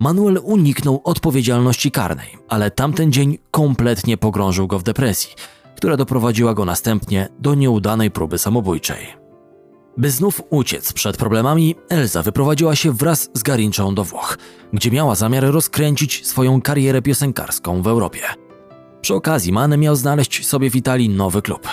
Manuel 0.00 0.40
uniknął 0.42 1.00
odpowiedzialności 1.04 1.90
karnej, 1.90 2.28
ale 2.48 2.70
tamten 2.70 3.12
dzień 3.12 3.38
kompletnie 3.50 4.16
pogrążył 4.16 4.66
go 4.66 4.78
w 4.78 4.82
depresji, 4.82 5.34
która 5.76 5.96
doprowadziła 5.96 6.54
go 6.54 6.64
następnie 6.64 7.28
do 7.38 7.54
nieudanej 7.54 8.10
próby 8.10 8.38
samobójczej. 8.38 9.06
By 9.96 10.10
znów 10.10 10.42
uciec 10.50 10.92
przed 10.92 11.16
problemami, 11.16 11.74
Elza 11.88 12.22
wyprowadziła 12.22 12.76
się 12.76 12.92
wraz 12.92 13.30
z 13.34 13.42
Garinczą 13.42 13.94
do 13.94 14.04
Włoch, 14.04 14.38
gdzie 14.72 14.90
miała 14.90 15.14
zamiar 15.14 15.44
rozkręcić 15.44 16.26
swoją 16.26 16.62
karierę 16.62 17.02
piosenkarską 17.02 17.82
w 17.82 17.86
Europie. 17.86 18.20
Przy 19.00 19.14
okazji 19.14 19.52
Mane 19.52 19.76
miał 19.78 19.96
znaleźć 19.96 20.46
sobie 20.46 20.70
w 20.70 20.76
Italii 20.76 21.08
nowy 21.08 21.42
klub. 21.42 21.68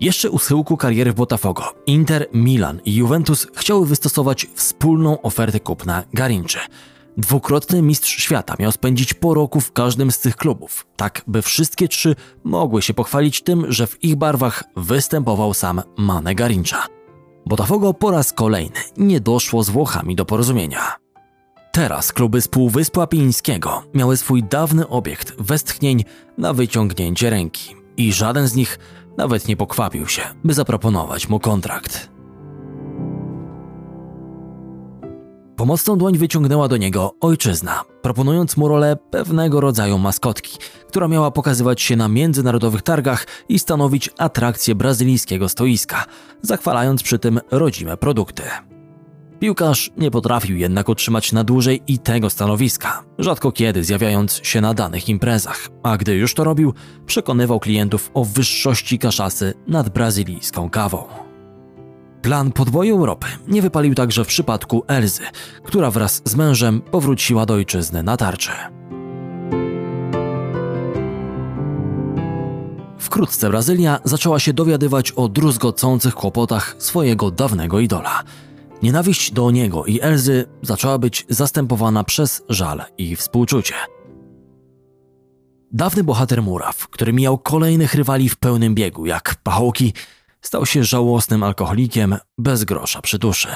Jeszcze 0.00 0.30
u 0.30 0.38
schyłku 0.38 0.76
kariery 0.76 1.12
w 1.12 1.14
Botafogo, 1.14 1.64
Inter, 1.86 2.26
Milan 2.32 2.80
i 2.84 2.94
Juventus 2.94 3.46
chciały 3.56 3.86
wystosować 3.86 4.46
wspólną 4.54 5.22
ofertę 5.22 5.60
kupna 5.60 6.04
Garinczy. 6.14 6.58
Dwukrotny 7.16 7.82
mistrz 7.82 8.22
świata 8.22 8.54
miał 8.58 8.72
spędzić 8.72 9.14
po 9.14 9.34
roku 9.34 9.60
w 9.60 9.72
każdym 9.72 10.10
z 10.10 10.18
tych 10.18 10.36
klubów, 10.36 10.86
tak 10.96 11.22
by 11.26 11.42
wszystkie 11.42 11.88
trzy 11.88 12.16
mogły 12.44 12.82
się 12.82 12.94
pochwalić 12.94 13.42
tym, 13.42 13.72
że 13.72 13.86
w 13.86 14.04
ich 14.04 14.16
barwach 14.16 14.64
występował 14.76 15.54
sam 15.54 15.82
Mane 15.96 16.34
Garincha. 16.34 16.86
Botafogo 17.46 17.94
po 17.94 18.10
raz 18.10 18.32
kolejny 18.32 18.80
nie 18.96 19.20
doszło 19.20 19.62
z 19.62 19.70
Włochami 19.70 20.16
do 20.16 20.24
porozumienia. 20.24 20.96
Teraz 21.72 22.12
kluby 22.12 22.40
z 22.40 22.48
Półwyspu 22.48 23.00
Apińskiego 23.00 23.82
miały 23.94 24.16
swój 24.16 24.42
dawny 24.42 24.88
obiekt 24.88 25.42
westchnień 25.42 26.04
na 26.38 26.52
wyciągnięcie 26.52 27.30
ręki 27.30 27.76
i 27.96 28.12
żaden 28.12 28.48
z 28.48 28.54
nich 28.54 28.78
nawet 29.16 29.48
nie 29.48 29.56
pokwapił 29.56 30.06
się, 30.06 30.22
by 30.44 30.54
zaproponować 30.54 31.28
mu 31.28 31.40
kontrakt. 31.40 32.10
Pomocną 35.60 35.98
dłoń 35.98 36.18
wyciągnęła 36.18 36.68
do 36.68 36.76
niego 36.76 37.14
ojczyzna, 37.20 37.84
proponując 38.02 38.56
mu 38.56 38.68
rolę 38.68 38.96
pewnego 39.10 39.60
rodzaju 39.60 39.98
maskotki, 39.98 40.58
która 40.88 41.08
miała 41.08 41.30
pokazywać 41.30 41.82
się 41.82 41.96
na 41.96 42.08
międzynarodowych 42.08 42.82
targach 42.82 43.26
i 43.48 43.58
stanowić 43.58 44.10
atrakcję 44.18 44.74
brazylijskiego 44.74 45.48
stoiska, 45.48 46.04
zachwalając 46.42 47.02
przy 47.02 47.18
tym 47.18 47.40
rodzime 47.50 47.96
produkty. 47.96 48.42
Piłkarz 49.40 49.90
nie 49.96 50.10
potrafił 50.10 50.56
jednak 50.56 50.88
utrzymać 50.88 51.32
na 51.32 51.44
dłużej 51.44 51.82
i 51.86 51.98
tego 51.98 52.30
stanowiska, 52.30 53.02
rzadko 53.18 53.52
kiedy 53.52 53.84
zjawiając 53.84 54.40
się 54.42 54.60
na 54.60 54.74
danych 54.74 55.08
imprezach, 55.08 55.68
a 55.82 55.96
gdy 55.96 56.14
już 56.14 56.34
to 56.34 56.44
robił, 56.44 56.74
przekonywał 57.06 57.60
klientów 57.60 58.10
o 58.14 58.24
wyższości 58.24 58.98
kaszasy 58.98 59.54
nad 59.66 59.88
brazylijską 59.88 60.70
kawą. 60.70 61.29
Plan 62.22 62.52
podboju 62.52 62.96
Europy 62.96 63.26
nie 63.48 63.62
wypalił 63.62 63.94
także 63.94 64.24
w 64.24 64.28
przypadku 64.28 64.84
Elzy, 64.86 65.22
która 65.64 65.90
wraz 65.90 66.22
z 66.24 66.36
mężem 66.36 66.80
powróciła 66.80 67.46
do 67.46 67.54
ojczyzny 67.54 68.02
na 68.02 68.16
tarczy. 68.16 68.50
Wkrótce 72.98 73.48
Brazylia 73.48 74.00
zaczęła 74.04 74.38
się 74.38 74.52
dowiadywać 74.52 75.12
o 75.12 75.28
druzgocących 75.28 76.14
kłopotach 76.14 76.76
swojego 76.78 77.30
dawnego 77.30 77.80
idola. 77.80 78.22
Nienawiść 78.82 79.32
do 79.32 79.50
niego 79.50 79.84
i 79.86 80.00
Elzy 80.00 80.44
zaczęła 80.62 80.98
być 80.98 81.26
zastępowana 81.28 82.04
przez 82.04 82.42
żal 82.48 82.82
i 82.98 83.16
współczucie. 83.16 83.74
Dawny 85.72 86.04
bohater 86.04 86.42
Muraw, 86.42 86.88
który 86.88 87.12
miał 87.12 87.38
kolejnych 87.38 87.94
rywali 87.94 88.28
w 88.28 88.36
pełnym 88.36 88.74
biegu, 88.74 89.06
jak 89.06 89.34
pachołki, 89.42 89.92
stał 90.42 90.66
się 90.66 90.84
żałosnym 90.84 91.42
alkoholikiem 91.42 92.16
bez 92.38 92.64
grosza 92.64 93.02
przy 93.02 93.18
duszy. 93.18 93.48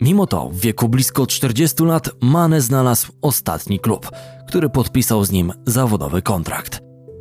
Mimo 0.00 0.26
to 0.26 0.48
w 0.48 0.60
wieku 0.60 0.88
blisko 0.88 1.26
40 1.26 1.84
lat 1.84 2.10
Mane 2.20 2.60
znalazł 2.60 3.12
ostatni 3.22 3.80
klub, 3.80 4.10
który 4.48 4.70
podpisał 4.70 5.24
z 5.24 5.30
nim 5.30 5.52
zawodowy 5.66 6.22
kontrakt. 6.22 6.80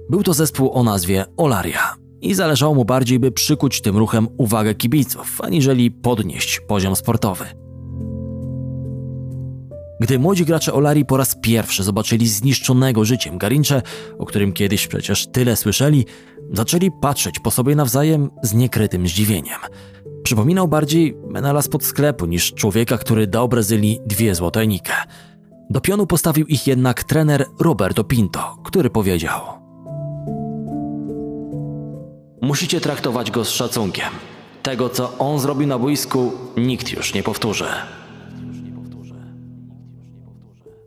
Był 0.09 0.23
to 0.23 0.33
zespół 0.33 0.71
o 0.73 0.83
nazwie 0.83 1.25
Olaria 1.37 1.95
i 2.21 2.33
zależało 2.33 2.75
mu 2.75 2.85
bardziej, 2.85 3.19
by 3.19 3.31
przykuć 3.31 3.81
tym 3.81 3.97
ruchem 3.97 4.27
uwagę 4.37 4.75
kibiców, 4.75 5.41
aniżeli 5.41 5.91
podnieść 5.91 6.59
poziom 6.59 6.95
sportowy. 6.95 7.68
Gdy 9.99 10.19
młodzi 10.19 10.45
gracze 10.45 10.73
Olari 10.73 11.05
po 11.05 11.17
raz 11.17 11.35
pierwszy 11.35 11.83
zobaczyli 11.83 12.27
zniszczonego 12.27 13.05
życiem 13.05 13.37
Garincze, 13.37 13.81
o 14.19 14.25
którym 14.25 14.53
kiedyś 14.53 14.87
przecież 14.87 15.27
tyle 15.27 15.55
słyszeli, 15.55 16.05
zaczęli 16.53 16.91
patrzeć 17.01 17.39
po 17.39 17.51
sobie 17.51 17.75
nawzajem 17.75 18.29
z 18.43 18.53
niekrytym 18.53 19.07
zdziwieniem. 19.07 19.59
Przypominał 20.23 20.67
bardziej 20.67 21.15
menela 21.29 21.61
spod 21.61 21.85
sklepu 21.85 22.25
niż 22.25 22.53
człowieka, 22.53 22.97
który 22.97 23.27
dał 23.27 23.47
Brazylii 23.47 23.99
dwie 24.05 24.35
złote 24.35 24.67
nikę. 24.67 24.93
Do 25.69 25.81
pionu 25.81 26.07
postawił 26.07 26.47
ich 26.47 26.67
jednak 26.67 27.03
trener 27.03 27.45
Roberto 27.59 28.03
Pinto, 28.03 28.57
który 28.63 28.89
powiedział: 28.89 29.41
Musicie 32.41 32.81
traktować 32.81 33.31
go 33.31 33.45
z 33.45 33.49
szacunkiem. 33.49 34.09
Tego, 34.63 34.89
co 34.89 35.17
on 35.17 35.39
zrobił 35.39 35.67
na 35.67 35.79
boisku, 35.79 36.31
nikt 36.57 36.91
już 36.91 37.13
nie 37.13 37.23
powtórzy. 37.23 37.65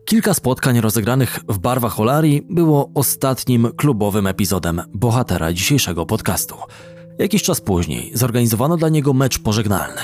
Kilka 0.05 0.35
spotkań 0.35 0.81
rozegranych 0.81 1.41
w 1.49 1.59
barwach 1.59 2.01
Olarii 2.01 2.47
było 2.51 2.91
ostatnim 2.95 3.69
klubowym 3.77 4.27
epizodem 4.27 4.83
bohatera 4.95 5.53
dzisiejszego 5.53 6.07
podcastu. 6.07 6.55
Jakiś 7.19 7.43
czas 7.43 7.61
później 7.61 8.11
zorganizowano 8.15 8.77
dla 8.77 8.89
niego 8.89 9.13
mecz 9.13 9.39
pożegnalny. 9.39 10.01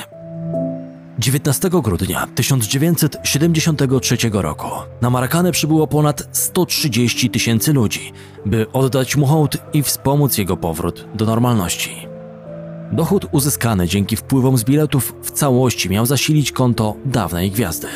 19 1.19 1.71
grudnia 1.71 2.29
1973 2.35 4.17
roku 4.33 4.67
na 5.01 5.11
Marakanę 5.11 5.53
przybyło 5.53 5.87
ponad 5.87 6.29
130 6.33 7.31
tysięcy 7.31 7.73
ludzi, 7.73 8.13
by 8.47 8.67
oddać 8.73 9.17
mu 9.17 9.27
hołd 9.27 9.57
i 9.73 9.83
wspomóc 9.83 10.39
jego 10.39 10.57
powrót 10.57 11.07
do 11.15 11.25
normalności. 11.25 12.09
Dochód 12.93 13.27
uzyskany 13.33 13.89
dzięki 13.89 14.17
wpływom 14.17 14.59
z 14.59 14.65
biletów 14.65 15.15
w 15.23 15.31
całości 15.31 15.91
miał 15.91 16.07
zasilić 16.07 16.53
konto 16.53 16.97
dawnej 17.05 17.51
gwiazdy. 17.51 17.89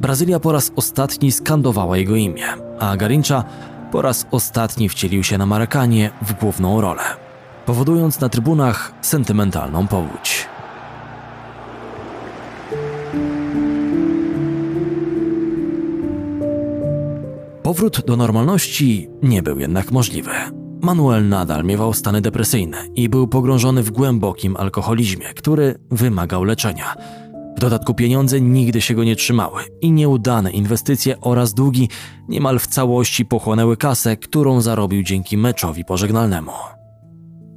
Brazylia 0.00 0.40
po 0.40 0.52
raz 0.52 0.72
ostatni 0.76 1.32
skandowała 1.32 1.96
jego 1.96 2.16
imię, 2.16 2.46
a 2.78 2.96
Garincha 2.96 3.44
po 3.92 4.02
raz 4.02 4.26
ostatni 4.30 4.88
wcielił 4.88 5.22
się 5.22 5.38
na 5.38 5.46
Marakanie 5.46 6.10
w 6.22 6.32
główną 6.32 6.80
rolę, 6.80 7.02
powodując 7.66 8.20
na 8.20 8.28
trybunach 8.28 8.92
sentymentalną 9.00 9.86
powódź. 9.86 10.46
Powrót 17.62 18.00
do 18.06 18.16
normalności 18.16 19.08
nie 19.22 19.42
był 19.42 19.58
jednak 19.58 19.92
możliwy. 19.92 20.30
Manuel 20.82 21.28
nadal 21.28 21.64
miewał 21.64 21.92
stany 21.92 22.20
depresyjne 22.20 22.84
i 22.94 23.08
był 23.08 23.28
pogrążony 23.28 23.82
w 23.82 23.90
głębokim 23.90 24.56
alkoholizmie, 24.56 25.34
który 25.34 25.78
wymagał 25.90 26.44
leczenia. 26.44 26.94
Dodatku 27.64 27.94
pieniądze 27.94 28.40
nigdy 28.40 28.80
się 28.80 28.94
go 28.94 29.04
nie 29.04 29.16
trzymały 29.16 29.62
i 29.80 29.92
nieudane 29.92 30.50
inwestycje 30.50 31.20
oraz 31.20 31.54
długi 31.54 31.88
niemal 32.28 32.58
w 32.58 32.66
całości 32.66 33.24
pochłonęły 33.24 33.76
kasę, 33.76 34.16
którą 34.16 34.60
zarobił 34.60 35.02
dzięki 35.02 35.36
meczowi 35.36 35.84
pożegnalnemu. 35.84 36.52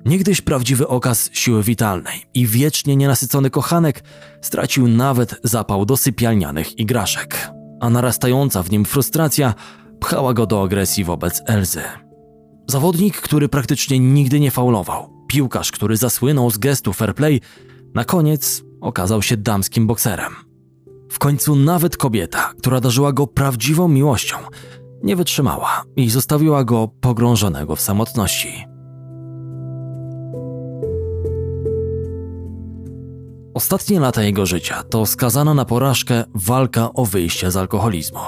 Niegdyś 0.05 0.41
prawdziwy 0.41 0.87
okaz 0.87 1.29
siły 1.33 1.63
witalnej 1.63 2.23
i 2.33 2.47
wiecznie 2.47 2.95
nienasycony 2.95 3.49
kochanek 3.49 4.03
stracił 4.41 4.87
nawet 4.87 5.39
zapał 5.43 5.85
do 5.85 5.97
sypialnianych 5.97 6.79
igraszek, 6.79 7.51
a 7.81 7.89
narastająca 7.89 8.63
w 8.63 8.71
nim 8.71 8.85
frustracja 8.85 9.53
pchała 9.99 10.33
go 10.33 10.45
do 10.45 10.63
agresji 10.63 11.03
wobec 11.03 11.41
Elzy. 11.45 11.81
Zawodnik, 12.67 13.21
który 13.21 13.49
praktycznie 13.49 13.99
nigdy 13.99 14.39
nie 14.39 14.51
faulował, 14.51 15.09
piłkarz, 15.27 15.71
który 15.71 15.97
zasłynął 15.97 16.51
z 16.51 16.57
gestu 16.57 16.93
fair 16.93 17.15
play, 17.15 17.41
na 17.95 18.03
koniec 18.03 18.66
okazał 18.87 19.21
się 19.21 19.37
damskim 19.37 19.87
bokserem. 19.87 20.33
W 21.09 21.19
końcu 21.19 21.55
nawet 21.55 21.97
kobieta, 21.97 22.53
która 22.59 22.79
darzyła 22.79 23.13
go 23.13 23.27
prawdziwą 23.27 23.87
miłością, 23.87 24.37
nie 25.03 25.15
wytrzymała 25.15 25.83
i 25.95 26.09
zostawiła 26.09 26.63
go 26.63 26.87
pogrążonego 27.01 27.75
w 27.75 27.81
samotności. 27.81 28.65
Ostatnie 33.53 33.99
lata 33.99 34.23
jego 34.23 34.45
życia 34.45 34.83
to 34.83 35.05
skazana 35.05 35.53
na 35.53 35.65
porażkę 35.65 36.23
walka 36.35 36.93
o 36.93 37.05
wyjście 37.05 37.51
z 37.51 37.57
alkoholizmu. 37.57 38.19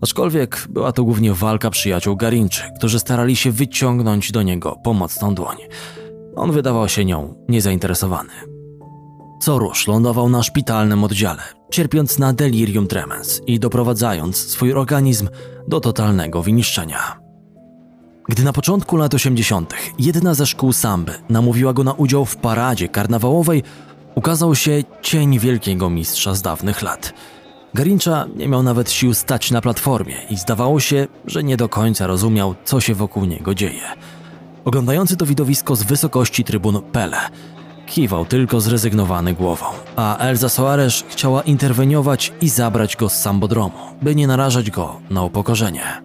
Aczkolwiek 0.00 0.66
była 0.70 0.92
to 0.92 1.04
głównie 1.04 1.32
walka 1.32 1.70
przyjaciół 1.70 2.16
Garinczy, 2.16 2.62
którzy 2.78 2.98
starali 2.98 3.36
się 3.36 3.50
wyciągnąć 3.50 4.32
do 4.32 4.42
niego 4.42 4.76
pomocną 4.84 5.34
dłoń. 5.34 5.56
On 6.36 6.52
wydawał 6.52 6.88
się 6.88 7.04
nią 7.04 7.34
niezainteresowany. 7.48 8.55
Co 9.40 9.58
rusz 9.58 9.88
lądował 9.88 10.28
na 10.28 10.42
szpitalnym 10.42 11.04
oddziale, 11.04 11.42
cierpiąc 11.70 12.18
na 12.18 12.32
delirium 12.32 12.86
tremens 12.86 13.40
i 13.46 13.60
doprowadzając 13.60 14.36
swój 14.36 14.72
organizm 14.72 15.28
do 15.68 15.80
totalnego 15.80 16.42
wyniszczenia. 16.42 17.26
Gdy 18.28 18.44
na 18.44 18.52
początku 18.52 18.96
lat 18.96 19.14
80. 19.14 19.74
jedna 19.98 20.34
ze 20.34 20.46
szkół 20.46 20.72
samby 20.72 21.12
namówiła 21.28 21.72
go 21.72 21.84
na 21.84 21.92
udział 21.92 22.24
w 22.24 22.36
paradzie 22.36 22.88
karnawałowej, 22.88 23.62
ukazał 24.14 24.54
się 24.54 24.84
cień 25.02 25.38
wielkiego 25.38 25.90
mistrza 25.90 26.34
z 26.34 26.42
dawnych 26.42 26.82
lat. 26.82 27.12
Garincha 27.74 28.26
nie 28.36 28.48
miał 28.48 28.62
nawet 28.62 28.90
sił 28.90 29.14
stać 29.14 29.50
na 29.50 29.60
platformie 29.60 30.16
i 30.30 30.36
zdawało 30.36 30.80
się, 30.80 31.06
że 31.26 31.44
nie 31.44 31.56
do 31.56 31.68
końca 31.68 32.06
rozumiał, 32.06 32.54
co 32.64 32.80
się 32.80 32.94
wokół 32.94 33.24
niego 33.24 33.54
dzieje. 33.54 33.82
Oglądający 34.64 35.16
to 35.16 35.26
widowisko 35.26 35.76
z 35.76 35.82
wysokości 35.82 36.44
trybun 36.44 36.82
Pele 36.82 37.18
kiwał 37.86 38.24
tylko 38.24 38.60
zrezygnowany 38.60 39.34
głową, 39.34 39.64
a 39.96 40.18
Elza 40.18 40.48
Soares 40.48 41.04
chciała 41.08 41.42
interweniować 41.42 42.32
i 42.40 42.48
zabrać 42.48 42.96
go 42.96 43.08
z 43.08 43.20
sambodromu, 43.20 43.78
by 44.02 44.14
nie 44.14 44.26
narażać 44.26 44.70
go 44.70 45.00
na 45.10 45.22
upokorzenie. 45.22 46.02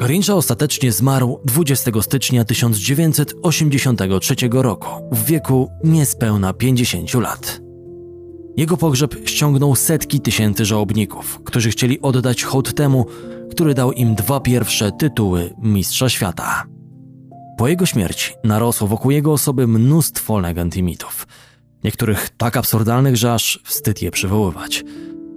Garincha 0.00 0.34
ostatecznie 0.34 0.92
zmarł 0.92 1.40
20 1.44 1.90
stycznia 2.02 2.44
1983 2.44 4.34
roku 4.52 4.88
w 5.12 5.24
wieku 5.24 5.70
niespełna 5.84 6.52
50 6.52 7.14
lat. 7.14 7.60
Jego 8.56 8.76
pogrzeb 8.76 9.28
ściągnął 9.28 9.76
setki 9.76 10.20
tysięcy 10.20 10.64
żałobników, 10.64 11.40
którzy 11.44 11.70
chcieli 11.70 12.02
oddać 12.02 12.42
hołd 12.42 12.74
temu, 12.74 13.06
który 13.50 13.74
dał 13.74 13.92
im 13.92 14.14
dwa 14.14 14.40
pierwsze 14.40 14.92
tytuły 14.92 15.54
Mistrza 15.62 16.08
Świata. 16.08 16.66
Po 17.60 17.68
jego 17.68 17.86
śmierci 17.86 18.32
narosło 18.44 18.88
wokół 18.88 19.10
jego 19.10 19.32
osoby 19.32 19.66
mnóstwo 19.66 20.38
legend 20.38 20.76
i 20.76 20.82
mitów. 20.82 21.26
Niektórych 21.84 22.28
tak 22.36 22.56
absurdalnych, 22.56 23.16
że 23.16 23.34
aż 23.34 23.60
wstyd 23.64 24.02
je 24.02 24.10
przywoływać. 24.10 24.84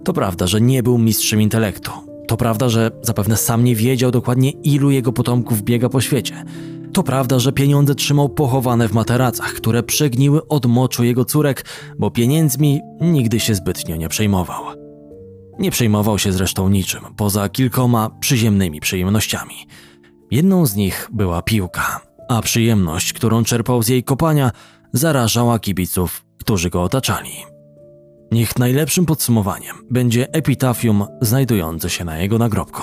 To 0.04 0.14
prawda, 0.14 0.48
że 0.48 0.62
nie 0.62 0.84
był 0.84 0.98
mistrzem 0.98 1.42
intelektu, 1.42 1.92
To 2.28 2.38
prawda, 2.38 2.70
że 2.70 2.92
zapewne 3.02 3.38
sam 3.38 3.64
nie 3.64 3.76
wiedział 3.76 4.12
dokładnie, 4.12 4.52
ilu 4.52 4.92
jego 4.92 5.14
potomków 5.14 5.62
biega 5.62 5.90
po 5.90 6.02
świecie. 6.02 6.44
To 6.94 7.04
prawda, 7.04 7.40
że 7.40 7.52
pieniądze 7.52 7.96
trzymał 7.96 8.30
pochowane 8.30 8.88
w 8.88 8.94
materacach, 8.94 9.54
które 9.54 9.84
przegniły 9.84 10.48
od 10.48 10.66
moczu 10.66 11.04
jego 11.04 11.26
córek, 11.26 11.66
bo 12.00 12.12
pieniędzmi 12.12 12.82
nigdy 13.02 13.40
się 13.40 13.56
zbytnio 13.56 13.96
nie 13.96 14.10
przejmował. 14.10 14.64
Nie 15.60 15.72
przejmował 15.72 16.20
się 16.20 16.32
zresztą 16.32 16.70
niczym, 16.70 17.02
poza 17.18 17.50
kilkoma 17.50 18.10
przyziemnymi 18.20 18.80
przyjemnościami. 18.80 19.56
Jedną 20.32 20.66
z 20.66 20.76
nich 20.76 21.10
była 21.12 21.42
piłka, 21.42 22.13
a 22.38 22.42
przyjemność, 22.42 23.14
którą 23.14 23.44
czerpał 23.44 23.84
z 23.84 23.88
jej 23.88 24.04
kopania, 24.04 24.52
zarażała 24.94 25.60
kibiców, 25.60 26.26
którzy 26.38 26.70
go 26.70 26.84
otaczali. 26.84 27.34
Niech 28.32 28.60
najlepszym 28.60 29.06
podsumowaniem 29.06 29.76
będzie 29.92 30.34
epitafium 30.34 31.06
znajdujące 31.22 31.90
się 31.90 32.06
na 32.06 32.18
jego 32.18 32.38
nagrobku. 32.38 32.82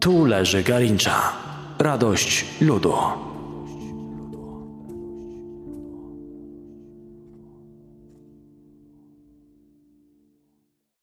Tu 0.00 0.24
leży 0.24 0.62
Garincza, 0.62 1.32
radość 1.78 2.44
ludu. 2.60 2.94